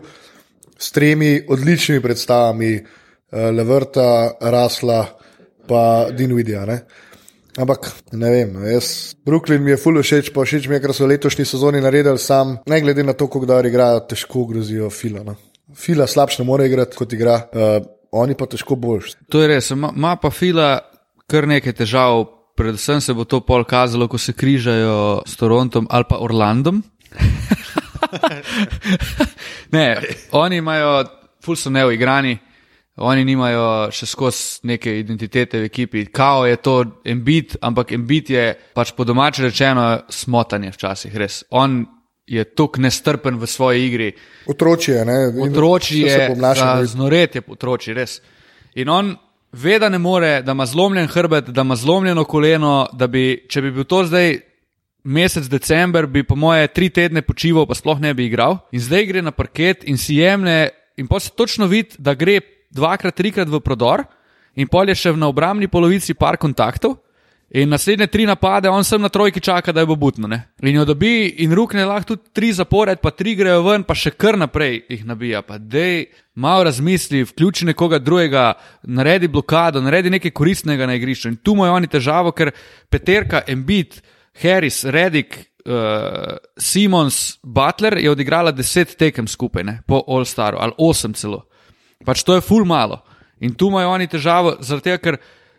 s 0.78 0.92
tremi 0.92 1.40
odličnimi 1.48 2.00
predstavami, 2.00 2.76
uh, 2.78 3.38
Levrta, 3.50 4.30
Rasla 4.40 5.19
pa 5.68 6.08
Dinvidija. 6.16 6.64
Ne. 6.66 6.80
Ampak 7.58 7.88
ne 8.14 8.28
vem, 8.30 8.52
no, 8.54 8.62
jaz, 8.64 9.16
Brooklyn 9.26 9.64
mi 9.64 9.72
je 9.72 9.80
fully 9.82 10.04
všeč, 10.06 10.28
pa 10.32 10.44
všeč 10.46 10.68
mi 10.70 10.76
je, 10.76 10.82
ker 10.84 10.94
so 10.94 11.08
letošnji 11.10 11.44
sezoni 11.44 11.80
naredili 11.82 12.18
sam, 12.22 12.54
ne 12.70 12.78
glede 12.80 13.02
na 13.04 13.12
to, 13.12 13.26
kako 13.26 13.48
dobro 13.50 13.68
igrajo, 13.68 14.04
težko 14.08 14.44
grozijo 14.46 14.90
Fila. 14.90 15.24
No. 15.26 15.34
Fila 15.76 16.06
slabše 16.06 16.42
ne 16.42 16.46
more 16.46 16.68
igrati, 16.70 16.96
kot 16.96 17.12
igra, 17.12 17.40
uh, 17.50 17.82
oni 18.12 18.38
pa 18.38 18.46
težko 18.46 18.78
boljši. 18.78 19.16
To 19.34 19.42
je 19.42 19.50
res, 19.50 19.72
ima, 19.74 20.14
pa 20.22 20.30
fila 20.30 20.76
kar 21.30 21.46
nekaj 21.50 21.74
težav, 21.82 22.24
predvsem 22.58 23.00
se 23.00 23.14
bo 23.14 23.24
to 23.24 23.40
pol 23.46 23.64
kazalo, 23.64 24.08
ko 24.10 24.18
se 24.18 24.32
križajo 24.32 25.22
s 25.26 25.36
Torontom 25.38 25.86
ali 25.90 26.04
pa 26.08 26.18
Orlandom. 26.22 26.82
ne, 29.76 29.86
oni 30.32 30.62
imajo, 30.62 31.04
ful 31.44 31.56
so 31.56 31.70
neuigrani, 31.70 32.38
oni 32.96 33.24
nimajo 33.24 33.90
še 33.94 34.06
skozi 34.06 34.66
neke 34.68 34.98
identitete 34.98 35.60
v 35.60 35.70
ekipi. 35.70 36.04
Kao 36.12 36.46
je 36.46 36.56
to 36.56 36.74
embit, 37.04 37.56
ampak 37.62 37.92
embit 37.92 38.30
je 38.30 38.44
pač 38.74 38.92
po 38.96 39.04
domače 39.04 39.48
rečeno 39.48 39.86
smotanje 40.08 40.72
včasih, 40.74 41.16
res. 41.16 41.44
On 41.50 41.84
je 42.30 42.44
tok 42.44 42.78
nestrpen 42.78 43.38
v 43.38 43.46
svoji 43.46 43.86
igri. 43.86 44.12
Otročje, 44.46 45.04
ne? 45.04 45.18
In 45.34 45.50
Otroči 45.50 46.04
je, 46.04 46.28
znoret 46.86 47.34
je 47.34 47.42
otroči, 47.48 47.94
res. 47.94 48.20
In 48.78 48.88
on 48.88 49.16
ve, 49.52 49.78
da 49.82 49.88
ne 49.88 49.98
more, 49.98 50.42
da 50.42 50.52
ima 50.52 50.66
zlomljen 50.66 51.08
hrbet, 51.10 51.50
da 51.50 51.66
ima 51.66 51.76
zlomljeno 51.76 52.24
koleno, 52.24 52.86
da 52.92 53.06
bi, 53.06 53.46
če 53.48 53.62
bi 53.62 53.72
bil 53.74 53.84
to 53.84 54.04
zdaj 54.06 54.38
mesec 55.04 55.48
december, 55.50 56.06
bi 56.06 56.22
po 56.22 56.36
moje 56.36 56.68
tri 56.68 56.90
tedne 56.90 57.22
počival, 57.22 57.66
pa 57.66 57.74
sploh 57.74 57.98
ne 57.98 58.14
bi 58.14 58.28
igral. 58.28 58.60
In 58.70 58.82
zdaj 58.84 59.06
gre 59.10 59.22
na 59.26 59.32
parket 59.34 59.82
in 59.88 59.98
si 59.98 60.20
jemne, 60.20 60.68
in 61.00 61.08
pa 61.08 61.18
se 61.20 61.32
točno 61.34 61.66
vidi, 61.66 61.98
da 61.98 62.14
gre 62.14 62.38
dvakrat, 62.70 63.16
trikrat 63.16 63.48
v 63.48 63.60
prodor, 63.60 64.04
in 64.54 64.68
pol 64.68 64.90
je 64.90 64.98
še 64.98 65.14
na 65.16 65.30
obrambni 65.30 65.68
polovici 65.70 66.14
par 66.14 66.38
kontaktov. 66.40 66.98
In 67.50 67.68
naslednje 67.68 68.06
tri 68.06 68.26
napade, 68.26 68.70
on 68.70 68.84
sem 68.86 69.02
na 69.02 69.08
trojki 69.10 69.40
čaka, 69.42 69.72
da 69.74 69.82
jo 69.82 69.88
bo 69.90 69.96
butno. 69.98 70.28
Ne? 70.30 70.52
In 70.62 70.76
jo 70.76 70.84
dobi, 70.86 71.34
in 71.42 71.50
rukne 71.50 71.82
lahko 71.82 72.12
tudi 72.12 72.30
tri 72.32 72.52
zapored, 72.54 73.00
pa 73.02 73.10
tri 73.10 73.34
grejo 73.34 73.64
ven, 73.66 73.82
pa 73.82 73.96
še 73.98 74.12
kar 74.14 74.38
naprej 74.38 74.84
jih 74.86 75.02
nabija. 75.02 75.42
Pa 75.42 75.58
dej, 75.58 76.04
malo 76.38 76.68
razmisli, 76.68 77.24
vključi 77.26 77.66
nekoga 77.72 77.98
drugega, 77.98 78.52
naredi 78.86 79.26
blokado, 79.26 79.82
naredi 79.82 80.14
nekaj 80.14 80.30
koristnega 80.30 80.86
na 80.86 80.94
igrišču. 80.94 81.32
In 81.32 81.40
tu 81.42 81.56
imajo 81.58 81.74
oni 81.80 81.90
težavo, 81.90 82.30
ker 82.30 82.52
Peterka, 82.86 83.42
Embiid, 83.50 83.98
Harris, 84.44 84.84
Reddick, 84.86 85.42
uh, 85.66 86.38
Simons, 86.54 87.40
Butler 87.42 87.98
je 87.98 88.14
odigrala 88.14 88.54
deset 88.54 88.94
tekem 88.94 89.26
skupaj, 89.26 89.66
ne? 89.66 89.80
po 89.90 90.04
All 90.06 90.22
Staru 90.22 90.62
ali 90.62 90.78
osem 90.78 91.18
celo. 91.18 91.48
Pač 92.04 92.24
to 92.24 92.34
je 92.34 92.40
ful 92.40 92.64
malo. 92.64 93.02
In 93.40 93.54
tu 93.54 93.68
imajo 93.68 93.90
oni 93.90 94.08
težavo, 94.08 94.56
zaradi 94.60 94.90
tega, 94.90 94.98
ker 94.98 95.16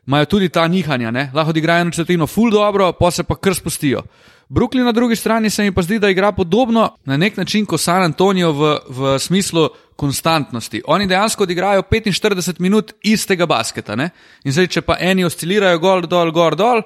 imajo 0.08 0.26
tudi 0.26 0.50
ta 0.50 0.68
nihanja, 0.68 1.12
ne? 1.12 1.30
lahko 1.34 1.50
odigrajo 1.50 1.82
eno 1.82 1.92
četrtino 1.92 2.28
ful 2.28 2.52
dobro, 2.52 2.92
pa 2.94 3.12
se 3.12 3.24
pa 3.24 3.36
kar 3.36 3.56
spustijo. 3.56 4.04
Brooklyn 4.52 4.84
na 4.84 4.92
drugi 4.92 5.16
strani 5.16 5.50
se 5.50 5.64
mi 5.64 5.72
pa 5.72 5.82
zdi, 5.82 6.00
da 6.00 6.10
igra 6.10 6.32
podobno 6.32 6.90
na 7.06 7.18
nek 7.18 7.38
način 7.38 7.66
kot 7.66 7.82
San 7.82 8.04
Antonijo 8.04 8.52
v, 8.52 8.78
v 8.90 9.20
smislu 9.20 9.70
konstantnosti. 9.96 10.82
Oni 10.88 11.08
dejansko 11.08 11.44
odigrajo 11.44 11.82
45 11.82 12.60
minut 12.60 12.92
istega 13.02 13.46
basketa. 13.46 13.96
Ne? 13.96 14.10
In 14.44 14.52
zdaj, 14.52 14.68
če 14.68 14.82
pa 14.82 14.98
eni 15.00 15.24
oscilirajo 15.24 15.80
gor, 15.80 16.08
dol, 16.08 16.32
gor, 16.36 16.58
dol, 16.60 16.82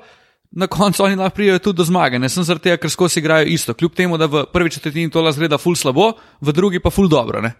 na 0.51 0.67
koncu 0.67 1.03
oni 1.03 1.15
lahko 1.15 1.35
pridejo 1.35 1.59
tudi 1.59 1.77
do 1.77 1.87
zmage. 1.89 2.19
Ne 2.19 2.29
sem 2.29 2.45
zaradi 2.45 2.69
tega, 2.69 2.77
ker 2.77 2.91
skozi 2.91 3.19
igrajo 3.19 3.49
isto. 3.49 3.73
Kljub 3.73 3.95
temu, 3.95 4.17
da 4.21 4.29
v 4.29 4.45
prvi 4.53 4.69
četrtini 4.69 5.09
to 5.09 5.25
zgleda 5.31 5.57
ful 5.57 5.75
slabo, 5.75 6.11
v 6.41 6.53
drugi 6.53 6.79
pa 6.79 6.93
ful 6.93 7.09
dobro. 7.09 7.41
Ne? 7.41 7.55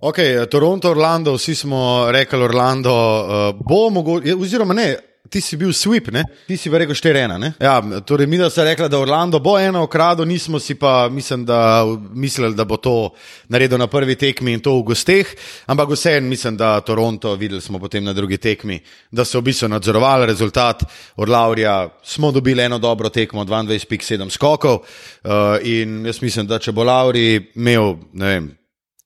Ok, 0.00 0.18
Toronto, 0.50 0.90
Orlando, 0.90 1.34
vsi 1.34 1.54
smo 1.54 2.06
rekli, 2.10 2.42
Orlando 2.42 2.92
uh, 2.92 3.66
bo 3.66 3.90
mogoče, 3.90 4.34
oziroma 4.34 4.74
ne. 4.74 4.96
Ti 5.28 5.40
si 5.40 5.56
bil 5.56 5.72
sweep, 5.72 6.08
ne? 6.08 6.22
ti 6.46 6.56
si 6.56 6.70
rekel 6.72 6.94
4-1. 6.94 7.50
Ja, 7.60 7.82
torej, 8.00 8.26
mi 8.26 8.38
da 8.38 8.50
se 8.50 8.64
rekla, 8.64 8.88
da 8.88 8.98
Orlando 8.98 9.40
bo 9.40 9.58
eno 9.58 9.82
ukradel, 9.84 10.24
nismo 10.24 10.58
si 10.58 10.74
pa 10.74 11.08
mislim, 11.08 11.44
da, 11.44 11.84
mislili, 12.14 12.54
da 12.54 12.64
bo 12.64 12.76
to 12.76 13.10
naredil 13.48 13.78
na 13.78 13.86
prvi 13.86 14.14
tekmi 14.16 14.52
in 14.52 14.60
to 14.60 14.78
v 14.78 14.82
gosteh. 14.82 15.34
Ampak 15.66 15.90
vseeno 15.90 16.28
mislim, 16.28 16.56
da 16.56 16.80
Toronto, 16.80 17.34
videli 17.34 17.60
smo 17.60 17.78
potem 17.78 18.04
na 18.04 18.12
drugi 18.12 18.38
tekmi, 18.38 18.80
da 19.10 19.24
so 19.24 19.40
v 19.40 19.50
bistvu 19.50 19.68
nadzorovali 19.68 20.26
rezultat. 20.26 20.84
Od 21.16 21.28
Laurija 21.28 21.88
smo 22.02 22.32
dobili 22.32 22.62
eno 22.62 22.78
dobro 22.78 23.08
tekmo, 23.08 23.44
22-7 23.44 24.30
skokov. 24.30 24.78
Uh, 24.78 25.58
in 25.62 26.06
jaz 26.06 26.22
mislim, 26.22 26.46
da 26.46 26.58
če 26.58 26.72
bo 26.72 26.84
Lauri 26.84 27.52
imel 27.54 27.96
vem, 28.14 28.54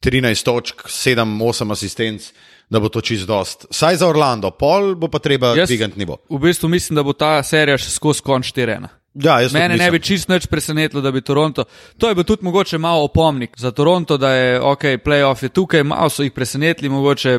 13 0.03 0.45
točk, 0.45 0.87
7-8 0.91 1.73
asistenc 1.73 2.33
da 2.73 2.81
bo 2.81 2.89
to 2.89 3.01
čist 3.01 3.27
dost. 3.27 3.67
Saj 3.71 3.97
za 3.97 4.09
Orlando, 4.09 4.51
pol 4.51 4.95
bo 4.95 5.09
pa 5.09 5.19
treba 5.19 5.53
dvigati 5.55 5.99
nivo. 5.99 6.17
V 6.31 6.39
bistvu 6.41 6.69
mislim, 6.69 6.97
da 6.97 7.03
bo 7.05 7.13
ta 7.13 7.43
serija 7.45 7.77
še 7.79 7.91
skozi 7.93 8.25
konč 8.25 8.53
4-1. 8.57 8.89
Ja, 9.21 9.35
Mene 9.53 9.77
ne 9.77 9.91
bi 9.93 10.01
čist 10.01 10.31
nič 10.33 10.47
presenetilo, 10.49 11.03
da 11.05 11.13
bi 11.13 11.21
Toronto. 11.21 11.67
To 12.01 12.09
je 12.09 12.17
bil 12.17 12.25
tudi 12.25 12.47
mogoče 12.49 12.79
malo 12.81 13.05
opomnik 13.05 13.59
za 13.61 13.71
Toronto, 13.77 14.17
da 14.17 14.31
je 14.33 14.61
ok, 14.61 14.87
playoff 15.05 15.45
je 15.45 15.53
tukaj, 15.53 15.85
malo 15.85 16.09
so 16.09 16.25
jih 16.25 16.33
presenetili 16.33 16.89
mogoče 16.89 17.39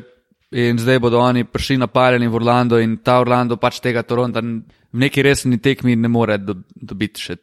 in 0.51 0.77
zdaj 0.77 0.99
bodo 1.01 1.17
oni 1.17 1.47
prišli 1.49 1.79
napaljeni 1.81 2.29
v 2.29 2.37
Orlando 2.37 2.77
in 2.77 2.99
ta 3.01 3.17
Orlando 3.19 3.57
pač 3.57 3.81
tega 3.81 4.03
Toronta 4.05 4.43
v 4.43 5.01
neki 5.01 5.25
resni 5.25 5.57
tekmi 5.57 5.95
ne 5.95 6.13
more 6.13 6.37
dobiti 6.37 7.25
še. 7.25 7.39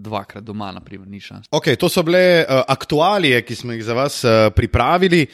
Dvakrat 0.00 0.44
doma, 0.44 0.70
naprimer, 0.72 1.08
ni 1.08 1.20
šans. 1.20 1.48
Okay, 1.52 1.76
to 1.76 1.90
so 1.92 2.04
bile 2.06 2.42
uh, 2.42 2.62
aktualije, 2.68 3.42
ki 3.44 3.56
smo 3.56 3.76
jih 3.76 3.84
za 3.84 3.96
vas 3.96 4.22
uh, 4.24 4.48
pripravili. 4.56 5.26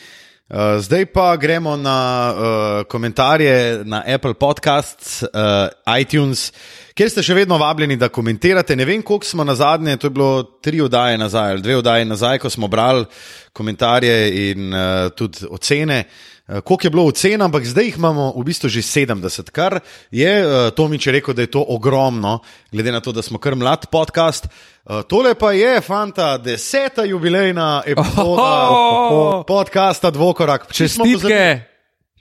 Uh, 0.46 0.79
zdaj 0.79 1.09
pa 1.11 1.33
gremo 1.37 1.74
na 1.76 1.98
uh, 2.31 2.85
komentarje 2.87 3.83
na 3.85 4.02
Apple 4.07 4.35
Podcasts, 4.35 5.22
uh, 5.22 5.98
iTunes, 5.98 6.52
kjer 6.94 7.11
ste 7.11 7.24
še 7.26 7.35
vedno 7.35 7.59
vabljeni, 7.59 7.96
da 7.98 8.12
komentirate. 8.14 8.76
Ne 8.79 8.87
vem, 8.87 9.02
koliko 9.02 9.26
smo 9.26 9.44
na 9.44 9.57
zadnje, 9.59 9.96
to 9.98 10.07
je 10.07 10.14
bilo 10.14 10.31
tri 10.62 10.81
oddaje 10.81 11.18
nazaj 11.18 11.57
ali 11.57 11.66
dve 11.66 11.81
oddaje 11.83 12.07
nazaj, 12.07 12.38
ko 12.38 12.50
smo 12.50 12.70
brali 12.70 13.05
komentarje 13.52 14.16
in 14.50 14.70
uh, 14.70 15.11
tudi 15.18 15.50
ocene. 15.50 16.05
Uh, 16.07 16.36
koliko 16.46 16.87
je 16.87 16.90
bilo 16.90 17.04
ocen, 17.04 17.42
ampak 17.42 17.66
zdaj 17.66 17.85
jih 17.85 17.96
imamo 17.98 18.30
v 18.37 18.44
bistvu 18.46 18.68
že 18.68 18.82
70, 18.82 19.50
kar 19.50 19.80
je 20.11 20.30
uh, 20.46 20.70
Tomič 20.70 21.06
rekel, 21.06 21.35
da 21.35 21.42
je 21.42 21.50
to 21.50 21.64
ogromno, 21.68 22.38
glede 22.72 22.92
na 22.92 23.00
to, 23.00 23.12
da 23.12 23.22
smo 23.22 23.38
kar 23.38 23.54
mlad 23.54 23.87
podcast. 23.90 24.46
Uh, 24.85 25.02
tole 25.02 25.35
pa 25.35 25.52
je, 25.52 25.80
fanta, 25.80 26.38
deseta 26.38 27.04
jubilejna 27.04 27.82
epizoda 27.87 28.70
oh, 28.70 28.76
oh, 28.78 29.12
oh. 29.12 29.44
podcasta 29.46 30.11
Dvokorak. 30.11 30.70
Čestitke, 30.72 31.61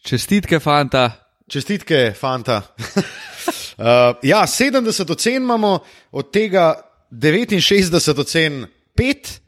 čestitke, 0.01 0.59
fanta. 0.59 1.11
Čestitke, 1.47 2.13
fanta. 2.17 2.61
uh, 2.81 4.17
ja, 4.33 4.41
70 4.47 5.11
ocen 5.11 5.35
imamo, 5.35 5.79
od 6.11 6.33
tega 6.33 6.81
69 7.11 8.19
ocen 8.19 8.65
5. 8.97 9.44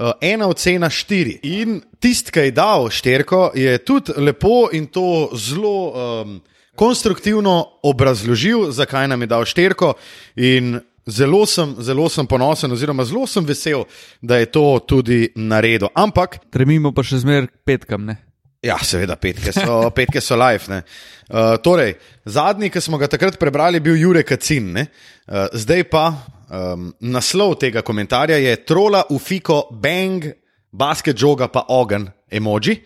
Uh, 0.00 0.14
ena 0.24 0.48
ocena 0.48 0.88
štiri. 0.88 1.36
In 1.44 1.82
tisti, 2.00 2.32
ki 2.32 2.46
je 2.46 2.54
dal 2.56 2.88
šterko, 2.88 3.50
je 3.52 3.74
tudi 3.84 4.16
lepo 4.16 4.70
in 4.72 4.86
to 4.88 5.28
zelo 5.36 5.74
um, 5.92 6.38
konstruktivno 6.80 7.82
obrazložil, 7.84 8.70
zakaj 8.72 9.10
nam 9.12 9.20
je 9.20 9.28
dal 9.28 9.44
šterko. 9.44 9.92
In 10.40 10.78
Zelo 11.10 11.46
sem, 11.46 11.74
zelo 11.80 12.08
sem 12.08 12.26
ponosen, 12.26 12.72
oziroma 12.72 13.04
zelo 13.04 13.26
sem 13.26 13.44
vesel, 13.44 13.86
da 14.22 14.36
je 14.36 14.46
to 14.52 14.78
tudi 14.86 15.30
naredil. 15.34 15.88
Ampak. 15.96 16.38
Tremimo 16.52 16.92
pa 16.94 17.02
še 17.02 17.22
zmeraj 17.24 17.48
petkam. 17.66 18.04
Ne? 18.06 18.18
Ja, 18.62 18.76
seveda, 18.84 19.16
petke 19.16 19.54
so, 19.56 19.78
petke 19.96 20.20
so 20.20 20.36
live. 20.36 20.68
Uh, 20.68 21.56
torej, 21.64 21.94
zadnji, 22.28 22.68
ki 22.70 22.82
smo 22.84 23.00
ga 23.00 23.08
takrat 23.08 23.38
prebrali, 23.40 23.80
je 23.80 23.86
bil 23.88 23.96
Jurek 23.96 24.28
Kacin. 24.28 24.74
Uh, 24.76 25.48
zdaj 25.56 25.86
pa 25.88 26.04
um, 26.50 26.90
naslov 27.00 27.56
tega 27.60 27.82
komentarja 27.82 28.36
je 28.36 28.56
Trola, 28.66 29.04
Ufiko, 29.10 29.68
Bang, 29.70 30.24
Basket 30.72 31.16
Joga 31.18 31.48
pa 31.48 31.64
Ogen, 31.68 32.10
emoji. 32.30 32.76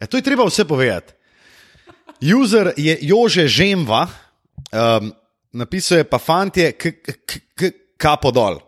E, 0.00 0.06
to 0.06 0.16
je 0.16 0.22
treba 0.22 0.46
vse 0.46 0.64
povedati. 0.64 1.12
User 2.20 2.72
je 2.76 2.98
Jože 3.00 3.48
Žemva. 3.48 4.06
Um, 4.72 5.12
napisal 5.52 5.98
je 5.98 6.04
pa 6.04 6.18
fantje, 6.18 6.72
kapo 7.96 8.30
dol. 8.30 8.60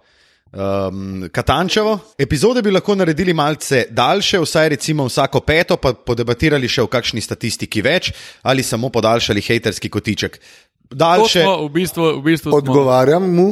Um, 0.53 1.29
Katančevo. 1.33 1.99
Epizode 2.19 2.63
bi 2.63 2.71
lahko 2.71 2.95
naredili 2.95 3.33
malce 3.33 3.87
daljše, 3.91 4.41
vsaj 4.41 4.69
recimo 4.69 5.07
vsako 5.09 5.41
peto, 5.41 5.77
pa 5.77 5.95
podebatirali 5.95 6.69
še 6.69 6.83
o 6.85 6.91
kakšni 6.93 7.25
statistiki 7.25 7.81
več, 7.83 8.11
ali 8.43 8.63
samo 8.63 8.91
podaljšali 8.93 9.41
haterski 9.41 9.89
kotiček. 9.89 10.37
Daljše. 10.93 11.47
V 11.47 11.71
bistvu, 11.73 12.11
v 12.19 12.25
bistvu 12.27 12.53
Odgovarjam 12.57 13.31
mu. 13.33 13.49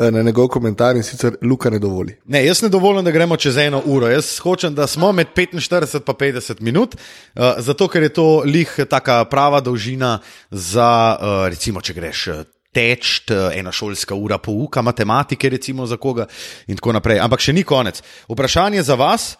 Eh, 0.00 0.10
na 0.10 0.22
njegov 0.22 0.48
komentar 0.48 0.96
in 0.96 1.02
sicer 1.02 1.34
Luka 1.42 1.70
ne 1.70 1.78
dovoli. 1.78 2.14
Ne, 2.24 2.40
jaz 2.46 2.62
ne 2.62 2.68
dovolim, 2.68 3.04
da 3.04 3.10
gremo 3.10 3.36
čez 3.36 3.56
eno 3.56 3.82
uro. 3.84 4.08
Jaz 4.08 4.38
hočem, 4.40 4.74
da 4.74 4.86
smo 4.86 5.12
med 5.12 5.34
45 5.36 5.96
in 5.96 6.32
50 6.32 6.60
minut, 6.60 6.94
uh, 6.94 7.42
zato 7.58 7.88
ker 7.88 8.02
je 8.02 8.08
to 8.08 8.42
lih 8.44 8.70
taka 8.90 9.24
prava 9.24 9.60
dolžina 9.60 10.18
za, 10.50 11.18
uh, 11.20 11.48
recimo, 11.48 11.80
če 11.80 11.94
greš 11.94 12.28
teč, 12.72 13.26
ena 13.54 13.72
šolska 13.72 14.14
ura 14.14 14.38
pouka 14.38 14.82
matematike, 14.82 15.48
recimo 15.48 15.86
za 15.86 15.96
koga 15.96 16.26
in 16.66 16.78
tako 16.78 16.94
naprej. 16.96 17.20
Ampak 17.20 17.42
še 17.42 17.52
ni 17.52 17.64
konec. 17.66 18.00
Vprašanje 18.30 18.82
za 18.82 18.94
vas. 18.94 19.34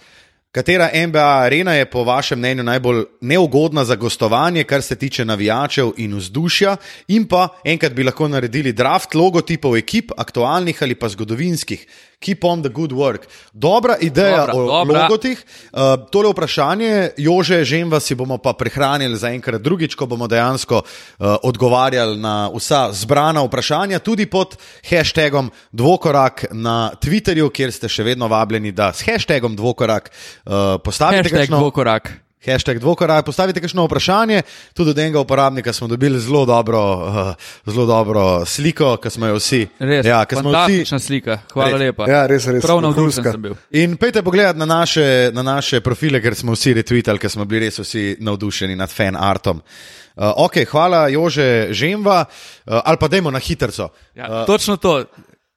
Katera 0.53 0.91
NBA 1.07 1.43
arena 1.45 1.75
je 1.75 1.85
po 1.91 2.03
vašem 2.05 2.39
mnenju 2.39 2.63
najbolj 2.63 3.05
neugodna 3.21 3.85
za 3.85 3.95
gostovanje, 3.95 4.65
kar 4.65 4.83
se 4.83 4.97
tiče 4.97 5.25
navijačev 5.25 5.93
in 5.97 6.17
vzdušja, 6.17 6.77
in 7.09 7.29
pa 7.29 7.49
enkrat 7.65 7.93
bi 7.93 8.03
lahko 8.03 8.29
naredili 8.29 8.73
draft 8.73 9.15
logotipov 9.15 9.77
ekip, 9.77 10.11
aktualnih 10.17 10.83
ali 10.83 10.95
pa 10.95 11.09
zgodovinskih, 11.09 11.87
keep 12.21 12.45
on 12.45 12.63
the 12.63 12.69
good 12.69 12.93
work. 12.93 13.27
Dobra 13.53 13.97
ideja 14.01 14.47
dobra, 14.47 14.55
o 14.55 14.67
dobra. 14.67 15.03
logotih. 15.03 15.45
Uh, 15.73 15.81
tole 16.11 16.29
vprašanje, 16.31 17.11
Jože, 17.17 17.65
že 17.65 17.85
vas 17.85 18.05
si 18.05 18.15
bomo 18.15 18.39
pa 18.39 18.53
prehranili 18.53 19.17
za 19.17 19.33
enkrat 19.33 19.63
drugič, 19.63 19.97
ko 19.97 20.07
bomo 20.07 20.29
dejansko 20.29 20.83
uh, 20.85 21.37
odgovarjali 21.43 22.21
na 22.21 22.51
vsa 22.53 22.93
zbrana 22.93 23.43
vprašanja, 23.43 23.99
tudi 23.99 24.27
pod 24.27 24.57
hashtagom 24.85 25.51
Dvokorak 25.73 26.53
na 26.53 26.93
Twitterju, 27.01 27.49
kjer 27.51 27.73
ste 27.73 27.89
še 27.89 28.05
vedno 28.05 28.29
vabljeni, 28.29 28.73
da 28.73 28.93
s 28.93 29.01
hashtagom 29.09 29.57
Dvokorak 29.57 30.11
uh, 30.11 30.77
postavite 30.85 31.25
hashtag 31.25 31.49
kakšno... 31.49 31.59
Dvokorak. 31.65 32.30
Hashtag 32.41 32.79
dvokoraj, 32.79 33.23
postavite 33.23 33.61
kakšno 33.61 33.85
vprašanje. 33.85 34.43
Tudi 34.73 34.91
od 34.91 34.99
enega 34.99 35.21
uporabnika 35.21 35.73
smo 35.73 35.89
dobili 35.89 36.21
zelo 36.21 36.47
dobro, 36.47 36.81
uh, 36.97 37.35
zelo 37.73 37.87
dobro 37.87 38.47
sliko, 38.47 38.97
ki 38.97 39.11
smo 39.11 39.27
jo 39.27 39.35
vsi. 39.37 39.67
Res, 39.79 40.07
ja, 40.07 40.25
fantastična 40.25 40.97
vsi... 40.99 41.07
slika, 41.07 41.39
hvala 41.53 41.71
res. 41.71 41.81
lepa. 41.81 42.09
Ja, 42.09 42.23
res, 42.27 42.47
res. 42.49 42.65
Prav 42.65 42.81
navdušen 42.81 43.27
sem 43.29 43.43
bil. 43.43 43.59
In 43.77 43.97
pejte 44.01 44.23
pogledat 44.25 44.57
na 44.57 44.65
naše, 44.65 45.31
na 45.37 45.43
naše 45.43 45.83
profile, 45.85 46.23
ker 46.25 46.35
smo 46.35 46.57
vsi 46.57 46.73
retweetali, 46.81 47.21
ker 47.21 47.31
smo 47.31 47.45
bili 47.45 47.67
res 47.67 47.77
vsi 47.83 48.15
navdušeni 48.25 48.77
nad 48.77 48.89
fan 48.89 49.21
artom. 49.21 49.61
Uh, 49.61 50.33
ok, 50.47 50.63
hvala 50.71 51.03
Jože 51.13 51.69
Žemva, 51.77 52.25
uh, 52.25 52.81
ali 52.85 53.01
pa 53.01 53.09
dajmo 53.09 53.31
na 53.31 53.39
hitro. 53.39 53.91
Ja, 54.15 54.41
uh, 54.41 54.47
točno 54.47 54.77
to. 54.81 55.05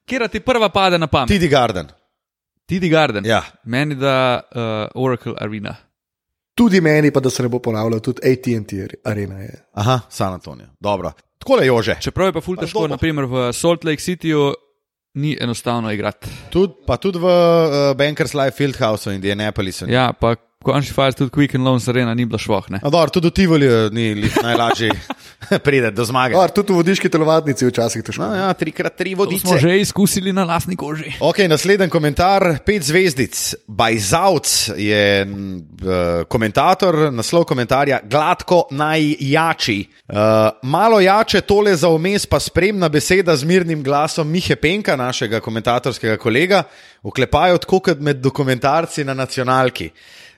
Kjer 0.04 0.28
ti 0.28 0.44
prva 0.44 0.68
pade 0.70 1.00
na 1.00 1.08
pamet? 1.08 1.32
Tidi 1.32 1.48
Garden. 1.48 1.88
Tidi 2.68 2.90
Garden. 2.90 3.26
Ja. 3.26 3.42
Meni 3.64 3.96
da 3.96 4.42
uh, 4.52 4.62
Oracle 5.04 5.34
Arena. 5.40 5.76
Tudi 6.54 6.82
meni, 6.82 7.12
pa 7.12 7.20
da 7.20 7.30
se 7.30 7.44
ne 7.44 7.50
bo 7.50 7.60
ponavljal, 7.60 8.00
tudi 8.00 8.22
ATT 8.30 8.74
arena 9.04 9.40
je. 9.42 9.54
Aha, 9.74 10.00
San 10.10 10.34
Antonijo. 10.34 10.68
Dobro. 10.80 11.12
Tako 11.38 11.58
je 11.62 11.84
že. 11.84 11.98
Čeprav 12.02 12.28
je 12.28 12.34
pa 12.34 12.42
ful 12.42 12.58
težko, 12.58 12.88
naprimer 12.88 13.26
v 13.26 13.54
Salt 13.54 13.84
Lake 13.84 14.02
Cityju 14.02 14.54
ni 15.14 15.38
enostavno 15.42 15.92
igrati. 15.92 16.30
Tud, 16.50 16.86
pa 16.88 16.98
tudi 16.98 17.20
v 17.20 17.26
uh, 17.26 17.98
Bankers 17.98 18.34
Life 18.34 18.58
Fieldhouse 18.58 19.10
v 19.10 19.16
Indianapolisu. 19.16 19.90
Ja, 19.90 20.14
pa 20.14 20.36
končni 20.64 20.96
faz 20.96 21.16
tudi 21.16 21.32
Quick 21.34 21.56
and 21.58 21.68
Loans 21.68 21.88
Arena 21.92 22.14
ni 22.14 22.26
bila 22.26 22.40
švohne. 22.40 22.80
Tudi 23.14 23.28
v 23.28 23.32
Tivoli 23.36 23.68
ni 23.92 24.30
najlažje 24.44 24.92
priti 25.66 25.92
do 25.92 26.06
zmage. 26.08 26.38
Ar, 26.40 26.52
tudi 26.56 26.74
v 26.74 26.80
vodiški 26.80 27.12
telovadnici 27.12 27.68
včasih 27.68 28.04
težko. 28.06 28.24
No, 28.24 28.36
ja, 28.36 28.50
trikrat 28.58 28.96
tri 28.98 29.16
vodice. 29.18 29.44
To 29.44 29.54
smo 29.54 29.60
že 29.62 29.76
izkusili 29.82 30.34
na 30.34 30.46
lastni 30.48 30.78
koži. 30.80 31.16
Ok, 31.20 31.44
naslednji 31.50 31.90
komentar, 31.92 32.64
pet 32.66 32.86
zvezdic. 32.88 33.36
Bajzauc 33.68 34.48
je 34.80 35.04
uh, 35.26 36.24
komentator, 36.32 37.10
naslov 37.14 37.46
komentarja, 37.50 38.00
gladko 38.10 38.64
najjači. 38.72 39.80
Uh, 40.08 40.18
malo 40.64 41.02
jače 41.04 41.42
tole 41.42 41.76
za 41.76 41.90
omes, 41.90 42.26
pa 42.26 42.40
spremna 42.40 42.90
beseda 42.90 43.36
z 43.36 43.48
mirnim 43.50 43.84
glasom 43.84 44.30
Mihe 44.30 44.56
Penka, 44.56 44.96
našega 44.96 45.42
komentatorskega 45.44 46.18
kolega, 46.18 46.64
vklepajo 47.04 47.58
tako 47.64 47.80
kot 47.90 48.00
med 48.00 48.22
dokumentarci 48.24 49.04
na 49.04 49.14
nacionalki. 49.14 49.92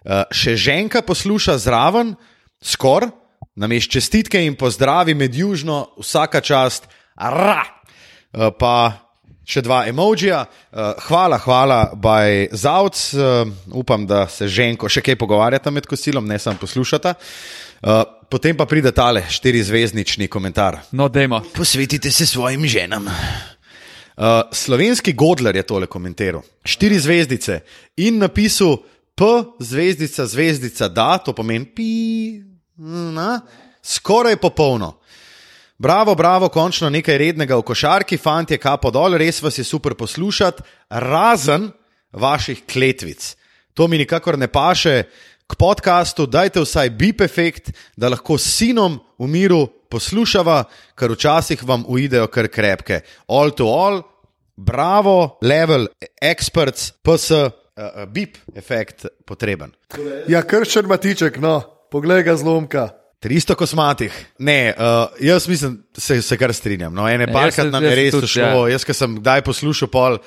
Uh, 0.06 0.22
še 0.30 0.54
ženka 0.54 1.02
posluša 1.02 1.58
zraven, 1.58 2.14
skoraj, 2.62 3.10
namest 3.58 3.90
čestitke 3.90 4.38
in 4.46 4.54
pozdravi 4.54 5.16
med 5.18 5.34
južno, 5.36 5.96
vsaka 5.98 6.42
čast, 6.46 6.86
ra. 7.18 7.64
Uh, 8.30 8.52
pa 8.54 9.06
še 9.46 9.64
dva 9.66 9.86
emojija. 9.90 10.44
Uh, 10.46 10.94
hvala, 11.08 11.40
hvala, 11.42 11.80
baj 11.96 12.50
zavc. 12.52 13.02
Uh, 13.14 13.50
upam, 13.74 14.06
da 14.10 14.26
se 14.30 14.50
ženko 14.50 14.90
še 14.90 15.04
kaj 15.06 15.18
pogovarjata 15.22 15.74
med 15.74 15.88
kosilom, 15.90 16.28
ne 16.28 16.40
samo 16.42 16.62
poslušata. 16.62 17.16
Uh, 17.86 18.02
potem 18.30 18.58
pa 18.58 18.66
pride 18.70 18.92
tale 18.96 19.26
štirizvezdnični 19.30 20.28
komentar. 20.32 20.82
No, 20.98 21.10
dajmo. 21.10 21.44
Posvetite 21.56 22.12
se 22.12 22.26
svojim 22.26 22.66
ženam. 22.70 23.10
Uh, 24.16 24.48
slovenski 24.52 25.14
Godler 25.14 25.56
je 25.56 25.66
tole 25.68 25.88
komentiral. 25.92 26.44
Štiri 26.66 27.00
zvezdice 27.00 27.62
in 27.98 28.22
napisal 28.24 28.80
P, 29.16 29.24
zvezdica, 29.60 30.26
zvezdica, 30.28 30.88
da, 30.88 31.18
to 31.18 31.34
pomeni 31.34 31.66
pi, 31.66 32.42
na, 33.16 33.40
skoraj 33.84 34.36
popolno. 34.36 34.98
Bravo, 35.78 36.16
bravo, 36.16 36.50
končno 36.50 36.90
nekaj 36.90 37.18
rednega 37.18 37.56
v 37.60 37.64
košarki, 37.68 38.18
fanti, 38.18 38.58
kapo 38.60 38.92
dol, 38.92 39.18
res 39.20 39.42
vas 39.44 39.58
je 39.60 39.64
super 39.64 39.96
poslušati, 39.96 40.64
razen 40.90 41.70
vaših 42.12 42.64
kletvic. 42.68 43.36
To 43.74 43.88
mi 43.88 43.98
nikakor 43.98 44.40
ne 44.40 44.48
paše. 44.48 45.04
K 45.48 45.56
podkastu 45.60 46.26
dajte 46.26 46.64
vsaj 46.64 46.90
bip 46.90 47.22
efekt, 47.22 47.70
da 47.96 48.10
lahko 48.10 48.38
sinom 48.42 48.98
v 49.20 49.28
miru 49.30 49.68
poslušava, 49.92 50.64
ker 50.98 51.12
včasih 51.12 51.62
vam 51.64 51.84
uidejo 51.88 52.28
kar 52.28 52.48
krepke. 52.48 53.04
All 53.28 53.52
to 53.52 53.68
all, 53.70 54.02
bravo, 54.58 55.38
level, 55.44 55.88
experts, 56.22 56.96
ps, 57.04 57.30
uh, 57.78 58.06
bip 58.08 58.38
efekt 58.56 59.06
potreben. 59.26 59.74
Ja, 60.28 60.42
krščen 60.44 60.88
matiček, 60.88 61.40
no, 61.44 61.60
poglej 61.92 62.24
ga 62.28 62.36
zlomka. 62.40 62.90
300 63.26 63.56
kosmatih. 63.58 64.14
Ne, 64.38 64.74
uh, 64.78 65.08
jaz 65.24 65.48
mislim, 65.50 65.80
se, 65.98 66.20
se 66.22 66.38
kar 66.38 66.54
strinjam. 66.54 66.94
No, 66.94 67.08
ene 67.10 67.26
Ja, 67.26 67.34
parkrat 67.34 67.72
nam 67.74 67.84
je 67.84 67.96
res 67.96 68.12
tudi, 68.14 68.28
šlo. 68.30 68.68
ja. 68.68 68.76
Jaz, 68.76 68.84
ki 68.86 68.94
sem 68.94 69.16
kdaj 69.18 69.42
poslušal 69.48 69.90
pol. 69.90 70.20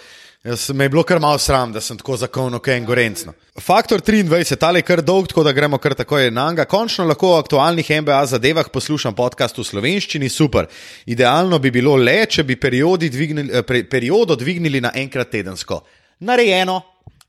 Jaz 0.47 0.69
me 0.71 0.87
je 0.87 0.91
bilo 0.95 1.03
kar 1.03 1.19
malo 1.21 1.39
sram, 1.39 1.73
da 1.75 1.81
sem 1.83 1.99
tako 1.99 2.17
zakonno, 2.17 2.59
kaj 2.63 2.77
engorencno. 2.79 3.33
Faktor 3.61 4.01
23, 4.01 4.57
tale 4.57 4.79
je 4.79 4.87
kar 4.87 5.03
dolg, 5.03 5.27
tako 5.31 5.43
da 5.47 5.53
gremo 5.53 5.79
kar 5.83 5.95
takoj 5.99 6.31
na 6.31 6.49
njega. 6.51 6.65
Končno 6.71 7.05
lahko 7.07 7.33
o 7.35 7.39
aktualnih 7.39 7.91
MBA 8.03 8.19
zadevah 8.27 8.71
poslušam 8.73 9.15
podcast 9.19 9.59
v 9.59 9.67
slovenščini, 9.67 10.29
super. 10.31 10.67
Idealno 11.07 11.59
bi 11.59 11.71
bilo 11.75 11.97
le, 11.99 12.21
če 12.27 12.47
bi 12.47 12.57
periodi 12.57 13.11
dvignili, 13.11 13.63
periodo 13.91 14.37
dvignili 14.39 14.81
na 14.81 14.95
enkrat 14.95 15.31
tedensko. 15.31 15.83
Narejeno, 16.21 16.81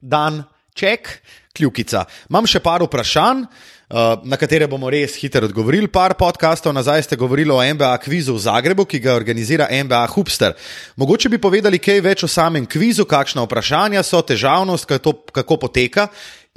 dan, 0.02 0.43
ček, 0.74 1.20
kljukica. 1.56 2.06
Imam 2.30 2.47
še 2.47 2.64
par 2.64 2.84
vprašanj. 2.86 3.45
Uh, 3.89 4.22
na 4.22 4.38
katere 4.38 4.68
bomo 4.70 4.86
res 4.93 5.16
hitro 5.18 5.47
odgovorili. 5.50 5.89
Par 5.89 6.14
podkastov 6.14 6.76
nazaj 6.78 7.08
ste 7.08 7.18
govorili 7.18 7.50
o 7.50 7.58
MBA 7.58 7.95
kvizu 8.04 8.36
v 8.36 8.43
Zagrebu, 8.43 8.86
ki 8.86 9.00
ga 9.02 9.16
organizira 9.18 9.66
MBA 9.66 10.04
Hubster. 10.14 10.54
Mogoče 10.93 11.32
bi 11.34 11.39
povedali 11.41 11.80
kaj 11.82 12.04
več 12.06 12.22
o 12.22 12.30
samem 12.30 12.68
kvizu, 12.70 13.08
kakšna 13.10 13.47
vprašanja 13.47 14.04
so, 14.06 14.22
težavnost, 14.22 14.86
kako, 14.86 15.16
kako 15.34 15.58
poteka. 15.66 16.06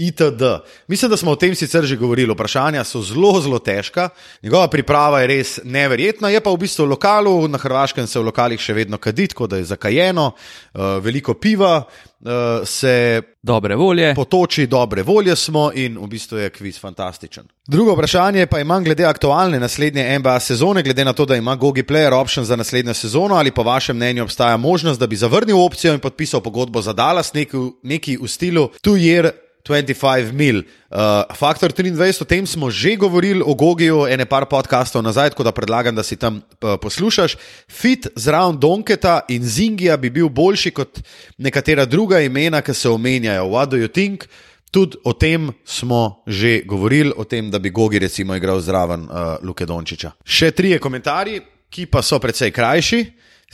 Itd. 0.07 0.43
Mislim, 0.87 1.11
da 1.11 1.17
smo 1.17 1.31
o 1.31 1.37
tem 1.37 1.55
sicer 1.55 1.85
že 1.85 1.97
govorili. 1.97 2.33
Vprašanja 2.33 2.85
so 2.85 3.03
zelo, 3.03 3.41
zelo 3.41 3.59
težka. 3.59 4.09
Njegova 4.43 4.69
priprava 4.69 5.21
je 5.21 5.27
res 5.27 5.59
neverjetna. 5.65 6.29
Je 6.29 6.41
pa 6.41 6.51
v 6.51 6.59
bistvu 6.65 6.85
v 6.85 6.95
lokalu, 6.95 7.49
na 7.49 7.59
Hrvaškem 7.59 8.07
se 8.07 8.19
v 8.19 8.27
lokalih 8.27 8.61
še 8.61 8.75
vedno 8.75 8.99
kadi, 8.99 9.29
tako 9.29 9.47
da 9.47 9.61
je 9.61 9.69
zakajeno, 9.71 10.33
uh, 10.33 10.81
veliko 11.05 11.35
piva, 11.35 11.85
uh, 11.85 12.65
se 12.65 13.23
Dobre 13.43 13.77
volje. 13.77 14.15
potoči 14.15 14.67
dobre 14.67 15.03
volje 15.03 15.37
smo 15.37 15.71
in 15.75 15.99
v 15.99 16.07
bistvu 16.07 16.39
je 16.39 16.51
kviz 16.51 16.81
fantastičen. 16.81 17.45
Drugo 17.67 17.95
vprašanje 17.95 18.47
pa 18.47 18.61
imam 18.61 18.85
glede 18.85 19.05
aktualne 19.05 19.61
naslednje 19.61 20.19
NBA 20.19 20.41
sezone, 20.41 20.83
glede 20.83 21.05
na 21.05 21.13
to, 21.13 21.25
da 21.27 21.37
ima 21.37 21.57
Gogi 21.57 21.83
Player 21.83 22.13
option 22.13 22.45
za 22.45 22.57
naslednjo 22.57 22.95
sezono, 22.95 23.35
ali 23.35 23.51
po 23.51 23.63
vašem 23.63 23.97
mnenju 23.97 24.23
obstaja 24.23 24.57
možnost, 24.57 25.01
da 25.01 25.07
bi 25.07 25.17
zavrnil 25.17 25.59
opcijo 25.59 25.95
in 25.95 26.01
podpisal 26.01 26.41
pogodbo 26.41 26.83
za 26.83 26.93
Dallas, 26.93 27.35
neki, 27.35 27.57
neki 27.83 28.19
v 28.23 28.29
stilu 28.29 28.69
two 28.83 28.97
year. 28.97 29.31
25 29.69 30.33
mil. 30.33 30.65
Uh, 30.91 31.23
Faktor 31.35 31.73
23, 31.73 32.23
o 32.23 32.25
tem 32.25 32.47
smo 32.47 32.71
že 32.71 32.97
govorili 32.97 33.43
o 33.47 33.55
Gogiju, 33.55 34.07
ene 34.11 34.27
par 34.27 34.47
podkastov 34.51 35.03
nazaj, 35.03 35.31
tako 35.31 35.47
da 35.47 35.53
predlagam, 35.53 35.95
da 35.95 36.03
si 36.03 36.17
tam 36.17 36.43
uh, 36.43 36.77
poslušaš. 36.83 37.37
Fit 37.71 38.07
zraven 38.17 38.59
Donketa 38.59 39.21
in 39.29 39.45
Zingija 39.45 39.97
bi 39.97 40.11
bil 40.11 40.29
boljši 40.29 40.71
kot 40.71 41.01
nekatera 41.39 41.85
druga 41.85 42.21
imena, 42.21 42.63
ki 42.63 42.75
se 42.75 42.89
omenjajo. 42.89 43.47
What 43.47 43.71
do 43.71 43.77
you 43.77 43.89
think? 43.89 44.27
Tudi 44.73 44.97
o 45.05 45.13
tem 45.13 45.53
smo 45.65 46.25
že 46.27 46.63
govorili, 46.67 47.13
o 47.17 47.25
tem, 47.25 47.51
da 47.51 47.59
bi 47.59 47.71
Gogi 47.71 47.99
recimo 47.99 48.35
igral 48.35 48.61
zraven 48.61 49.05
uh, 49.05 49.37
Luke 49.43 49.67
Dončiča. 49.67 50.17
Še 50.25 50.51
trije 50.51 50.79
komentarji, 50.79 51.41
ki 51.71 51.87
pa 51.87 52.03
so 52.03 52.19
precej 52.19 52.51
krajši. 52.51 53.05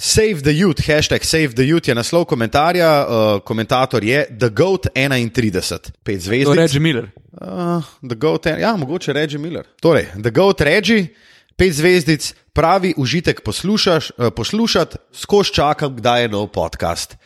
Save 0.01 0.43
the 0.47 0.55
youth, 0.55 0.79
hashtag 0.87 1.25
save 1.25 1.55
the 1.59 1.67
youth 1.67 1.89
je 1.89 1.95
naslov 1.95 2.29
komentarja, 2.31 2.87
uh, 3.03 3.41
komentator 3.43 4.05
je 4.05 4.27
The 4.31 4.49
Goat 4.49 4.87
31, 4.95 5.91
pet 6.07 6.21
To 6.21 6.23
zvezdic. 6.23 6.55
reče 6.55 6.81
Miller. 6.81 7.11
Uh, 7.35 7.83
the 8.07 8.15
Goat, 8.15 8.47
ja, 8.47 8.77
mogoče 8.77 9.13
reči 9.13 9.39
Miller. 9.39 9.67
Torej, 9.83 10.07
The 10.23 10.31
Goat 10.31 10.61
reči, 10.61 11.09
pet 11.57 11.75
zvezdic, 11.75 12.35
pravi 12.53 12.95
užitek 12.97 13.43
poslušaš, 13.43 14.13
uh, 14.17 14.31
poslušati, 14.31 14.97
skoš 15.13 15.51
čakam, 15.53 15.97
kdaj 15.97 16.23
je 16.23 16.29
nov 16.29 16.47
podcast. 16.55 17.17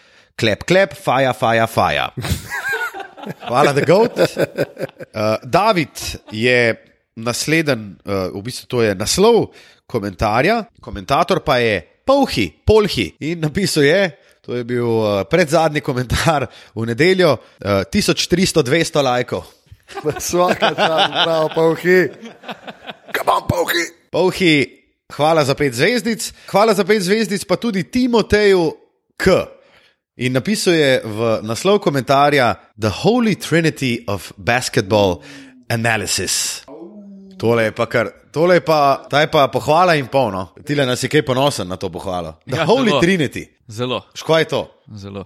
Klep, 0.40 0.64
klep, 0.64 0.96
faja, 0.96 1.32
faja, 1.32 1.66
faja. 1.66 2.08
Hvala, 3.48 3.76
The 3.76 3.84
Goat. 3.84 4.16
Uh, 4.16 5.36
David 5.44 5.92
je 6.32 6.76
nasleden, 7.16 7.98
uh, 8.04 8.32
v 8.32 8.42
bistvu 8.42 8.66
to 8.66 8.82
je 8.82 8.94
naslov 8.94 9.52
komentarja, 9.86 10.64
komentator 10.80 11.44
pa 11.44 11.60
je 11.60 11.91
Polhi, 12.04 12.50
Polhi 12.66 13.12
in 13.20 13.40
napisal 13.40 13.82
je. 13.82 14.10
To 14.42 14.54
je 14.58 14.64
bil 14.66 14.86
uh, 14.86 15.22
predzadnji 15.30 15.80
komentar 15.80 16.48
v 16.74 16.86
nedeljo, 16.86 17.36
uh, 17.38 17.86
1300-200 17.86 19.02
lajkov. 19.02 19.46
Svaka 20.18 20.74
čas, 20.74 21.10
prav, 21.24 21.48
pauhi. 21.54 22.08
Kamam, 23.12 23.46
pauhi. 23.48 23.84
Polhi, 24.10 24.54
hvala 25.14 25.44
za 25.44 25.54
pet 25.54 25.74
zvezdic, 25.74 26.32
hvala 26.50 26.74
za 26.74 26.84
pet 26.84 27.02
zvezdic, 27.02 27.44
pa 27.44 27.56
tudi 27.56 27.84
Timoteju 27.84 28.72
K. 29.16 29.24
In 30.16 30.36
napisal 30.36 30.74
je 30.74 31.00
v 31.04 31.40
naslov 31.46 31.80
komentarja 31.80 32.52
The 32.76 32.92
Holy 32.92 33.38
Trinity 33.40 34.04
of 34.08 34.32
Basketball 34.36 35.22
Analysis. 35.72 36.51
Tole 37.42 37.64
je 37.64 37.72
pa 37.72 37.86
kar, 37.86 38.06
tole 38.30 38.54
je 38.54 38.60
pa, 38.60 39.02
ta 39.10 39.20
je 39.20 39.26
pa 39.26 39.48
pohvala 39.48 39.96
in 39.98 40.06
polno. 40.06 40.52
Tile 40.62 40.86
nas 40.86 41.02
je 41.02 41.08
kaj 41.10 41.24
ponosen 41.26 41.66
na 41.66 41.74
to 41.76 41.90
pohvalo. 41.90 42.36
The 42.46 42.56
Ja, 42.56 42.66
Holy 42.66 42.88
zelo. 42.88 43.00
Trinity. 43.00 43.42
Zelo, 43.66 43.98
Škoda 44.14 44.38
je 44.38 44.44
to. 44.44 44.60
zelo. 44.94 45.24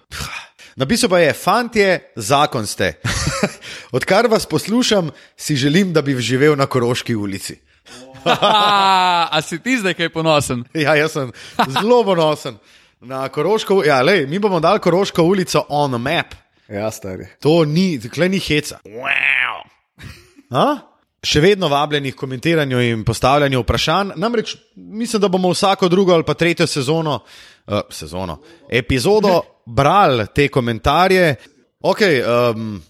Napisal 0.76 1.10
pa 1.10 1.18
je, 1.18 1.32
fantje, 1.32 2.12
zakon 2.16 2.66
ste. 2.66 2.94
Odkar 3.92 4.26
vas 4.26 4.46
poslušam, 4.46 5.10
si 5.36 5.56
želim, 5.56 5.92
da 5.92 6.02
bi 6.02 6.16
živel 6.16 6.56
na 6.56 6.66
Koroški 6.66 7.14
ulici. 7.14 7.58
A 9.30 9.38
si 9.42 9.58
ti 9.58 9.76
zdaj 9.78 9.94
kaj 9.94 10.08
ponosen? 10.08 10.64
Ja, 10.74 10.94
jaz 10.94 11.12
sem 11.12 11.32
zelo 11.70 12.04
ponosen 12.04 12.56
na 13.00 13.28
Koroško. 13.28 13.84
Ja, 13.84 14.00
lej, 14.02 14.26
mi 14.26 14.38
bomo 14.38 14.60
dali 14.60 14.80
Koroško 14.80 15.22
ulico 15.22 15.66
on 15.68 15.90
the 15.90 15.98
map. 15.98 16.32
Ja, 16.68 16.90
stari. 16.90 17.26
To 17.40 17.64
ni, 17.64 18.00
tukaj 18.00 18.28
ni 18.28 18.38
heca. 18.38 18.78
Wow. 18.84 19.60
A? 20.50 20.95
Še 21.26 21.40
vedno 21.42 21.68
vabljeni 21.68 22.12
k 22.12 22.20
komentiranju 22.20 22.80
in 22.86 23.04
postavljanju 23.04 23.60
vprašanj. 23.64 24.14
Namreč 24.16 24.56
mislim, 24.76 25.20
da 25.22 25.28
bomo 25.28 25.50
vsako 25.50 25.88
drugo 25.88 26.14
ali 26.14 26.24
pa 26.24 26.34
tretjo 26.34 26.66
sezono, 26.66 27.20
uh, 27.66 27.80
sezono 27.90 28.38
epizodo 28.70 29.40
brali 29.66 30.26
te 30.34 30.48
komentarje. 30.48 31.34
Okay, 31.82 32.22
um, 32.22 32.82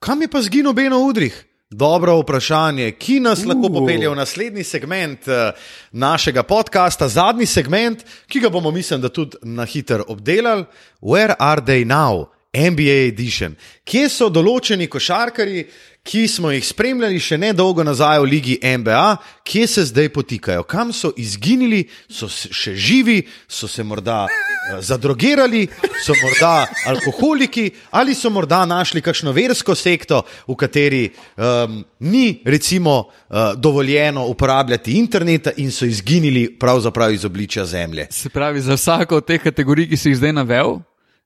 kam 0.00 0.22
je 0.22 0.28
pa 0.28 0.42
zginil 0.42 0.72
Beno 0.72 1.02
Udrih? 1.04 1.44
Dobro 1.70 2.18
vprašanje, 2.20 2.90
ki 3.00 3.20
nas 3.20 3.44
uh. 3.44 3.46
lahko 3.48 3.70
popelje 3.72 4.08
v 4.08 4.16
naslednji 4.16 4.64
segment 4.64 5.28
uh, 5.28 5.56
našega 5.92 6.42
podcasta, 6.42 7.08
zadnji 7.08 7.46
segment, 7.46 8.04
ki 8.28 8.40
ga 8.40 8.50
bomo, 8.52 8.70
mislim, 8.70 9.00
da 9.00 9.08
tudi 9.08 9.36
na 9.42 9.64
hitro 9.64 10.04
obdelali. 10.08 10.64
Where 11.00 11.34
are 11.38 11.60
they 11.60 11.84
now? 11.84 12.26
NBA 12.52 13.08
Edition. 13.08 13.54
Kje 13.88 14.08
so 14.12 14.28
določeni 14.28 14.84
košarkari, 14.92 15.62
ki 16.02 16.28
smo 16.28 16.50
jih 16.50 16.64
spremljali 16.66 17.20
še 17.22 17.36
nedolgo 17.38 17.84
nazaj 17.86 18.18
v 18.24 18.26
Ligi 18.26 18.56
NBA, 18.58 19.16
kje 19.46 19.66
se 19.70 19.84
zdaj 19.86 20.08
potikajo, 20.10 20.64
kam 20.66 20.90
so 20.92 21.12
izginili, 21.16 21.84
so 22.10 22.26
še 22.28 22.74
živi, 22.74 23.20
so 23.46 23.68
se 23.70 23.84
morda 23.86 24.24
eh, 24.26 24.80
zadrogirali, 24.82 25.62
so 26.02 26.16
morda 26.18 26.66
alkoholiki 26.90 27.68
ali 27.90 28.16
so 28.18 28.30
morda 28.30 28.64
našli 28.66 29.02
kakšno 29.02 29.32
versko 29.32 29.74
sekto, 29.78 30.22
v 30.48 30.56
kateri 30.58 31.02
um, 31.36 31.82
ni 32.00 32.42
recimo 32.44 32.98
uh, 32.98 33.54
dovoljeno 33.56 34.26
uporabljati 34.26 34.98
interneta 34.98 35.52
in 35.56 35.70
so 35.70 35.86
izginili 35.86 36.48
pravzaprav 36.58 37.12
iz 37.14 37.24
obličja 37.24 37.64
Zemlje. 37.66 38.08
Se 38.10 38.28
pravi, 38.28 38.60
za 38.60 38.74
vsako 38.74 39.22
od 39.22 39.26
teh 39.26 39.42
kategorij, 39.42 39.88
ki 39.88 39.96
si 39.96 40.10
jih 40.10 40.18
zdaj 40.18 40.34
navel, 40.34 40.80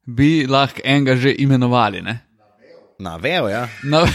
bi 0.07 0.47
lahko 0.47 0.85
enega 0.85 1.16
že 1.16 1.35
imenovali. 1.39 2.03
Ne? 2.03 2.26
Na 2.99 3.16
vejo, 3.16 3.49
ja. 3.49 3.68
Na, 3.82 4.07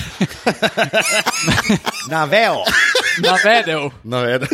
Na 2.10 2.26
vejo. 2.26 2.64
navedel. 3.20 3.90
Naveden. 4.04 4.48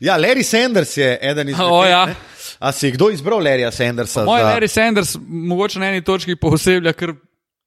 Ja, 0.00 0.16
Larry 0.16 0.42
Sanders 0.42 0.96
je 0.96 1.18
eden 1.22 1.48
izmed 1.48 1.66
O, 1.66 1.82
teh, 1.82 1.90
ja. 1.90 2.06
ne. 2.06 2.14
A 2.58 2.72
si 2.72 2.90
kdo 2.90 3.10
izbral 3.10 3.38
Larryja 3.38 3.70
Sandersa? 3.70 4.24
Moj 4.24 4.40
za- 4.40 4.46
Larry 4.46 4.68
Sanders 4.68 5.16
mogoče 5.22 5.78
na 5.78 5.86
eni 5.86 6.02
točki 6.02 6.36
pooseblja 6.36 6.92
kar 6.92 7.12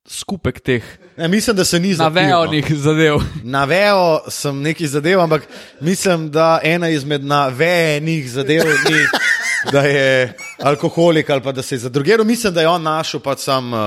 skupek 0.05 0.59
teh 0.59 0.84
Ne, 1.17 1.28
mislim, 1.28 1.55
da 1.55 1.65
se 1.65 1.80
ni 1.80 1.93
zapil. 1.93 2.13
no. 2.15 2.30
navejanih 2.30 2.65
zadev. 2.74 3.15
Navejo 3.43 4.03
sem 4.30 4.61
neki 4.61 4.88
zadev, 4.88 5.19
ampak 5.19 5.43
mislim, 5.82 6.32
da 6.32 6.59
ena 6.63 6.89
izmed 6.89 7.24
navejenih 7.24 8.32
zadev 8.32 8.63
ni, 8.65 8.99
da 9.72 9.82
je 9.82 10.34
alkoholik 10.59 11.30
ali 11.30 11.41
pa 11.41 11.51
da 11.51 11.61
se 11.61 11.76
je 11.76 11.80
zadrugiral. 11.80 12.26
Mislim, 12.26 12.53
da 12.53 12.61
je 12.61 12.67
on 12.67 12.82
našel 12.84 13.19
pač 13.19 13.39
sam 13.39 13.74
uh, 13.74 13.80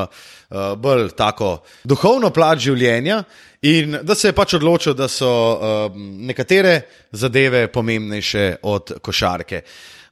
uh, 0.50 0.74
bolj 0.76 1.10
tako 1.16 1.58
duhovno 1.84 2.30
plat 2.30 2.58
življenja 2.58 3.22
in 3.64 3.98
da 4.02 4.14
se 4.14 4.28
je 4.28 4.36
pač 4.36 4.54
odločil, 4.58 4.94
da 4.94 5.08
so 5.08 5.30
uh, 5.30 5.96
nekatere 5.96 6.80
zadeve 7.12 7.66
pomembnejše 7.72 8.56
od 8.62 8.98
košarke. 9.02 9.62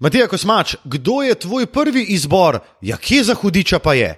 Matija 0.02 0.26
Kosmač, 0.26 0.74
kdo 0.84 1.20
je 1.22 1.34
tvoj 1.34 1.66
prvi 1.66 2.02
izbor? 2.16 2.58
Ja, 2.80 2.96
kje 2.96 3.24
za 3.24 3.34
hudiča 3.38 3.78
pa 3.78 3.94
je? 3.94 4.16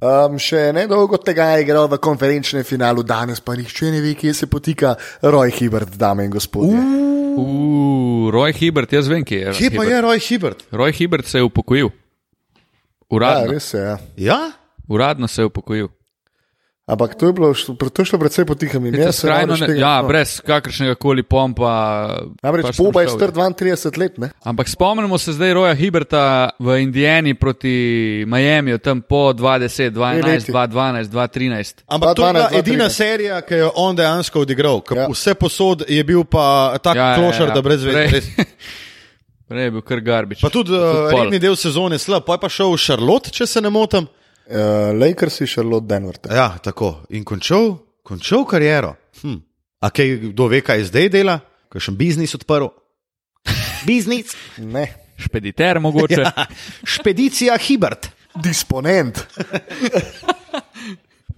Um, 0.00 0.38
še 0.40 0.70
nedolgo 0.72 1.18
tega 1.20 1.50
je 1.52 1.66
igral 1.66 1.84
v 1.92 1.98
konferenčnem 2.00 2.64
finalu, 2.64 3.02
danes 3.04 3.42
pa 3.44 3.52
nihče 3.52 3.90
ne 3.92 4.00
ve, 4.00 4.14
kje 4.16 4.32
se 4.32 4.46
potika 4.48 4.94
Roy 5.20 5.52
Hibbert, 5.52 5.98
dame 6.00 6.24
in 6.24 6.32
gospodje. 6.32 6.78
Uh, 7.36 8.30
Roy 8.32 8.54
Hibbert, 8.56 8.94
jaz 8.96 9.10
vem, 9.12 9.26
kje 9.28 9.42
je. 9.42 9.52
Kje 9.58 9.68
pa 9.74 9.84
Hibbert. 9.84 9.92
je 9.92 10.00
Roy 10.06 10.22
Hibbert? 10.24 10.64
Roy 10.72 10.96
Hibbert 10.96 11.28
se 11.28 11.42
je 11.42 11.44
upokojil. 11.44 11.92
Ja, 11.92 13.16
Uradno, 13.16 13.52
res 13.52 13.68
je. 13.74 13.84
Ja. 13.84 13.98
Ja? 14.16 14.40
Uradno 14.90 15.28
se 15.28 15.42
je 15.42 15.46
upokojil. 15.46 15.88
Ampak 16.90 17.14
to 17.14 17.26
je, 17.26 17.32
bilo, 17.32 17.54
to 17.54 18.02
je 18.02 18.06
šlo 18.06 18.18
predvsej 18.18 18.44
potihem. 18.44 18.82
skrajno, 19.12 19.54
ne, 19.54 19.66
tega- 19.66 19.78
ja, 19.78 20.02
no. 20.02 20.08
brez 20.08 20.40
kakršnega 20.42 20.94
koli 20.98 21.22
pompa. 21.22 21.70
Namreč 22.42 22.66
pač 22.66 22.80
Boba 22.82 23.04
je 23.06 23.14
star 23.14 23.30
32 23.30 23.94
let, 23.94 24.18
ne? 24.18 24.30
Ampak 24.42 24.66
spomnimo 24.66 25.18
se 25.18 25.32
zdaj 25.32 25.54
Roja 25.54 25.74
Hiberta 25.74 26.50
v 26.58 26.82
Indijani 26.82 27.34
proti 27.38 28.24
Miamiju, 28.26 28.78
tam 28.82 29.06
po 29.06 29.30
20, 29.30 29.94
12, 29.94 30.26
leti. 30.26 30.52
2012, 30.52 31.14
2013. 31.14 31.86
Ampak 31.86 32.16
to 32.16 32.26
je 32.26 32.32
bila 32.32 32.48
2012, 32.50 32.58
edina 32.58 32.84
2013. 32.84 32.90
serija, 32.90 33.40
ki 33.40 33.54
jo 33.54 33.58
je 33.58 33.70
on 33.74 33.96
dejansko 33.96 34.40
odigral. 34.40 34.82
Ja. 34.90 35.06
Vse 35.06 35.34
posod 35.34 35.86
je 35.86 36.04
bil 36.04 36.24
pa 36.26 36.74
tak 36.82 36.96
ja, 36.98 37.14
klošar, 37.14 37.46
ja, 37.46 37.48
ja. 37.48 37.54
da 37.54 37.62
brez 37.62 37.86
veze. 37.86 38.22
Prej 39.46 39.62
je 39.70 39.70
bil 39.70 39.82
kar 39.86 40.00
garbič. 40.02 40.42
Pa 40.42 40.50
tudi 40.50 40.74
uh, 40.74 41.06
redni 41.14 41.38
del 41.38 41.54
sezone 41.54 42.02
slab, 42.02 42.26
pa 42.26 42.34
je 42.34 42.42
pa 42.42 42.48
šel 42.50 42.74
v 42.74 42.82
Charlotte, 42.82 43.30
če 43.30 43.46
se 43.46 43.62
ne 43.62 43.70
motim. 43.70 44.10
Uh, 44.50 44.90
Lakers 44.98 45.40
in 45.40 45.46
Charlotte 45.46 45.86
Denver. 45.86 46.16
tako. 46.18 46.34
Ja, 46.34 46.48
tako. 46.58 46.88
In 47.14 47.24
končal, 47.24 47.76
končal 48.02 48.44
kariero. 48.44 48.96
Hm. 49.22 49.38
A 49.80 49.90
kaj 49.90 50.16
kdo 50.32 50.48
ve, 50.50 50.60
kaj 50.60 50.84
zdaj 50.90 51.08
dela? 51.08 51.38
Kakšen 51.70 51.94
biznis 51.96 52.34
odprl? 52.34 52.66
Biznis. 53.86 54.34
Ne. 54.58 54.88
Špediter 55.16 55.78
mogoče. 55.80 56.22
Ja. 56.26 56.46
Špedicija 56.84 57.56
Hibert. 57.56 58.10
Disponent. 58.42 59.18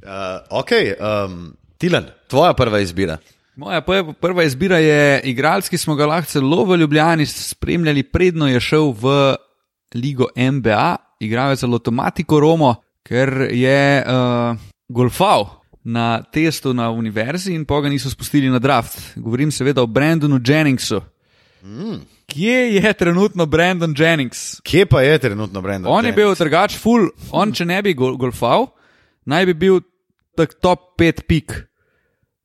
Uh, 0.02 0.40
ok, 0.50 0.70
um, 0.98 1.56
Tilan, 1.78 2.06
tvoja 2.28 2.52
prva 2.54 2.80
izbira. 2.80 3.18
Moja 3.56 3.80
prva- 3.82 4.12
prva 4.12 4.44
izbira 4.44 4.78
je 4.78 5.20
igralec, 5.30 5.68
ki 5.68 5.78
smo 5.78 5.94
ga 5.94 6.06
lahko 6.06 6.30
celo 6.30 6.64
v 6.64 6.76
Ljubljani 6.76 7.26
spremljali, 7.26 8.02
predno 8.02 8.48
je 8.48 8.60
šel 8.60 8.90
v 8.92 9.12
ligo 9.94 10.26
NBA, 10.36 10.96
igral 11.20 11.50
je 11.52 11.56
za 11.62 11.66
Lotomatiko 11.66 12.40
Romo, 12.40 12.74
ker 13.06 13.48
je 13.50 13.82
uh, 14.02 14.56
golfal 14.88 15.48
na 15.84 16.22
testu 16.22 16.74
na 16.74 16.90
univerzi 16.90 17.54
in 17.54 17.64
pa 17.66 17.80
ga 17.82 17.90
niso 17.90 18.10
spustili 18.10 18.50
na 18.50 18.58
draft. 18.62 18.98
Govorim 19.16 19.50
seveda 19.50 19.82
o 19.82 19.86
Brandonu 19.86 20.38
Jenningsu. 20.38 21.02
Mm. 21.62 22.02
Kje 22.26 22.74
je 22.74 22.92
trenutno 22.92 23.46
Brandon 23.46 23.94
Jennings? 23.98 24.60
Kje 24.64 24.86
pa 24.86 25.02
je 25.02 25.18
trenutno 25.18 25.60
Brendon? 25.60 25.92
On 25.92 26.06
je 26.06 26.12
bil 26.12 26.34
drugač 26.34 26.78
full, 26.78 27.10
on 27.30 27.52
če 27.52 27.66
ne 27.68 27.82
bi 27.82 27.94
gol, 27.94 28.16
golfal, 28.16 28.70
naj 29.28 29.46
bi 29.50 29.54
bil 29.54 29.82
tak 30.38 30.56
top 30.64 30.96
5 31.00 31.26
pik 31.28 31.54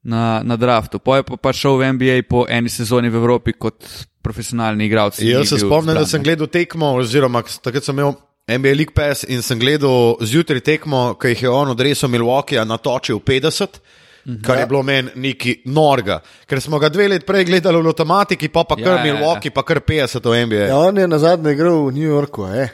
na, 0.03 0.43
na 0.43 0.57
draftu. 0.59 0.99
Pa 0.99 1.21
je 1.21 1.27
pa, 1.29 1.39
pa 1.39 1.53
šel 1.55 1.79
v 1.79 1.93
NBA 1.95 2.19
po 2.29 2.45
eni 2.49 2.69
sezoni 2.69 3.09
v 3.09 3.21
Evropi 3.21 3.55
kot 3.55 3.87
profesionalni 4.21 4.85
igralec. 4.85 5.21
Jaz 5.23 5.53
se 5.53 5.61
spomnim, 5.63 5.95
da 5.95 6.05
sem 6.05 6.23
gledal 6.23 6.51
tekmo, 6.51 6.91
oziroma 6.99 7.45
takrat 7.63 7.87
sem 7.87 7.95
imel 7.95 8.17
NBA 8.47 8.73
League 8.75 8.93
Pass 8.95 9.25
in 9.27 9.41
sem 9.43 9.59
gledal 9.59 10.15
zjutraj 10.23 10.61
tekmo, 10.63 11.13
ki 11.19 11.33
jih 11.33 11.41
je 11.43 11.49
on 11.51 11.69
odresel 11.73 12.09
Milwaukee 12.09 12.63
natočil 12.65 13.19
50. 13.19 13.79
Mhm. 14.27 14.41
Kar 14.43 14.57
je 14.59 14.65
bilo 14.67 14.81
meni 14.83 15.11
neki 15.15 15.61
norga, 15.65 16.19
ker 16.47 16.59
smo 16.61 16.79
ga 16.79 16.89
dve 16.91 17.07
leti 17.07 17.25
prej 17.25 17.45
gledali 17.47 17.79
v 17.79 17.85
Lotomatiki, 17.85 18.49
pa 18.51 18.63
pa 18.63 18.75
Ja, 18.77 18.83
kar 18.83 18.97
ja, 18.97 19.05
ja. 19.05 19.13
Milwaukee, 19.13 19.51
pa 19.51 19.63
kar 19.63 19.79
50 19.79 20.19
v 20.25 20.45
NBA. 20.45 20.65
Ja, 20.67 20.77
on 20.77 20.97
je 20.97 21.07
na 21.07 21.19
zadnje 21.19 21.53
igral 21.55 21.85
v 21.87 21.93
New 21.95 22.09
Yorku. 22.09 22.43
Eh? 22.51 22.67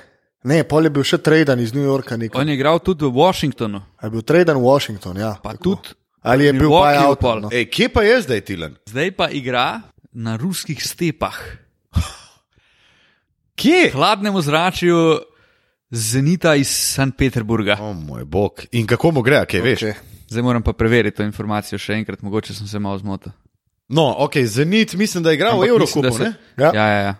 Ne, 0.43 0.63
pol 0.63 0.83
je 0.83 0.89
bil 0.89 1.05
še 1.05 1.17
traden 1.21 1.59
iz 1.61 1.73
New 1.73 1.85
Yorka. 1.85 2.17
Nekaj. 2.17 2.41
On 2.41 2.49
je 2.49 2.55
igral 2.57 2.79
tudi 2.81 3.05
v 3.05 3.13
Washingtonu, 3.13 3.81
Je 4.03 4.09
bil 4.09 4.21
traden 4.21 4.57
v 4.57 4.65
Washington. 4.65 5.17
Ja, 5.17 5.37
pa 5.43 5.53
tako. 5.53 5.63
tudi. 5.77 5.93
Ali 6.23 6.45
je 6.45 6.53
bil 6.53 6.69
pa 6.69 7.05
out? 7.05 7.21
No. 7.21 7.49
Ej, 7.51 7.65
kje 7.69 7.87
pa 7.89 8.01
je 8.01 8.21
zdaj 8.21 8.41
Tilan? 8.41 8.73
Zdaj 8.89 9.11
pa 9.11 9.29
igra 9.29 9.81
na 10.13 10.37
ruskih 10.37 10.79
stepah, 10.81 11.37
Kje? 13.59 13.91
hladnem 13.93 14.35
ozračju 14.35 15.19
Zenita 15.93 16.55
iz 16.57 16.67
St. 16.73 17.13
Peterburga. 17.17 17.77
O 17.81 17.93
moj 17.93 18.25
bog. 18.25 18.63
In 18.73 18.87
kako 18.89 19.11
mu 19.13 19.21
gre, 19.21 19.43
kaj 19.45 19.61
veš? 19.61 19.81
Okay. 19.85 19.93
Zdaj 20.29 20.41
moram 20.43 20.63
pa 20.65 20.73
preveriti 20.73 21.17
to 21.17 21.23
informacijo 21.23 21.77
še 21.77 21.93
enkrat, 21.99 22.21
mogoče 22.25 22.53
sem 22.53 22.67
se 22.67 22.79
malo 22.81 22.97
zmotil. 22.97 23.31
No, 23.93 24.07
ok, 24.25 24.39
Zenit, 24.49 24.93
mislim, 24.97 25.23
da 25.23 25.29
je 25.29 25.37
igral 25.37 25.53
v 25.59 25.61
Ampak 25.61 25.69
da 25.69 25.73
Evrokupu. 25.75 26.17
se- 26.17 26.23
ne? 26.23 26.33
Ja. 26.57 26.71
Ja, 26.73 26.87
ja, 26.87 27.01
ja. 27.01 27.15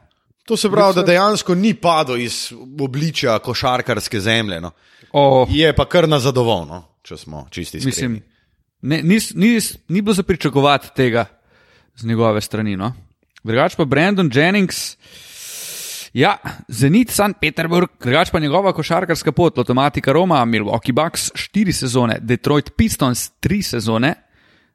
To 0.45 0.57
se 0.57 0.71
pravi, 0.71 0.95
da 0.95 1.03
dejansko 1.03 1.55
ni 1.55 1.73
padel 1.73 2.17
iz 2.17 2.49
obličja 2.81 3.37
košarkarske 3.39 4.19
zemlje. 4.19 4.61
No. 4.61 4.71
Oh. 5.11 5.47
Je 5.51 5.69
pa 5.75 5.85
kar 5.85 6.09
nazadovoljno, 6.09 6.81
če 7.03 7.17
smo 7.17 7.47
čisti. 7.51 7.77
iskreni. 7.77 7.91
Mislim, 7.93 8.23
ne, 8.81 9.01
nis, 9.03 9.33
nis, 9.35 9.77
ni 9.87 10.01
bilo 10.01 10.13
za 10.13 10.23
pričakovati 10.23 10.89
tega 10.95 11.25
z 11.95 12.05
njegove 12.05 12.41
strani. 12.41 12.75
No? 12.77 12.93
Drugač 13.43 13.75
pa 13.75 13.85
Brandon 13.85 14.31
Jennings, 14.33 14.97
ja, 16.13 16.37
Zenit, 16.67 17.09
St. 17.09 17.37
Peterburg, 17.41 17.89
drugač 18.01 18.29
pa 18.31 18.39
njegova 18.39 18.73
košarkarska 18.73 19.31
pot, 19.31 19.57
Lotomatika 19.57 20.11
Roma, 20.13 20.45
Milwaukee 20.45 20.93
Bucks, 20.93 21.31
štiri 21.35 21.73
sezone, 21.73 22.17
Detroit 22.21 22.69
Pistons, 22.77 23.29
tri 23.39 23.61
sezone, 23.63 24.13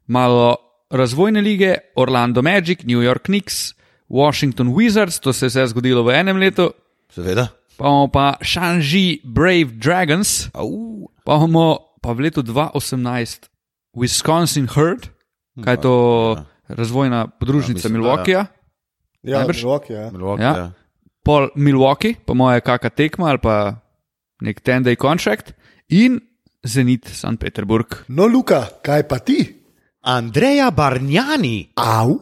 malo 0.06 0.56
razvojne 0.90 1.40
lige, 1.40 1.74
Orlando 1.96 2.42
Magic, 2.42 2.82
New 2.84 3.02
York 3.02 3.22
Knicks, 3.22 3.74
Washington 4.08 4.68
Wizards, 4.74 5.20
to 5.20 5.32
se 5.32 5.46
je 5.46 5.48
vse 5.48 5.66
zgodilo 5.66 6.02
v 6.02 6.14
enem 6.16 6.36
letu, 6.36 6.70
Seveda. 7.12 7.48
pa 7.76 7.84
imamo 7.84 8.08
pa 8.08 8.34
Shanghai 8.42 9.20
Brave 9.24 9.64
Dragons, 9.64 10.48
Au. 10.54 11.08
Pa 11.24 11.36
imamo 11.36 11.78
pa 12.02 12.12
v 12.12 12.20
letu 12.20 12.42
2018 12.42 13.48
Wisconsin 13.94 14.66
Herd, 14.74 15.06
kaj 15.64 15.74
je 15.74 15.80
to 15.80 15.94
razvojna 16.68 17.26
podružnica 17.28 17.88
Ja, 17.88 17.92
mislim, 17.92 17.92
da 17.92 17.98
Milwaukeeja, 17.98 18.46
Ja? 19.22 19.46
Milwaukee, 19.46 19.94
ja. 19.94 20.10
Milwaukee, 20.10 20.44
Ja. 20.44 20.72
Pol 21.28 21.50
Milwaukee, 21.54 22.16
po 22.16 22.32
moje 22.32 22.62
kakšna 22.62 22.88
tekma 22.90 23.28
ali 23.28 23.38
pa 23.38 23.56
nek 24.40 24.60
ten-day 24.60 24.96
contract 24.96 25.52
in 25.90 26.20
Zenit 26.64 27.04
St. 27.06 27.36
Peterburg. 27.36 28.08
No, 28.08 28.24
Luka, 28.26 28.64
kaj 28.80 29.04
pa 29.04 29.20
ti? 29.20 29.44
Andreja 30.00 30.70
Barnjani. 30.70 31.68
Au. 31.76 32.16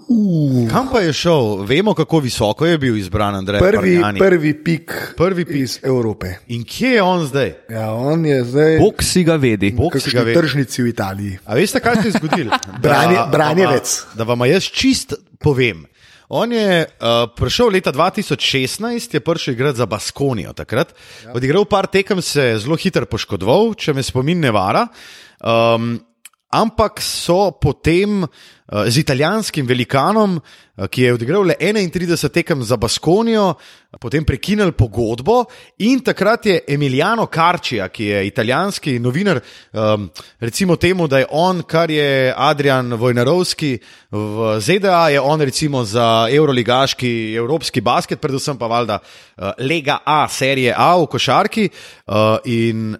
Kam 0.66 0.88
pa 0.88 1.00
je 1.00 1.12
šel? 1.12 1.62
Vemo, 1.62 1.94
kako 1.94 2.18
visoko 2.18 2.66
je 2.66 2.78
bil 2.78 2.96
izbran 2.96 3.34
Andrej 3.34 3.60
Prvi, 3.60 3.94
Barnjani. 3.94 4.18
prvi 4.18 4.52
pik, 4.56 4.92
Prvi 5.16 5.44
pik. 5.44 5.56
iz 5.56 5.78
Evrope. 5.84 6.34
In 6.48 6.64
kje 6.64 6.88
je 6.90 7.02
on 7.02 7.26
zdaj? 7.26 7.52
Ja, 7.70 7.92
on 7.92 8.26
je 8.26 8.44
zdaj 8.44 8.78
Bog 8.78 9.02
si 9.02 9.22
ga 9.24 9.36
vedi. 9.36 9.70
Bog 9.72 9.94
si 9.96 10.10
ga 10.10 10.20
v 10.20 10.24
ve. 10.24 10.34
tržnici 10.34 10.82
v 10.82 10.88
Italiji. 10.88 11.38
A 11.44 11.54
veste, 11.54 11.78
kaj 11.78 11.96
se 11.96 12.08
je 12.08 12.12
zgodilo? 12.12 12.50
Branje- 12.82 13.14
Da- 13.16 13.28
branjevec. 13.32 14.06
Da, 14.08 14.18
da 14.18 14.24
vam 14.24 14.42
jaz 14.44 14.64
čist 14.64 15.14
povem. 15.38 15.86
On 16.28 16.52
je 16.52 16.86
uh, 16.86 17.28
prišel 17.36 17.70
leta 17.76 17.92
2016, 17.94 19.14
je 19.14 19.20
prišel 19.20 19.54
igrati 19.54 19.78
za 19.78 19.86
Baskonijo 19.86 20.52
takrat. 20.52 20.94
Ja. 21.24 21.32
Odigral 21.38 21.64
par 21.64 21.86
tekem, 21.86 22.22
se 22.22 22.42
je 22.42 22.58
zelo 22.64 22.76
hitro 22.76 23.06
poškodoval, 23.06 23.74
če 23.78 23.94
me 23.94 24.02
spomin 24.02 24.40
ne 24.42 24.50
vara. 24.50 24.86
Um, 25.38 25.94
ampak 26.48 27.00
so 27.02 27.50
potem 27.50 28.22
uh, 28.22 28.28
z 28.88 29.02
italijanskim 29.02 29.66
velikanom, 29.66 30.36
uh, 30.38 30.86
ki 30.86 31.02
je 31.02 31.14
odigral 31.14 31.46
le 31.46 31.56
31 31.58 32.28
tekem 32.30 32.62
za 32.62 32.76
Baskonijo, 32.76 33.54
potem 34.00 34.24
prekinili 34.24 34.72
pogodbo 34.72 35.44
in 35.78 36.00
takrat 36.04 36.46
je 36.46 36.60
Emiliano 36.68 37.26
Karčija, 37.26 37.88
ki 37.88 38.04
je 38.04 38.26
italijanski 38.26 38.98
novinar, 38.98 39.40
um, 39.72 40.10
recimo 40.40 40.76
temu, 40.76 41.08
da 41.08 41.18
je 41.18 41.26
on, 41.30 41.62
kar 41.62 41.90
je 41.90 42.34
Adrian 42.36 42.94
Vojnarovski 42.94 43.78
v 44.10 44.60
ZDA, 44.60 45.08
je 45.08 45.20
on 45.20 45.40
recimo 45.40 45.84
za 45.84 46.28
euroligaški 46.30 47.34
evropski 47.34 47.80
basket, 47.80 48.20
predvsem 48.20 48.58
pa 48.58 48.66
valjda 48.66 49.00
uh, 49.00 49.50
Lega 49.58 49.98
A, 50.04 50.28
serije 50.28 50.74
A 50.76 50.94
v 50.96 51.06
košarki. 51.06 51.68
Uh, 52.06 52.38
in 52.44 52.96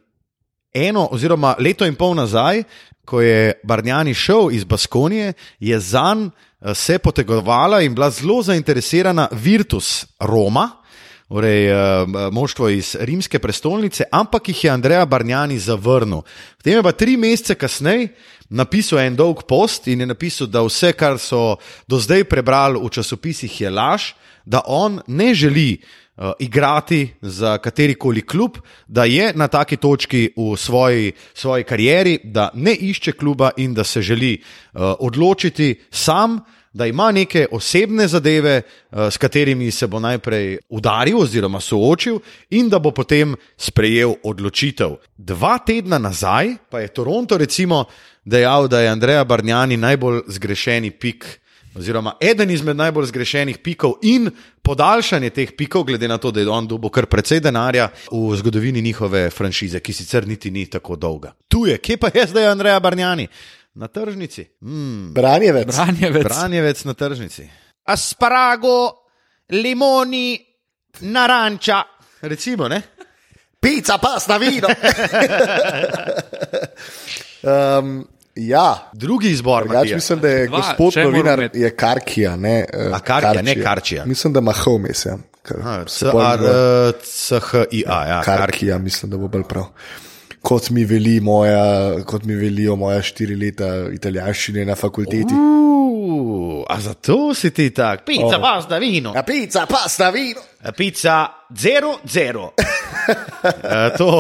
eno 0.77 1.09
oziroma 1.13 1.55
leto 1.59 1.87
in 1.89 1.97
pol 1.97 2.15
nazaj, 2.15 2.65
ko 3.07 3.21
je 3.21 3.53
Barnjani 3.63 4.15
šel 4.15 4.51
iz 4.53 4.65
Baskonije, 4.65 5.33
je 5.61 5.81
zanj 5.81 6.27
eh, 6.27 6.75
se 6.75 6.99
potegovala 6.99 7.81
in 7.83 7.95
bila 7.95 8.11
zelo 8.11 8.43
zainteresirana 8.43 9.29
Virtus 9.33 10.07
Roma. 10.21 10.71
Torej, 11.29 11.71
uh, 11.71 12.09
moštvo 12.33 12.69
iz 12.69 12.95
rimske 13.01 13.39
prestolnice, 13.39 14.05
ampak 14.13 14.49
jih 14.49 14.65
je 14.65 14.71
Andreja 14.71 15.07
Barnjani 15.07 15.59
zavrnil. 15.59 16.23
Potem 16.57 16.79
je 16.79 16.83
pa 16.83 16.93
tri 16.93 17.17
mesece 17.17 17.55
kasneje 17.55 18.15
napisal 18.49 19.03
en 19.03 19.17
dolg 19.17 19.43
post 19.49 19.89
in 19.91 20.01
je 20.01 20.07
napisal, 20.07 20.47
da 20.47 20.63
vse, 20.63 20.93
kar 20.93 21.19
so 21.19 21.57
do 21.89 21.99
zdaj 21.99 22.25
prebrali 22.31 22.79
v 22.79 22.91
časopisih, 22.91 23.61
je 23.61 23.71
laž, 23.71 24.13
da 24.45 24.63
on 24.67 25.01
ne 25.07 25.35
želi. 25.35 25.83
Uh, 26.17 26.33
igrati 26.41 27.13
za 27.21 27.59
katerikoli 27.59 28.23
klub, 28.25 28.57
da 28.89 29.05
je 29.05 29.33
na 29.37 29.49
taki 29.53 29.77
točki 29.77 30.31
v 30.33 30.57
svoji, 30.57 31.13
svoji 31.35 31.65
karieri, 31.65 32.19
da 32.25 32.49
ne 32.55 32.73
išče 32.73 33.13
kluba 33.13 33.51
in 33.57 33.75
da 33.75 33.85
se 33.85 34.01
želi 34.03 34.39
uh, 34.41 34.81
odločiti 34.99 35.75
sam, 35.91 36.41
da 36.77 36.87
ima 36.87 37.13
neke 37.13 37.47
osebne 37.51 38.09
zadeve, 38.09 38.63
uh, 38.63 38.99
s 39.11 39.17
katerimi 39.17 39.71
se 39.71 39.87
bo 39.87 40.01
najprej 40.01 40.59
udaril 40.69 41.23
oziroma 41.23 41.61
soočil, 41.61 42.19
in 42.51 42.69
da 42.69 42.79
bo 42.79 42.91
potem 42.91 43.33
sprejel 43.57 44.15
odločitev. 44.25 44.99
Dva 45.17 45.57
tedna 45.59 45.99
nazaj 45.99 46.55
pa 46.71 46.81
je 46.81 46.93
Toronto 46.93 47.39
recimo 47.39 47.85
dejal, 48.25 48.69
da 48.69 48.81
je 48.81 48.93
Andreja 48.93 49.25
Barnjani 49.25 49.77
najbolj 49.77 50.21
zgrešeni 50.29 50.91
pik. 50.91 51.27
Oziroma, 51.77 52.15
eden 52.21 52.51
izmed 52.51 52.77
najbolj 52.77 53.07
zgrešenih 53.07 53.59
pikov 53.59 53.99
in 54.03 54.31
podaljšanje 54.63 55.31
teh 55.31 55.51
pikov, 55.57 55.85
glede 55.85 56.09
na 56.09 56.17
to, 56.19 56.31
da 56.31 56.41
je 56.41 56.49
on 56.49 56.69
dobil 56.69 56.91
kar 56.91 57.07
precej 57.07 57.41
denarja 57.41 57.91
v 58.11 58.37
zgodovini 58.37 58.83
njihove 58.83 59.31
franšize, 59.31 59.81
ki 59.81 59.93
sicer 59.93 60.29
niti 60.29 60.51
ni 60.51 60.67
tako 60.67 60.97
dolga. 60.97 61.35
Tu 61.49 61.67
je, 61.67 61.79
kje 61.79 61.97
pa 61.97 62.11
je 62.15 62.27
zdaj 62.33 62.49
Andreja 62.49 62.81
Barnjani? 62.81 63.29
Na 63.77 63.89
tržnici. 63.89 64.47
Mm, 64.61 65.13
Branjevec. 65.13 65.77
Branjevec. 65.77 66.25
Branjevec 66.25 66.85
na 66.85 66.95
tržnici. 66.95 67.49
Asparago, 67.85 68.93
limoni, 69.53 70.41
naranča. 71.01 71.83
Recimo, 72.21 72.69
ne? 72.69 72.83
Pica, 73.61 73.99
pasta, 73.99 74.39
vino. 74.39 74.69
um, 77.79 78.09
ja, 78.35 78.91
Drugi 78.93 79.31
izbor. 79.31 79.65
Drugač, 79.65 79.93
mislim, 79.93 80.21
da 80.21 80.29
je 80.29 80.47
Dva, 80.47 80.57
gospod 80.57 80.95
novinar 81.05 81.49
je 81.53 81.77
Karkija. 81.77 82.37
Ne, 82.37 82.65
eh, 82.73 82.91
A, 82.93 82.99
Karkija, 83.01 83.43
ne 83.43 83.63
Karčija. 83.63 84.05
Mislim, 84.05 84.33
da 84.33 84.41
ima 84.41 84.53
Homes. 84.53 85.07
Ja. 85.07 85.19
C-A-R-C-H-I-A. 85.87 86.97
Ja, 88.07 88.23
Karki. 88.23 88.41
Karkija, 88.41 88.79
mislim, 88.79 89.11
da 89.11 89.17
bo 89.17 89.29
bolj 89.29 89.43
prav. 89.49 89.65
Kot 90.47 90.69
mi, 90.71 90.85
veli 90.87 91.19
moja, 91.21 91.97
kot 92.07 92.25
mi 92.25 92.37
velijo 92.39 92.77
moja 92.79 93.01
štiri 93.03 93.35
leta 93.35 93.67
italijanščine 93.91 94.63
na 94.69 94.77
fakulteti. 94.79 95.35
Uh, 95.35 96.63
a 96.71 96.77
zato 96.81 97.35
si 97.35 97.51
ti 97.51 97.71
tak? 97.75 98.05
Pizza, 98.07 98.37
Oh. 98.37 98.43
pasta, 98.43 98.79
vino. 98.79 99.13
A 99.17 99.25
pica, 99.27 99.67
pasta, 99.67 100.11
vino. 100.15 100.41
Pizza 100.77 101.47
0-0. 101.51 102.51
to 103.99 104.11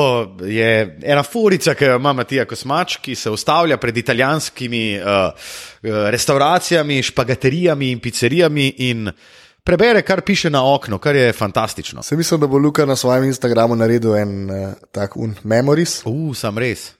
je 0.43 0.99
ena 1.03 1.22
furica, 1.22 1.74
ki 1.74 1.85
jo 1.85 1.97
ima 1.97 2.12
Matija 2.12 2.45
Kosmač, 2.45 2.97
ki 3.03 3.14
se 3.14 3.31
ustavlja 3.31 3.77
pred 3.79 3.97
italijanskimi 3.97 4.99
uh, 4.99 5.31
restauracijami, 6.11 7.03
špagaterijami 7.03 7.91
in 7.91 8.01
pizzerijami 8.01 8.68
in 8.79 9.11
prebere, 9.66 10.02
kar 10.06 10.22
piše 10.22 10.50
na 10.50 10.62
okno, 10.74 10.98
kar 11.02 11.16
je 11.16 11.32
fantastično. 11.32 12.02
Se 12.02 12.16
mislim, 12.16 12.40
da 12.40 12.46
bo 12.46 12.58
Luka 12.58 12.86
na 12.86 12.96
svojem 12.96 13.24
Instagramu 13.24 13.76
naredil 13.76 14.16
en 14.16 14.50
uh, 14.50 14.72
tak 14.92 15.16
un 15.16 15.34
memories. 15.42 16.00
Uf, 16.06 16.30
uh, 16.30 16.36
sem 16.36 16.58
res. 16.58 16.92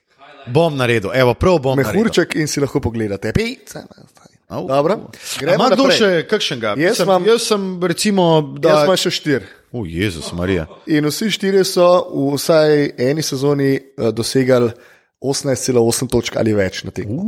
Bom 0.47 0.75
naredil, 0.77 1.11
evo, 1.15 1.33
prav 1.33 1.59
bom 1.59 1.77
naredil. 1.77 2.01
Mehurček 2.03 2.35
in 2.35 2.47
si 2.47 2.59
lahko 2.63 2.79
pogledate. 2.83 3.33
Pica. 3.35 3.83
Ima 4.47 5.69
kdo 5.73 5.89
še 5.91 6.23
kakšnega? 6.29 6.75
Jaz 6.79 6.99
Mislim, 6.99 7.07
imam- 7.09 7.25
jaz 7.27 7.47
sem 7.49 7.65
recimo, 7.83 8.27
da. 8.59 8.69
Jaz 8.69 8.83
imam 8.87 8.97
še 8.97 9.11
štiri. 9.11 9.49
O, 9.71 9.83
Jezus 9.85 10.31
Marija. 10.31 10.67
In 10.87 11.05
vsi 11.11 11.27
štirje 11.35 11.65
so 11.67 11.87
v 12.13 12.37
vsaj 12.37 12.93
eni 13.09 13.23
sezoni 13.23 13.73
uh, 13.75 14.11
dosegali 14.15 14.71
18,8 15.19 16.07
točk 16.07 16.37
ali 16.39 16.53
več 16.55 16.83
na 16.87 16.91
tekmo. 16.95 17.23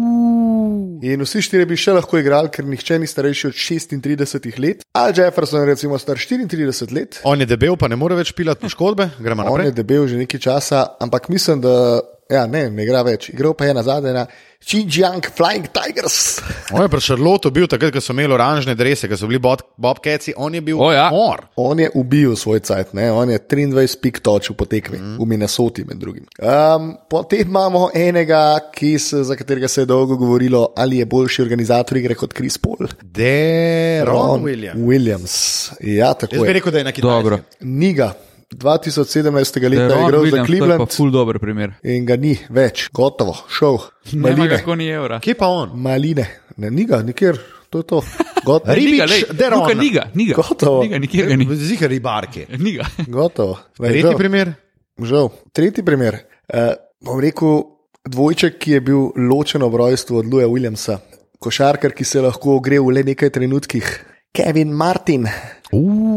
In 1.03 1.23
vsi 1.23 1.41
štirje 1.45 1.65
bi 1.69 1.77
še 1.79 1.95
lahko 1.97 2.19
igrali, 2.19 2.51
ker 2.53 2.67
nihče 2.67 2.99
ni 2.99 3.07
starejši 3.09 3.49
od 3.49 3.57
36 3.57 4.59
let. 4.59 4.85
Al 4.99 5.13
Jefferson 5.15 5.63
je 5.63 5.71
recimo 5.71 5.99
star 5.99 6.19
34 6.19 6.93
let, 6.95 7.19
On 7.23 7.39
je 7.39 7.47
debel, 7.49 7.77
pa 7.79 7.87
ne 7.87 7.97
more 7.99 8.17
več 8.19 8.33
pilati 8.35 8.63
poškodbe, 8.65 9.09
gremo 9.19 9.45
on 9.47 9.63
je 9.63 9.69
naprej. 9.71 9.75
debel 9.77 10.07
že 10.07 10.19
nekaj 10.19 10.39
časa, 10.39 10.85
ampak 10.99 11.29
mislim, 11.29 11.61
da 11.61 12.01
ja, 12.29 12.45
ne, 12.47 12.69
ne 12.69 12.83
igra 12.85 13.01
več. 13.05 13.29
Igral 13.33 13.55
pa 13.57 13.65
je 13.65 13.73
na 13.73 13.83
zadnje 13.83 14.13
na 14.13 14.25
Xinjiang 14.59 15.23
Flying 15.37 15.69
Tigers. 15.71 16.39
On 16.75 16.83
je 16.83 16.89
pri 16.91 17.01
Šarlotu 17.01 17.49
bil 17.51 17.67
takrat, 17.71 17.93
ko 17.95 18.01
so 18.03 18.13
imeli 18.13 18.35
oranžne 18.35 18.75
drese, 18.77 19.07
ko 19.09 19.17
so 19.17 19.29
bili 19.29 19.39
Bob- 19.41 19.63
Bobcatsi, 19.79 20.33
on 20.37 20.53
je 20.53 20.61
bil 20.61 20.81
O, 20.81 20.91
ja. 20.91 21.07
mor. 21.13 21.45
On 21.55 21.79
je 21.79 21.87
ubil 21.95 22.35
svoj 22.35 22.59
cajt, 22.67 22.91
ne? 22.93 23.07
on 23.11 23.31
je 23.31 23.39
23 23.39 23.97
pik 24.03 24.19
točil 24.19 24.57
po 24.59 24.67
tekmi, 24.69 24.99
mm. 24.99 25.15
v 25.17 25.27
Minnesoti 25.31 25.87
med 25.87 25.97
drugim. 25.97 26.27
Um, 26.43 26.91
potem 27.09 27.47
imamo 27.47 27.87
enega, 27.95 28.59
se, 28.99 29.23
za 29.23 29.35
katerega 29.39 29.67
se 29.67 29.81
je 29.81 29.89
dolgo 29.89 30.19
govorilo, 30.19 30.73
ali 30.75 30.99
je 30.99 31.05
boljši 31.05 31.41
organizator 31.41 31.97
igre 31.97 32.15
kot 32.19 32.35
Chris 32.35 32.57
Paul. 32.57 32.91
Deron 33.01 34.43
Williams. 34.43 34.75
Williams. 34.85 35.35
Ja, 35.79 36.11
Jaz 36.11 36.17
tako 36.19 36.43
bi 36.43 36.47
je. 36.47 36.53
rekel, 36.53 36.71
da 36.71 36.77
je 36.77 36.83
na 36.83 36.91
kitajskem. 36.91 37.23
Dobro. 37.23 37.39
Niga. 37.59 38.13
2017. 38.55 39.69
leta 39.69 39.83
je 39.83 40.03
igral 40.07 40.25
za 40.25 40.37
je 40.37 40.41
pa 40.41 40.45
Cleveland 40.45 40.91
ful 40.95 41.11
dober 41.11 41.39
primer. 41.39 41.73
in 41.83 42.05
ga 42.05 42.15
ni 42.15 42.37
več, 42.49 42.89
gotovo, 42.93 43.35
šel. 43.49 43.77
Maline, 44.13 44.49
kako 44.57 44.75
ni 44.75 44.89
evra. 44.89 45.19
Kje 45.19 45.35
pa 45.37 45.47
on? 45.47 45.71
maline, 45.75 46.25
ne, 46.57 46.71
niga, 46.73 47.01
nikjer, 47.05 47.37
to 47.69 47.83
je 47.83 47.87
to. 47.93 48.01
Gotovo. 48.45 48.73
Ribič 48.73 49.25
Deron. 49.37 49.67
Niga, 49.77 50.09
niga. 50.15 50.35
Gotovo. 50.39 50.83
Niga, 50.83 50.97
nikjer 50.97 51.27
ga 51.27 51.35
ni. 51.37 51.45
Zika 51.55 51.87
ribarke. 51.91 52.45
Niga. 52.57 52.87
Gotovo. 53.07 53.59
Lej, 53.79 53.91
Tretji 53.91 54.07
žal. 54.07 54.17
primer. 54.17 54.53
Žal. 54.97 55.29
Tretji 55.53 55.83
primer. 55.85 56.17
Uh, 56.47 56.71
bom 57.05 57.19
rekel, 57.21 57.61
dvojček, 58.09 58.57
ki 58.63 58.77
je 58.77 58.81
bil 58.81 59.09
ločen 59.29 59.63
ob 59.63 59.75
rojstvu 59.75 60.23
od 60.23 60.31
Luja 60.31 60.47
Williamsa, 60.49 60.97
košarkar, 61.39 61.93
ki 61.93 62.07
se 62.07 62.23
lahko 62.25 62.57
ogreje 62.57 62.81
v 62.81 62.95
le 62.95 63.03
nekaj 63.11 63.29
trenutkih. 63.37 63.91
Kevin 64.33 64.73
Martin. 64.73 65.27
Uh, 65.71 66.08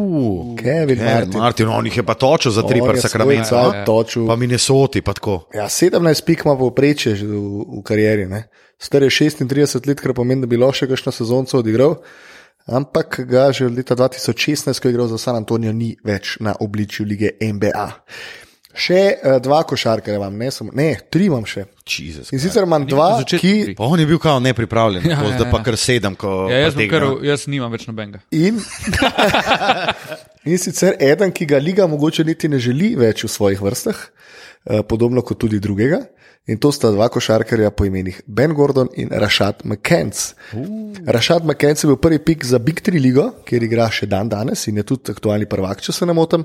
Kevin 0.58 1.04
Martin. 1.04 1.38
Martin, 1.38 1.68
on 1.68 1.86
jih 1.86 1.96
je 1.96 2.04
pa 2.06 2.14
točil 2.14 2.52
za 2.52 2.62
tri 2.66 2.80
sakramenta. 3.00 3.48
cajt 3.48 3.88
ja, 3.88 4.22
ja. 4.22 4.26
Pa 4.26 4.36
Minnesoti, 4.36 5.02
pa 5.02 5.12
tako. 5.12 5.38
Ja, 5.54 5.68
17 5.68 6.24
pik 6.26 6.44
ima 6.44 6.56
povprečje 6.58 7.14
v, 7.14 7.40
v 7.78 7.82
karieri. 7.84 8.26
Ne? 8.26 8.44
Star 8.78 9.02
je 9.02 9.10
36 9.10 9.86
let, 9.88 10.00
kar 10.00 10.14
pomeni, 10.14 10.42
da 10.42 10.50
bi 10.50 10.58
lahko 10.58 10.82
še 10.82 10.90
kakšno 10.90 11.12
sezonco 11.14 11.58
odigral. 11.58 11.98
Ampak 12.66 13.20
ga 13.26 13.50
že 13.52 13.66
od 13.66 13.74
leta 13.74 13.96
2016, 13.98 14.78
ko 14.78 14.88
je 14.88 14.94
igral 14.94 15.08
za 15.10 15.18
San 15.18 15.36
Antonijo, 15.36 15.72
ni 15.74 15.96
več 16.04 16.36
na 16.40 16.54
obličju 16.60 17.06
lige 17.06 17.34
NBA. 17.42 17.88
Še 18.72 19.00
uh, 19.20 19.36
dva 19.44 19.58
košarkarja 19.68 20.16
imam, 20.16 20.36
ne, 20.40 20.48
samo, 20.54 20.72
ne, 20.76 20.94
tri 21.12 21.26
imam 21.28 21.44
še. 21.48 21.66
Jesus 21.84 22.30
In 22.32 22.40
sicer 22.40 22.64
imam 22.64 22.86
dva, 22.88 23.10
po 23.12 23.24
začetku 23.24 23.42
ki. 23.44 23.74
Pa 23.76 23.88
on 23.90 24.00
je 24.00 24.06
bil 24.08 24.20
kao 24.22 24.38
nepripravljen, 24.40 25.04
Ja, 25.10 25.18
ja, 25.18 25.26
ja, 25.28 25.34
zdaj 25.36 25.50
pa 25.50 25.60
ja. 25.60 25.66
kar 25.66 25.76
sedem, 25.76 26.16
ko 26.16 26.32
Ja, 26.48 26.62
jaz, 26.64 26.78
kar, 26.88 27.06
jaz 27.26 27.44
nimam 27.52 27.74
več 27.74 27.84
nobenega. 27.90 28.22
In, 28.32 28.62
in 30.54 30.62
sicer 30.62 30.96
eden, 31.04 31.34
ki 31.36 31.50
ga 31.52 31.60
liga 31.60 31.88
mogoče 31.90 32.24
niti 32.24 32.48
ne 32.48 32.62
želi 32.62 32.94
več 32.96 33.26
v 33.26 33.32
svojih 33.34 33.60
vrstah, 33.60 34.00
eh, 34.00 34.80
podobno 34.88 35.24
kot 35.26 35.42
tudi 35.44 35.60
drugega. 35.60 36.00
In 36.50 36.58
to 36.58 36.72
sta 36.74 36.90
dva 36.90 37.06
košarkarja 37.06 37.70
po 37.70 37.84
imenih 37.86 38.16
Ben 38.26 38.54
Gordon 38.54 38.88
in 38.98 39.12
Rashad 39.14 39.62
McCants. 39.64 40.34
Uh. 40.52 40.90
Rashad 41.06 41.44
McCants 41.46 41.84
je 41.84 41.86
bil 41.86 41.96
prvi 42.02 42.18
pik 42.18 42.44
za 42.44 42.58
Big 42.58 42.80
Three 42.82 42.98
ligo, 42.98 43.28
kjer 43.46 43.62
igra 43.62 43.86
še 43.94 44.08
dan 44.10 44.28
danes 44.28 44.66
in 44.66 44.80
je 44.80 44.84
tudi 44.88 45.14
aktualni 45.14 45.46
prvak, 45.46 45.84
če 45.86 45.94
se 45.94 46.08
ne 46.08 46.16
motim. 46.18 46.42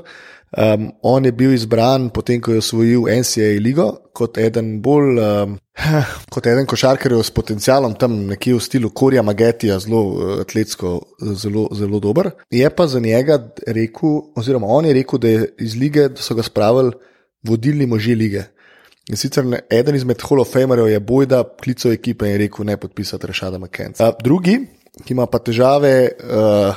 Um, 0.54 0.91
on 1.02 1.26
je 1.26 1.34
bil 1.36 1.52
izbran 1.52 2.12
potem, 2.14 2.38
ko 2.39 2.54
je 2.54 2.62
osvojil 2.62 3.08
NCAA 3.10 3.58
ligo, 3.60 3.88
kot 4.16 4.38
eden 4.38 4.78
bolj. 4.86 5.18
Um, 5.18 5.58
Kot 6.34 6.48
eden 6.50 6.66
košarkarjev 6.66 7.20
s 7.22 7.30
potencialom, 7.34 7.93
tam 8.02 8.16
nekje 8.32 8.56
v 8.56 8.62
stilu 8.66 8.89
Korja 8.89 9.22
Magetija, 9.22 9.76
zelo 9.84 10.00
eh, 10.10 10.32
atletsko, 10.41 10.93
zelo, 11.38 11.68
zelo 11.78 12.00
dober. 12.02 12.32
Je 12.50 12.70
pa 12.74 12.88
za 12.89 12.98
njega 13.00 13.38
rekel, 13.68 14.16
oziroma 14.34 14.72
on 14.74 14.89
je 14.89 14.95
rekel, 14.98 15.22
da 15.22 15.34
je 15.36 15.43
iz 15.68 15.76
lige, 15.78 16.08
da 16.10 16.26
so 16.26 16.34
ga 16.34 16.45
spravili 16.45 16.95
vodilni 17.45 17.86
možje 17.86 18.16
lige. 18.18 18.48
In 19.08 19.16
sicer 19.16 19.45
eden 19.72 19.95
izmed 19.95 20.20
Hall 20.28 20.41
of 20.43 20.49
Famerjev 20.51 20.89
je 20.91 20.99
Bojda 20.99 21.43
klical 21.64 21.93
ekipe 21.95 22.28
in 22.28 22.38
rekel: 22.41 22.66
ne 22.66 22.78
podpisati 22.78 23.28
Rešada 23.28 23.58
McKenna. 23.58 24.12
Drugi, 24.24 24.58
ki 25.05 25.14
ima 25.14 25.26
pa 25.32 25.39
težave. 25.39 25.93
Uh, 26.20 26.76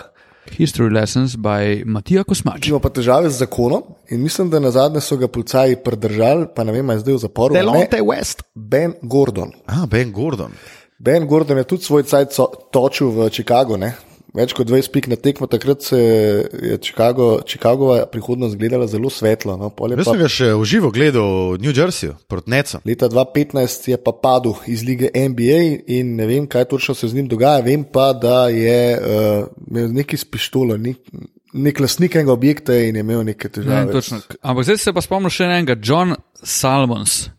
History 0.50 0.92
Lessons 0.94 1.34
by 1.36 1.82
Matija 1.86 2.22
Kosmač. 2.24 2.68
Ima 2.68 2.78
pa 2.82 2.90
težave 2.90 3.30
z 3.30 3.42
zakonom 3.42 3.82
in 4.10 4.22
mislim, 4.22 4.50
da 4.50 4.58
na 4.58 4.70
zadnje 4.70 5.00
so 5.00 5.16
ga 5.16 5.28
policaji 5.28 5.76
pridržali, 5.84 6.46
pa 6.54 6.64
ne 6.64 6.72
vem, 6.72 6.90
ali 6.90 6.98
je 6.98 7.04
zdaj 7.04 7.14
v 7.14 7.22
zaporu. 7.26 7.54
Delonte 7.54 8.02
West. 8.02 8.42
Ben 8.54 8.94
Gordon. 9.02 9.52
Ah, 9.66 9.86
Ben 9.86 10.12
Gordon. 10.12 10.54
Ben 10.98 11.26
Gordon 11.26 11.58
je 11.58 11.64
tudi 11.64 11.82
svoj 11.82 12.02
cajt 12.02 12.38
točil 12.72 13.10
v 13.10 13.30
Chicagu. 13.30 13.76
Ne? 13.76 13.94
Več 14.30 14.52
kot 14.54 14.68
20 14.68 14.90
pik 14.90 15.08
na 15.08 15.16
tekmo, 15.16 15.46
takrat 15.46 15.82
se 15.82 15.98
je 15.98 16.76
Chicago, 16.78 17.40
Chicagova 17.42 18.06
prihodnost 18.06 18.54
gledala 18.54 18.86
zelo 18.86 19.10
svetlo. 19.10 19.56
No? 19.56 19.72
je 19.80 19.96
Jaz 19.96 20.04
pa- 20.04 20.12
sem 20.12 20.20
ga 20.20 20.28
še 20.28 20.48
v 20.54 20.64
živo 20.64 20.90
gledal 20.90 21.26
v 21.50 21.58
New 21.58 21.72
Jerseyju, 21.72 22.14
proti 22.28 22.50
Necu. 22.50 22.78
Leta 22.84 23.08
2015 23.08 23.88
je 23.88 23.98
pa 23.98 24.12
padel 24.12 24.54
iz 24.66 24.82
lige 24.82 25.10
NBA 25.10 25.58
in 25.88 26.14
ne 26.14 26.26
vem, 26.26 26.46
kaj 26.46 26.64
točno 26.66 26.94
se 26.94 27.08
z 27.08 27.14
njim 27.14 27.26
dogaja. 27.26 27.58
Vem 27.60 27.82
pa, 27.82 28.12
da 28.12 28.46
je 28.48 28.78
uh, 28.94 29.50
imel 29.66 29.90
nekaj 29.92 30.16
s 30.16 30.24
pištolo, 30.24 30.76
ni, 30.76 30.94
nek 31.52 31.80
lastnik 31.80 32.14
enega 32.14 32.32
objekta 32.32 32.76
in 32.76 32.94
je 32.94 33.00
imel 33.00 33.24
neke 33.24 33.48
Ne, 33.48 33.52
težave. 33.52 33.92
točno. 33.92 34.20
Ampak 34.40 34.64
zdaj 34.64 34.78
se 34.78 34.92
pa 34.92 35.00
spomnim 35.00 35.26
še 35.28 35.44
enega, 35.44 35.74
John 35.76 36.14
Salmons. 36.36 37.30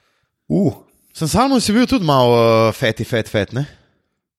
Uh, 0.46 0.74
Sem 1.14 1.28
samo 1.28 1.60
si 1.60 1.72
bil 1.72 1.88
tudi 1.88 2.04
malo 2.04 2.36
uh, 2.68 2.74
feti, 2.74 3.04
fet, 3.04 3.28
fet, 3.28 3.52
ne? 3.54 3.66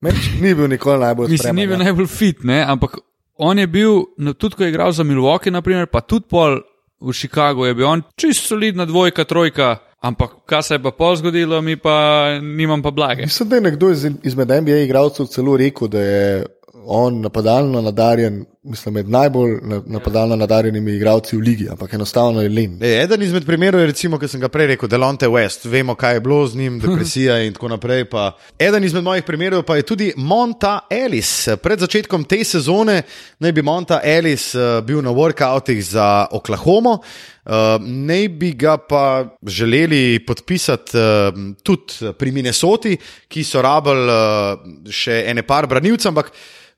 Menč 0.03 0.32
ni 0.40 0.55
bil 0.59 0.68
nikoli 0.70 0.98
najbolj 0.98 1.30
Mislim, 1.30 1.57
ni 1.57 1.66
bil 1.66 1.78
ja. 1.78 1.84
najbolj 1.84 2.11
fit, 2.11 2.42
ne? 2.44 2.59
ampak 2.66 2.98
on 3.38 3.59
je 3.59 3.66
bil, 3.66 4.03
no, 4.18 4.34
tudi 4.34 4.59
ko 4.59 4.64
je 4.66 4.72
igral 4.72 4.92
za 4.92 5.07
Milwaukee, 5.07 5.55
naprimer, 5.55 5.86
pa 5.86 6.03
tudi 6.03 6.26
pol 6.30 6.59
v 7.03 7.14
Chicagu, 7.14 7.66
je 7.66 7.74
bil 7.74 7.86
on 7.86 8.03
čist 8.18 8.48
solidna 8.50 8.86
dvojka, 8.86 9.24
trojka. 9.24 9.76
Ampak 10.03 10.40
kaj 10.50 10.62
se 10.66 10.74
je 10.74 10.82
pa 10.82 10.90
pol 10.90 11.14
zgodilo, 11.14 11.61
mi 11.62 11.76
pa 11.78 12.26
nimam 12.42 12.82
pa 12.82 12.90
blage. 12.90 13.22
Mislim, 13.22 13.48
da 13.48 13.57
je 13.57 13.62
nekdo 13.68 13.90
iz, 13.90 14.03
izmed 14.26 14.50
NBA 14.50 14.80
igralcev 14.82 15.28
celo 15.30 15.55
rekel, 15.57 15.88
da 15.88 16.00
je 16.03 16.46
on 16.86 17.20
napadalno 17.22 17.80
nadarjen, 17.80 18.44
mislim, 18.62 18.94
med 18.94 19.08
najbolj 19.08 19.58
na, 19.62 19.82
napadalno 19.86 20.36
nadarjenimi 20.36 20.92
igralci 20.92 21.36
v 21.36 21.40
ligi, 21.40 21.68
ampak 21.70 21.94
enostavno 21.94 22.42
je 22.42 22.48
len. 22.48 22.78
E, 22.80 23.02
eden 23.02 23.22
izmed 23.22 23.46
primerov 23.46 23.80
je, 23.80 23.86
recimo, 23.86 24.18
ki 24.18 24.28
sem 24.30 24.40
ga 24.40 24.48
prej 24.48 24.68
rekel, 24.72 24.88
Delonte 24.88 25.26
West. 25.26 25.66
Vemo, 25.70 25.94
kaj 25.98 26.14
je 26.14 26.20
bilo 26.20 26.46
z 26.46 26.56
njim, 26.56 26.78
depresija 26.80 27.40
in 27.42 27.56
tako 27.56 27.72
naprej. 27.74 28.04
Pa. 28.10 28.36
Eden 28.58 28.84
izmed 28.84 29.02
mojih 29.04 29.24
primerov 29.26 29.64
pa 29.66 29.76
je 29.76 29.86
tudi 29.86 30.12
Monta 30.16 30.78
Ellis. 30.90 31.48
Pred 31.62 31.82
začetkom 31.82 32.24
te 32.24 32.44
sezone 32.44 33.02
naj 33.42 33.52
bi 33.52 33.66
Monta 33.66 34.00
Ellis 34.04 34.52
uh, 34.54 34.78
bil 34.86 35.02
na 35.02 35.10
workoutih 35.10 35.82
za 35.82 36.26
Oklahomo. 36.30 37.00
Uh, 37.42 37.82
naj 37.82 38.28
bi 38.28 38.52
ga 38.54 38.76
pa 38.78 39.26
želeli 39.42 40.22
podpisati 40.26 40.98
uh, 40.98 41.34
tudi 41.62 42.14
pri 42.18 42.30
Minnesoti, 42.32 42.96
ki 43.28 43.44
so 43.44 43.62
rabili 43.62 44.06
uh, 44.06 44.90
še 44.90 45.24
ene 45.26 45.42
par 45.42 45.66
branilcev, 45.66 46.14
ampak 46.14 46.30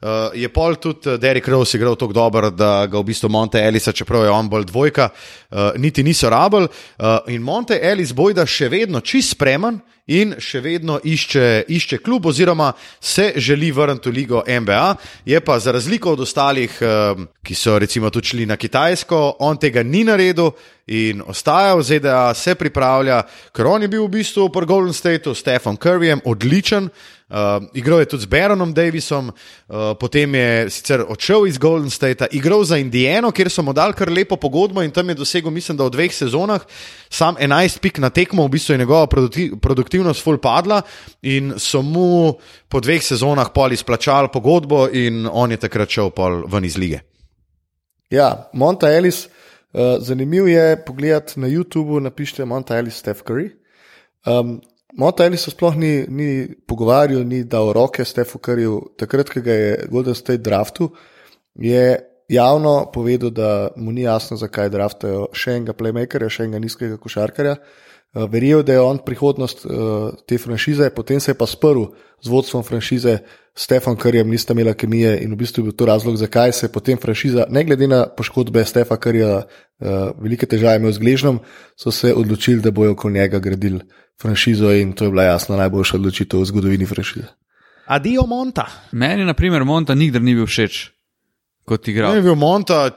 Uh, 0.04 0.28
je 0.36 0.48
pol 0.52 0.74
tudi 0.76 1.14
Derek 1.16 1.46
Rose 1.48 1.73
igral 1.74 1.96
tako 1.96 2.12
dobro, 2.12 2.50
da 2.50 2.86
ga 2.86 2.98
v 2.98 3.04
bistvu 3.04 3.28
Monte 3.28 3.62
Elisa, 3.62 3.92
čeprav 3.92 4.24
je 4.24 4.30
on 4.30 4.48
bolj 4.48 4.64
dvojka, 4.64 5.08
uh, 5.08 5.58
niti 5.76 6.02
niso 6.02 6.30
rabili. 6.30 6.68
Uh, 6.98 7.18
in 7.28 7.42
Monte 7.42 7.78
Elis 7.82 8.12
bojda 8.12 8.46
še 8.46 8.68
vedno 8.68 9.00
čist 9.00 9.34
spreman 9.34 9.80
in 10.06 10.34
še 10.38 10.60
vedno 10.60 10.98
išče, 11.00 11.64
išče 11.68 11.98
klub, 12.04 12.26
oziroma 12.26 12.72
se 13.00 13.32
želi 13.36 13.70
vrniti 13.72 14.10
v 14.10 14.12
ligo 14.12 14.42
NBA. 14.46 14.96
Je 15.24 15.40
pa 15.40 15.58
za 15.58 15.72
razliko 15.72 16.12
od 16.12 16.20
ostalih, 16.20 16.78
uh, 16.82 17.24
ki 17.42 17.54
so 17.54 17.78
recimo 17.78 18.10
tudi 18.10 18.34
šli 18.34 18.46
na 18.46 18.56
Kitajsko, 18.56 19.36
on 19.40 19.56
tega 19.58 19.82
ni 19.82 20.04
naredil. 20.04 20.52
In 20.86 21.22
ostaja 21.24 21.72
v 21.78 21.82
ZDA, 21.82 22.34
se 22.36 22.52
pripravlja, 22.60 23.22
ker 23.56 23.66
on 23.66 23.82
je 23.82 23.88
bil 23.88 24.04
v 24.04 24.18
bistvu 24.18 24.50
po 24.52 24.60
Golden 24.68 24.92
Stateu, 24.92 25.32
s 25.32 25.40
Stefom 25.40 25.78
Curryjem, 25.80 26.20
odličen. 26.28 26.90
Uh, 27.28 27.64
igral 27.74 28.00
je 28.00 28.04
tudi 28.04 28.22
z 28.22 28.26
Baronom 28.26 28.74
Davisom, 28.74 29.28
uh, 29.28 29.96
potem 30.00 30.34
je 30.34 30.70
sicer 30.70 31.00
odšel 31.08 31.46
iz 31.48 31.58
Golden 31.58 31.90
Statea, 31.90 32.26
igral 32.36 32.64
za 32.68 32.76
Indiano, 32.76 33.30
kjer 33.32 33.48
so 33.50 33.62
mu 33.64 33.72
dali 33.72 33.96
kar 33.96 34.12
lepo 34.12 34.36
pogodbo 34.36 34.82
in 34.84 34.92
tam 34.92 35.08
je 35.08 35.16
dosegel, 35.16 35.50
mislim, 35.50 35.78
da 35.80 35.86
v 35.88 35.94
dveh 35.96 36.12
sezonah 36.12 36.60
sam 37.08 37.38
11 37.40 37.80
pik 37.80 37.98
na 37.98 38.10
tekmo, 38.12 38.44
v 38.44 38.52
bistvu 38.52 38.74
je 38.74 38.78
njegova 38.78 39.06
produkti 39.06 39.46
produktivnost 39.56 40.20
full 40.20 40.36
padla 40.38 40.82
in 41.22 41.54
so 41.56 41.80
mu 41.82 42.36
po 42.68 42.80
dveh 42.84 43.00
sezonah 43.02 43.48
pol 43.54 43.72
izplačali 43.72 44.28
pogodbo 44.28 44.84
in 44.92 45.24
on 45.32 45.50
je 45.50 45.62
takrat 45.64 45.88
šel 45.88 46.12
pol 46.12 46.44
ven 46.44 46.68
iz 46.68 46.76
lige. 46.76 47.00
Ja, 48.12 48.50
Monta 48.52 48.92
Ellis, 48.92 49.24
uh, 49.72 49.96
zanimivo 49.98 50.46
je 50.46 50.76
pogledati 50.84 51.40
na 51.40 51.48
YouTubu, 51.48 52.04
napišite 52.04 52.44
Monta 52.44 52.76
Ellis, 52.76 53.00
Steph 53.00 53.24
Curry. 53.24 53.48
Um, 54.26 54.60
Monta 54.98 55.26
Ellis 55.26 55.42
se 55.42 55.50
sploh 55.50 55.74
ni, 55.76 56.04
ni 56.08 56.46
pogovarjal, 56.68 57.24
ni 57.26 57.42
dal 57.44 57.72
roke 57.74 58.04
Stephu 58.04 58.38
Curryju. 58.38 58.80
Takrat, 59.00 59.30
ko 59.32 59.42
ga 59.42 59.56
je 59.58 59.72
Golden 59.90 60.14
State 60.14 60.42
draftu, 60.46 60.92
je 61.58 61.98
javno 62.30 62.90
povedal, 62.94 63.30
da 63.34 63.48
mu 63.76 63.92
ni 63.92 64.06
jasno, 64.06 64.38
zakaj 64.38 64.70
draftajo 64.70 65.26
še 65.34 65.58
enega 65.58 65.74
playmakerja, 65.74 66.30
še 66.30 66.46
enega 66.46 66.62
nizkega 66.62 67.00
košarkarja. 67.02 67.58
Uh, 67.58 67.93
Verjel, 68.14 68.62
da 68.62 68.72
je 68.72 68.80
on 68.80 68.98
prihodnost 69.02 69.64
uh, 69.66 69.72
te 70.26 70.38
franšize, 70.38 70.90
potem 70.94 71.20
se 71.20 71.32
je 71.32 71.38
pa 71.38 71.46
sprl 71.46 71.88
z 72.22 72.30
vodstvom 72.30 72.62
franšize, 72.62 73.18
Stefan 73.54 73.96
Karjem, 73.96 74.30
nista 74.30 74.52
imela 74.52 74.74
kemije 74.74 75.20
in 75.22 75.32
v 75.32 75.36
bistvu 75.38 75.60
je 75.60 75.64
bil 75.64 75.74
to 75.78 75.86
razlog, 75.86 76.16
zakaj 76.16 76.52
se 76.52 76.66
je 76.66 76.72
potem 76.72 76.98
franšiza, 76.98 77.46
ne 77.50 77.64
glede 77.64 77.86
na 77.86 78.06
poškodbe 78.06 78.64
Stefa 78.64 78.96
Karja, 78.96 79.36
uh, 79.36 80.14
velike 80.22 80.46
težave 80.46 80.78
imel 80.78 80.92
z 80.92 80.98
gležnom, 80.98 81.38
so 81.78 81.90
se 81.90 82.14
odločili, 82.14 82.62
da 82.62 82.70
bojo 82.70 82.92
okoli 82.92 83.14
njega 83.14 83.38
gradili 83.38 83.80
franšizo 84.22 84.72
in 84.72 84.92
to 84.92 85.04
je 85.04 85.10
bila 85.10 85.22
jasno 85.22 85.56
najboljša 85.56 85.96
odločitev 85.96 86.40
v 86.40 86.44
zgodovini 86.44 86.86
franšize. 86.86 87.26
Adijo 87.86 88.26
Monta. 88.26 88.66
Meni, 88.92 89.24
na 89.24 89.34
primer, 89.34 89.64
Monta 89.64 89.94
nikdar 89.94 90.22
ni 90.22 90.34
bil 90.34 90.46
všeč 90.46 90.90
kot 91.64 91.86
Ne 91.86 91.92
igralec. 91.92 92.16
je 92.16 92.22
bil 92.22 92.34
Monta 92.34 92.90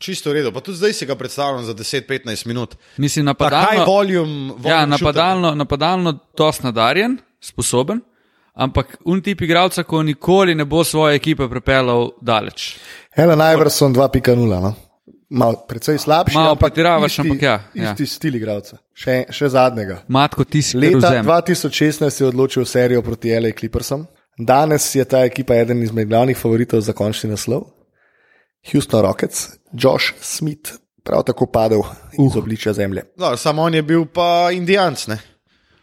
čisto 0.00 0.32
v 0.32 0.40
redu, 0.40 0.52
pa 0.52 0.62
tudi 0.64 0.80
zdaj 0.80 0.92
si 0.96 1.06
ga 1.06 1.14
predstavljam 1.14 1.64
za 1.64 1.74
10-15 1.74 2.46
minut. 2.46 2.74
Mislim, 2.96 3.24
napadalno, 3.28 3.84
volume, 3.84 4.52
volume 4.56 4.70
ja, 4.70 4.86
napadalno, 4.86 5.54
napadalno 5.54 6.18
dost 6.36 6.64
nadarjen, 6.64 7.18
sposoben, 7.40 8.00
ampak 8.54 8.96
un 9.04 9.20
tip 9.22 9.42
igralca, 9.44 9.84
ko 9.84 10.02
nikoli 10.02 10.54
ne 10.54 10.64
bo 10.64 10.84
svoje 10.84 11.20
ekipe 11.20 11.48
prepeljal 11.48 12.10
daleč. 12.20 12.76
Ellen 13.16 13.40
Iverson 13.52 13.94
2.0. 13.94 14.60
No? 14.60 14.74
Mal, 15.30 15.60
precej 15.68 15.98
slabši, 15.98 16.34
Malo 16.34 16.56
ampak 16.56 16.72
pretiravaš, 16.72 17.18
ampak 17.22 17.42
ja, 17.42 17.60
ja. 17.74 17.92
isti 17.92 18.06
stil 18.06 18.34
igralca. 18.34 18.80
Še, 18.98 19.28
še 19.30 19.52
zadnjega. 19.54 20.00
Matko, 20.10 20.42
ti 20.42 20.58
si 20.62 20.74
Leta 20.74 20.96
Jeruzalem. 20.96 21.28
2016 21.28 22.22
je 22.22 22.26
odločil 22.26 22.66
serijo 22.66 23.02
proti 23.06 23.30
LA 23.30 23.52
Clippersom. 23.54 24.08
Danes 24.38 24.88
je 24.94 25.04
ta 25.04 25.22
ekipa 25.28 25.54
eden 25.54 25.84
izmed 25.84 26.08
glavnih 26.10 26.38
favoritov 26.38 26.82
za 26.82 26.96
končni 26.96 27.30
naslov. 27.30 27.68
Houston 28.64 29.00
Rockets, 29.00 29.48
Josh 29.72 30.12
Smith, 30.20 30.70
prav 31.02 31.22
tako 31.22 31.46
padel 31.46 31.78
uh. 31.78 31.86
iz 32.20 32.36
obličja 32.36 32.72
zemlje. 32.72 33.02
No, 33.16 33.36
samo 33.36 33.62
on 33.62 33.74
je 33.74 33.82
bil 33.82 34.04
pa 34.04 34.48
indijanc. 34.52 35.06
Ne? 35.06 35.18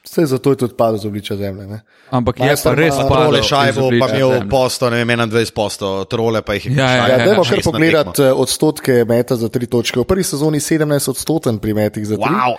Vse 0.04 0.26
zato 0.26 0.50
je 0.50 0.58
tudi 0.58 0.74
padel 0.74 0.96
iz 0.96 1.06
obličja 1.06 1.38
zemlje. 1.38 1.68
Ne? 1.68 1.80
Ampak 2.10 2.36
je 2.36 2.40
pa 2.40 2.46
Majster 2.46 2.76
res 2.76 2.96
ima 2.96 3.04
padel 3.04 3.24
Trole 3.24 3.40
iz 3.40 3.46
šajbo, 3.46 3.82
pa 3.82 4.08
imel 4.08 4.32
zemlje. 4.32 4.50
posto, 4.50 4.90
ne 4.90 4.98
vem, 4.98 5.10
21 5.10 5.54
posto, 5.54 6.06
trole 6.06 6.42
pa 6.42 6.54
jih 6.54 6.66
je 6.66 6.76
Ja, 6.76 6.86
ja, 6.86 6.96
Ja, 6.98 7.08
ja, 7.10 7.26
Dajmo 7.26 7.44
kar 7.44 7.60
pogledati 7.64 8.22
eh, 8.22 8.32
odstotke 8.34 9.06
meta 9.06 9.36
za 9.36 9.50
tri 9.50 9.66
točke. 9.66 10.00
V 10.00 10.04
prvi 10.04 10.24
sezoni 10.24 10.60
17 10.60 11.10
odstoten 11.10 11.60
pri 11.60 11.74
metih 11.74 12.08
za 12.08 12.16
tri. 12.16 12.24
Wow. 12.26 12.56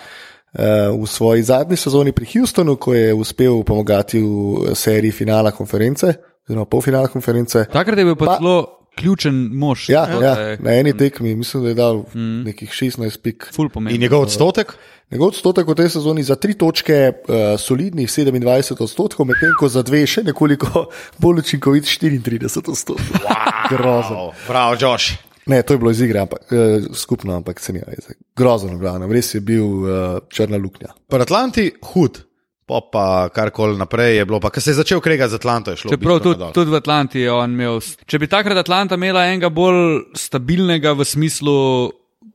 Eh, 0.53 0.91
V 0.93 1.07
svoji 1.07 1.43
zadnji 1.43 1.77
sezoni 1.77 2.12
pri 2.12 2.27
Houstonu, 2.27 2.77
ko 2.77 2.95
je 2.95 3.14
uspel 3.14 3.62
pomagati 3.62 4.19
v 4.19 4.29
seriji 4.75 5.12
finala 5.12 5.51
konference, 5.51 6.14
oziroma 6.45 6.64
polfinala 6.64 7.07
konference. 7.07 7.64
Takrat 7.73 7.99
je 7.99 8.05
bil 8.05 8.16
pa 8.16 8.25
Pa- 8.27 8.37
zelo 8.37 8.78
ključen 8.99 9.34
mož. 9.55 9.88
Ja, 9.88 10.05
To 10.11 10.22
ja, 10.22 10.34
je 10.34 10.59
na 10.61 10.74
eni 10.80 10.96
tekmi, 10.96 11.34
mislim, 11.38 11.62
da 11.62 11.68
je 11.68 11.78
dal 11.78 12.05
nekih 12.44 12.70
16 12.70 13.18
pik. 13.22 13.51
In 13.90 14.01
njegov 14.01 14.26
odstotek? 14.26 14.74
Njegov 15.11 15.28
odstotek 15.32 15.68
v 15.68 15.74
tej 15.74 15.88
sezoni 15.96 16.22
za 16.22 16.36
tri 16.36 16.53
točke, 16.55 17.12
uh, 17.12 17.57
solidnih 17.61 18.09
27 18.09 18.82
odstotkov, 18.82 19.26
medtem 19.26 19.55
ko 19.57 19.68
za 19.72 19.82
dve 19.82 20.03
še 20.07 20.26
nekoliko 20.26 20.88
bolj 21.22 21.40
učinkovit 21.46 21.88
34 21.88 22.44
odstotkov. 22.68 23.01
Wow. 23.24 23.72
Grozen. 23.72 24.16
Oh, 24.20 24.34
prav, 24.46 24.76
Josh. 24.80 25.16
Ne, 25.49 25.62
to 25.64 25.72
je 25.72 25.80
bilo 25.80 25.90
iz 25.90 26.01
igre, 26.05 26.20
ampak, 26.20 26.53
uh, 26.53 26.90
skupno, 26.92 27.38
ampak 27.40 27.61
se 27.61 27.72
ni 27.72 27.80
veze. 27.86 28.18
Grozen, 28.36 28.76
glavno, 28.78 29.09
res 29.09 29.32
je 29.34 29.40
bil 29.40 29.64
uh, 29.64 30.18
črna 30.28 30.61
luknja. 30.61 30.92
Pri 31.09 31.24
Atlanti 31.24 31.70
hud, 31.94 32.20
pa 32.69 32.81
pa 32.93 33.05
karkoli 33.33 33.79
naprej 33.81 34.16
je 34.21 34.25
bilo. 34.29 34.41
Pa, 34.41 34.51
ko 34.53 34.61
se 34.61 34.71
je 34.71 34.81
začel 34.81 35.01
kregati 35.01 35.33
z 35.33 35.41
Atlanto, 35.41 35.73
je 35.73 35.81
šlo. 35.81 35.93
Čeprav 35.95 36.21
tudi, 36.21 36.51
tudi 36.55 36.71
v 36.71 36.81
Atlanti 36.81 37.23
je 37.25 37.33
on 37.33 37.57
imel. 37.57 37.81
Če 37.81 38.21
bi 38.21 38.29
takrat 38.29 38.61
Atlanta 38.61 38.99
imela 39.01 39.25
enega 39.29 39.49
bolj 39.49 40.12
stabilnega 40.19 40.93
v 40.99 41.07
smislu 41.09 41.57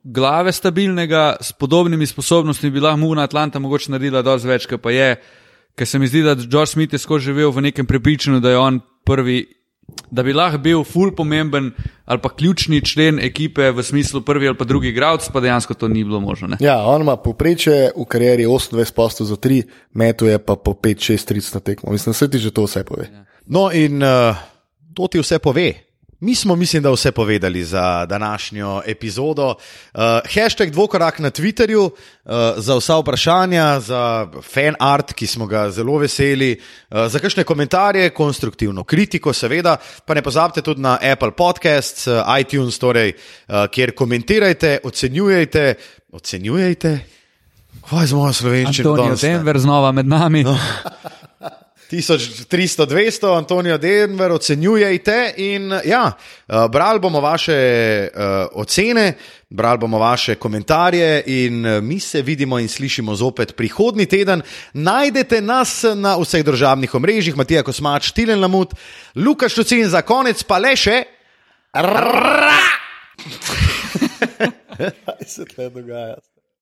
glave 0.03 0.51
stabilnega, 0.51 1.37
s 1.41 1.53
podobnimi 1.55 2.07
sposobnostmi, 2.07 2.71
bi 2.73 2.81
lahko 2.83 3.13
na 3.15 3.23
Atlanta 3.23 3.59
mogoče 3.59 3.93
naredila 3.93 4.21
dosti 4.25 4.49
več, 4.49 4.67
kot 4.67 4.81
pa 4.83 4.91
je. 4.91 5.15
Ker 5.73 5.89
se 5.89 5.99
mi 5.99 6.07
zdi, 6.07 6.21
da 6.21 6.35
George 6.35 6.73
Smith 6.73 6.93
je 6.93 7.01
skozi 7.01 7.31
živel 7.31 7.51
v 7.51 7.69
nekem 7.69 7.87
prepričanju, 7.89 8.41
da 8.43 8.51
je 8.51 8.57
on 8.61 8.81
prvi, 9.05 9.39
da 10.11 10.23
bi 10.23 10.33
lahko 10.33 10.57
bil 10.57 10.83
ful 10.83 11.11
pomemben 11.15 11.71
ali 12.05 12.19
pa 12.21 12.29
ključni 12.29 12.81
člen 12.85 13.19
ekipe 13.19 13.71
v 13.71 13.83
smislu 13.83 14.21
prvi 14.21 14.47
ali 14.47 14.57
pa 14.57 14.65
drugi 14.65 14.89
igralec, 14.89 15.29
pa 15.33 15.39
dejansko 15.39 15.73
to 15.73 15.87
ni 15.87 16.03
bilo 16.03 16.19
možno. 16.19 16.47
Ne? 16.47 16.57
Ja, 16.59 16.83
on 16.85 17.01
ima 17.01 17.15
povprečje 17.17 17.91
v 17.95 18.05
karieri 18.05 18.45
28 18.45 18.93
postov 18.93 19.27
za 19.27 19.35
3, 19.35 19.63
metu 19.93 20.25
je 20.25 20.37
pa 20.39 20.55
po 20.55 20.73
5-6 20.73 21.33
30 21.33 21.55
na 21.55 21.59
tekmo. 21.59 21.91
Mislim, 21.91 22.11
da 22.11 22.17
se 22.17 22.29
ti 22.29 22.37
že 22.37 22.51
to 22.51 22.63
vse 22.63 22.83
pove. 22.83 23.09
No, 23.45 23.71
in 23.71 24.03
uh, 24.03 24.35
to 24.93 25.07
ti 25.07 25.19
vse 25.19 25.39
pove. 25.39 25.73
Mi 26.23 26.35
smo, 26.35 26.55
mislim, 26.55 26.83
da 26.83 26.91
vse 26.91 27.11
povedali 27.11 27.63
za 27.63 28.05
današnjo 28.05 28.81
epizodo. 28.85 29.47
Uh, 29.47 30.01
hashtag 30.33 30.69
dvokorak 30.69 31.19
na 31.19 31.31
Twitterju 31.31 31.89
uh, 31.89 32.31
za 32.57 32.75
vsa 32.75 32.97
vprašanja, 32.97 33.79
za 33.79 34.27
fan 34.53 34.75
art, 34.79 35.13
ki 35.13 35.27
smo 35.27 35.45
ga 35.45 35.71
zelo 35.71 35.97
veseli, 35.97 36.59
uh, 36.89 37.07
za 37.07 37.19
kakšne 37.19 37.43
komentarje, 37.43 38.09
konstruktivno 38.09 38.83
kritiko, 38.83 39.33
seveda. 39.33 39.75
Pa 40.05 40.13
ne 40.13 40.21
pozabite 40.21 40.61
tudi 40.61 40.81
na 40.81 40.97
Apple 41.11 41.31
Podcasts, 41.31 42.07
uh, 42.07 42.23
iTunes, 42.39 42.79
torej, 42.79 43.13
uh, 43.47 43.67
kjer 43.71 43.91
komentirajte, 43.95 44.77
ocenjujete. 44.83 45.73
Ocenjujete? 46.11 46.99
Kaj 47.89 48.07
z 48.07 48.13
mojo 48.13 48.33
slovenščino? 48.33 48.91
Antonijo? 48.91 49.19
Denver 49.21 49.59
znova 49.59 49.91
med 49.91 50.07
nami. 50.07 50.43
No. 50.43 50.57
1300, 51.91 52.85
200, 52.85 53.37
Antonijo 53.37 53.77
Denver, 53.77 54.31
ocenjujete. 54.31 55.33
In, 55.37 55.71
ja, 55.85 56.11
uh, 56.11 56.71
brali 56.71 56.99
bomo 56.99 57.21
vaše 57.21 58.07
uh, 58.15 58.21
ocene, 58.51 59.13
brali 59.49 59.77
bomo 59.77 59.99
vaše 59.99 60.35
komentarje, 60.35 61.23
in 61.25 61.65
uh, 61.65 61.83
mi 61.83 61.99
se 61.99 62.21
vidimo 62.21 62.59
in 62.59 62.67
slišimo 62.67 63.15
zopet 63.15 63.55
prihodnji 63.55 64.05
teden. 64.05 64.41
Najdete 64.73 65.41
nas 65.41 65.83
na 65.95 66.17
vseh 66.17 66.45
državnih 66.45 66.95
omrežjih, 66.95 67.37
Matija 67.37 67.63
Kosmač, 67.63 68.11
Tilen 68.11 68.39
Lamut, 68.41 68.73
Lukaš 69.15 69.53
Tucin, 69.53 69.89
za 69.89 70.01
konec 70.01 70.43
pa 70.43 70.57
le 70.57 70.75
še. 70.75 71.03
Kaj 74.77 75.25
se 75.27 75.45
tle 75.45 75.69
dogaja? 75.69 76.15